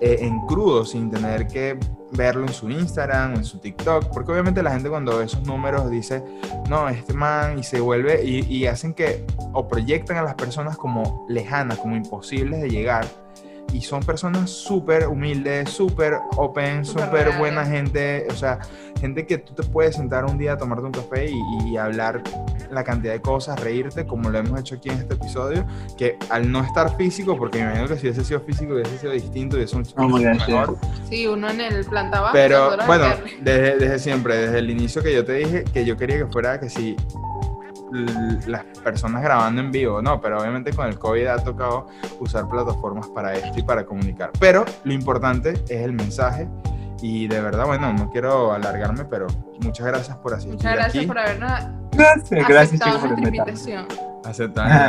eh, 0.00 0.18
en 0.20 0.38
crudo, 0.46 0.84
sin 0.84 1.10
tener 1.10 1.46
que 1.46 1.78
verlo 2.12 2.46
en 2.46 2.52
su 2.52 2.70
Instagram 2.70 3.34
o 3.34 3.36
en 3.36 3.44
su 3.44 3.58
TikTok, 3.58 4.06
porque 4.12 4.32
obviamente 4.32 4.62
la 4.62 4.70
gente 4.70 4.88
cuando 4.88 5.18
ve 5.18 5.24
esos 5.24 5.42
números 5.46 5.90
dice, 5.90 6.22
no, 6.68 6.88
este 6.88 7.12
man, 7.12 7.58
y 7.58 7.62
se 7.62 7.80
vuelve, 7.80 8.24
y, 8.24 8.40
y 8.46 8.66
hacen 8.66 8.94
que, 8.94 9.24
o 9.52 9.68
proyectan 9.68 10.16
a 10.16 10.22
las 10.22 10.34
personas 10.34 10.76
como 10.76 11.26
lejanas, 11.28 11.78
como 11.78 11.96
imposibles 11.96 12.60
de 12.60 12.70
llegar, 12.70 13.06
y 13.72 13.80
son 13.82 14.02
personas 14.02 14.50
súper 14.50 15.06
humildes, 15.06 15.70
súper 15.70 16.14
open, 16.36 16.84
súper 16.84 17.36
buena 17.38 17.64
gente, 17.64 18.26
o 18.30 18.34
sea, 18.34 18.58
gente 19.00 19.26
que 19.26 19.38
tú 19.38 19.54
te 19.54 19.62
puedes 19.62 19.96
sentar 19.96 20.24
un 20.24 20.38
día 20.38 20.54
a 20.54 20.56
tomarte 20.56 20.84
un 20.84 20.92
café 20.92 21.30
y, 21.30 21.76
hablar 21.76 22.22
la 22.72 22.82
cantidad 22.82 23.12
de 23.12 23.20
cosas, 23.20 23.60
reírte, 23.60 24.04
como 24.04 24.30
lo 24.30 24.38
hemos 24.38 24.58
hecho 24.58 24.74
aquí 24.74 24.88
en 24.88 24.98
este 24.98 25.14
episodio, 25.14 25.64
que 25.96 26.18
al 26.28 26.50
no 26.50 26.64
estar 26.64 26.96
físico, 26.96 27.38
porque 27.38 27.58
me 27.58 27.64
imagino 27.64 27.86
que 27.86 27.96
si 27.96 28.08
hubiese 28.08 28.24
sido 28.24 28.40
físico 28.40 28.74
hubiese 28.74 28.98
sido 28.98 29.12
distinto 29.12 29.58
y 29.58 29.62
es 29.62 29.72
un 29.72 29.86
oh 29.96 30.08
mejor. 30.08 30.76
Sí, 31.08 31.26
uno 31.26 31.48
en 31.50 31.60
el 31.60 31.84
planta 31.84 32.20
baja. 32.20 32.32
Pero 32.32 32.76
bueno, 32.86 33.06
desde, 33.40 33.76
desde 33.78 33.98
siempre, 34.00 34.36
desde 34.36 34.58
el 34.58 34.70
inicio 34.70 35.02
que 35.02 35.14
yo 35.14 35.24
te 35.24 35.34
dije 35.34 35.64
que 35.72 35.84
yo 35.84 35.96
quería 35.96 36.18
que 36.18 36.26
fuera 36.26 36.58
que 36.58 36.68
si 36.68 36.96
las 38.46 38.64
personas 38.82 39.22
grabando 39.22 39.60
en 39.60 39.70
vivo, 39.70 40.02
no, 40.02 40.20
pero 40.20 40.40
obviamente 40.40 40.72
con 40.72 40.86
el 40.86 40.98
COVID 40.98 41.26
ha 41.26 41.38
tocado 41.38 41.86
usar 42.20 42.48
plataformas 42.48 43.08
para 43.08 43.34
esto 43.34 43.58
y 43.58 43.62
para 43.62 43.84
comunicar. 43.84 44.30
Pero 44.38 44.64
lo 44.84 44.92
importante 44.92 45.50
es 45.68 45.82
el 45.82 45.92
mensaje 45.92 46.48
y 47.00 47.28
de 47.28 47.40
verdad, 47.40 47.66
bueno, 47.66 47.92
no 47.92 48.10
quiero 48.10 48.52
alargarme, 48.52 49.04
pero 49.04 49.26
muchas 49.60 49.86
gracias 49.86 50.16
por 50.18 50.34
asistir. 50.34 50.54
Muchas 50.54 50.74
gracias 50.74 51.04
por 51.06 51.18
habernos 51.18 51.52
gracias, 51.92 52.48
gracias 52.48 52.80
chicos 52.80 53.00
por 53.00 53.10
nuestra 53.10 53.28
invitación. 53.28 53.86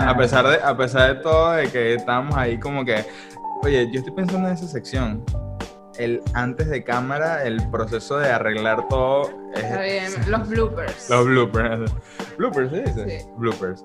a 0.07 0.17
pesar 0.17 0.47
de 0.47 0.63
a 0.63 0.75
pesar 0.75 1.15
de 1.15 1.21
todo 1.21 1.51
de 1.51 1.69
que 1.69 1.95
estábamos 1.95 2.35
ahí 2.35 2.59
como 2.59 2.83
que, 2.83 3.05
oye, 3.63 3.89
yo 3.91 3.99
estoy 3.99 4.13
pensando 4.13 4.47
en 4.47 4.53
esa 4.53 4.67
sección 4.67 5.23
el 5.99 6.21
antes 6.33 6.69
de 6.69 6.83
cámara, 6.83 7.43
el 7.43 7.69
proceso 7.69 8.17
de 8.17 8.31
arreglar 8.31 8.87
todo. 8.87 9.29
Está 9.53 9.81
bien, 9.81 10.11
los 10.27 10.47
bloopers. 10.47 11.09
Los 11.09 11.25
bloopers. 11.25 11.91
Bloopers, 12.37 12.71
¿sí? 12.71 12.81
sí. 12.95 13.25
Bloopers. 13.37 13.83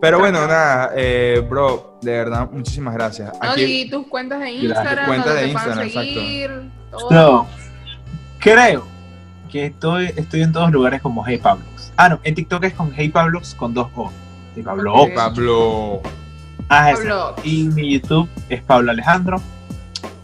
Pero 0.00 0.18
bueno, 0.18 0.40
nada, 0.48 0.90
eh, 0.96 1.46
bro, 1.48 1.98
de 2.02 2.10
verdad, 2.10 2.50
muchísimas 2.50 2.94
gracias. 2.94 3.32
Aquí, 3.40 3.82
y 3.82 3.90
tus 3.90 4.06
cuentas 4.08 4.40
de 4.40 4.50
Instagram, 4.50 5.06
cuentas 5.06 5.34
de 5.34 5.46
Instagram, 5.48 5.90
seguir, 5.90 6.50
exacto. 6.90 7.10
No, 7.10 7.46
creo 8.40 8.84
que 9.48 9.66
estoy, 9.66 10.06
estoy 10.16 10.42
en 10.42 10.52
todos 10.52 10.72
lugares 10.72 11.00
como 11.02 11.24
Hey 11.24 11.38
Pablos. 11.38 11.92
Ah, 11.96 12.08
no, 12.08 12.18
en 12.24 12.34
TikTok 12.34 12.64
es 12.64 12.74
con 12.74 12.92
Hey 12.92 13.10
Pablos 13.10 13.54
con 13.54 13.74
dos 13.74 13.88
O. 13.94 14.10
Hey 14.56 14.64
Pablo. 14.64 14.94
Pablo. 15.14 16.02
Ah, 16.68 16.90
Pablo. 16.94 17.36
Y 17.44 17.64
mi 17.64 17.92
YouTube 17.92 18.28
es 18.48 18.62
Pablo 18.62 18.90
Alejandro. 18.90 19.40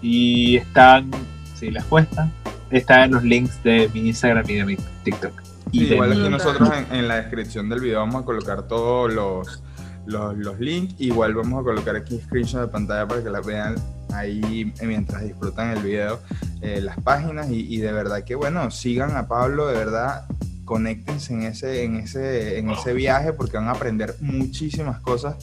Y 0.00 0.56
están, 0.56 1.10
si 1.54 1.70
les 1.70 1.84
cuesta, 1.84 2.30
están 2.70 3.04
en 3.04 3.10
los 3.12 3.24
links 3.24 3.62
de 3.62 3.90
mi 3.94 4.08
Instagram 4.08 4.44
y 4.48 4.54
de 4.54 4.64
mi 4.64 4.76
TikTok. 5.04 5.32
igual 5.72 6.12
aquí 6.12 6.28
nosotros 6.28 6.70
en, 6.90 7.08
la 7.08 7.16
descripción 7.16 7.68
del 7.68 7.80
video 7.80 8.00
vamos 8.00 8.22
a 8.22 8.24
colocar 8.24 8.62
todos 8.68 9.12
los, 9.12 9.62
los, 10.06 10.58
links. 10.60 10.94
Igual 10.98 11.34
vamos 11.34 11.60
a 11.60 11.64
colocar 11.64 11.96
aquí 11.96 12.20
screenshot 12.24 12.62
de 12.62 12.68
pantalla 12.68 13.06
para 13.06 13.22
que 13.22 13.30
las 13.30 13.44
vean 13.44 13.76
ahí 14.14 14.72
mientras 14.82 15.22
disfrutan 15.22 15.76
el 15.76 15.82
video, 15.82 16.20
eh, 16.60 16.80
las 16.82 17.00
páginas. 17.00 17.50
Y, 17.50 17.74
y, 17.74 17.78
de 17.78 17.92
verdad 17.92 18.24
que 18.24 18.34
bueno, 18.34 18.70
sigan 18.70 19.16
a 19.16 19.26
Pablo, 19.26 19.66
de 19.68 19.76
verdad. 19.76 20.26
Conéctense 20.64 21.32
en 21.32 21.44
ese, 21.44 21.84
en, 21.84 21.96
ese, 21.96 22.58
en 22.58 22.68
ese 22.68 22.92
viaje 22.92 23.32
porque 23.32 23.56
van 23.56 23.68
a 23.68 23.70
aprender 23.70 24.14
muchísimas 24.20 25.00
cosas, 25.00 25.36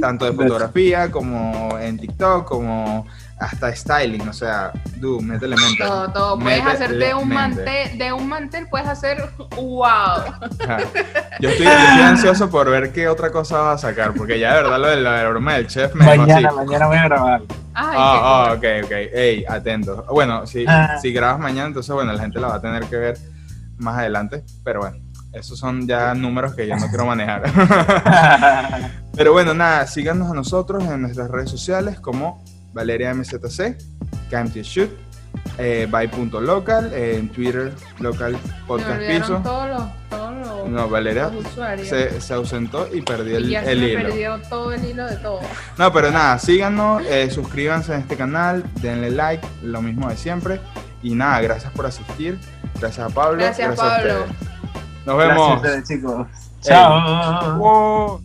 tanto 0.00 0.24
de 0.24 0.32
fotografía 0.32 1.10
como 1.10 1.78
en 1.78 1.98
TikTok, 1.98 2.48
como 2.48 3.06
hasta 3.40 3.74
styling, 3.74 4.28
o 4.28 4.32
sea, 4.32 4.72
tú, 5.00 5.20
métele 5.20 5.56
mente. 5.56 5.84
Todo, 5.84 6.12
todo. 6.12 6.38
Puedes 6.38 6.64
hacer 6.64 6.96
de 6.96 7.14
un 7.14 7.28
mantel, 7.28 7.96
de 7.96 8.12
un 8.12 8.28
mantel 8.28 8.66
puedes 8.68 8.88
hacer 8.88 9.30
wow. 9.56 10.24
Yo 11.40 11.50
estoy, 11.50 11.66
ansioso 11.66 12.50
por 12.50 12.68
ver 12.70 12.92
qué 12.92 13.08
otra 13.08 13.30
cosa 13.30 13.58
va 13.58 13.72
a 13.72 13.78
sacar, 13.78 14.14
porque 14.14 14.38
ya 14.38 14.56
de 14.56 14.62
verdad 14.62 14.78
lo 14.78 14.88
de 14.88 14.96
la 14.96 15.28
broma 15.28 15.54
del 15.54 15.68
chef 15.68 15.94
me 15.94 16.04
Mañana, 16.04 16.50
mañana 16.52 16.86
voy 16.86 16.96
a 16.96 17.04
grabar. 17.04 17.42
ah, 17.74 17.92
ah 17.96 18.54
ok, 18.56 18.64
ok. 18.84 18.90
Ey, 18.90 19.44
atento. 19.48 20.04
Bueno, 20.10 20.46
si, 20.46 20.64
ah. 20.66 20.98
si 21.00 21.12
grabas 21.12 21.38
mañana, 21.38 21.68
entonces 21.68 21.94
bueno, 21.94 22.12
la 22.12 22.20
gente 22.20 22.40
la 22.40 22.48
va 22.48 22.54
a 22.56 22.60
tener 22.60 22.84
que 22.84 22.96
ver 22.96 23.18
más 23.76 23.98
adelante, 23.98 24.42
pero 24.64 24.80
bueno. 24.80 24.98
Esos 25.30 25.58
son 25.58 25.86
ya 25.86 26.14
números 26.14 26.54
que 26.54 26.66
yo 26.66 26.74
no 26.76 26.88
quiero 26.88 27.04
manejar. 27.04 27.42
Pero 29.14 29.32
bueno, 29.32 29.52
nada, 29.52 29.86
síganos 29.86 30.30
a 30.30 30.34
nosotros 30.34 30.84
en 30.84 31.02
nuestras 31.02 31.28
redes 31.28 31.50
sociales 31.50 32.00
como 32.00 32.42
Valeria 32.72 33.14
MZC, 33.14 33.76
Camty 34.30 34.62
Shoot, 34.62 34.90
eh, 35.58 35.86
by.local, 35.90 36.92
eh, 36.92 37.18
en 37.18 37.28
Twitter, 37.28 37.72
local 37.98 38.36
podcast 38.66 39.00
piso. 39.00 39.40
Todos 39.42 39.68
los, 39.68 39.82
todos 40.08 40.46
los, 40.46 40.68
no, 40.68 40.88
Valeria 40.88 41.30
se, 41.82 42.20
se, 42.20 42.34
ausentó 42.34 42.88
y 42.92 43.02
perdió 43.02 43.38
el, 43.38 43.48
ya 43.48 43.62
el 43.62 43.82
hilo. 43.82 44.02
perdió 44.02 44.40
todo 44.48 44.72
el 44.72 44.84
hilo 44.84 45.06
de 45.06 45.16
todo. 45.16 45.40
No, 45.76 45.92
pero 45.92 46.10
nada, 46.10 46.38
síganos, 46.38 47.02
eh, 47.06 47.30
suscríbanse 47.30 47.94
a 47.94 47.98
este 47.98 48.16
canal, 48.16 48.64
denle 48.80 49.10
like, 49.10 49.46
lo 49.62 49.82
mismo 49.82 50.08
de 50.08 50.16
siempre. 50.16 50.60
Y 51.02 51.14
nada, 51.14 51.40
gracias 51.40 51.72
por 51.72 51.86
asistir. 51.86 52.38
Gracias 52.80 53.10
a 53.10 53.14
Pablo. 53.14 53.38
Gracias, 53.38 53.76
Pablo. 53.76 54.26
Nos 55.06 55.18
vemos. 55.18 55.62
Gracias 55.62 55.88
chicos. 55.88 56.26
Chao. 56.60 58.20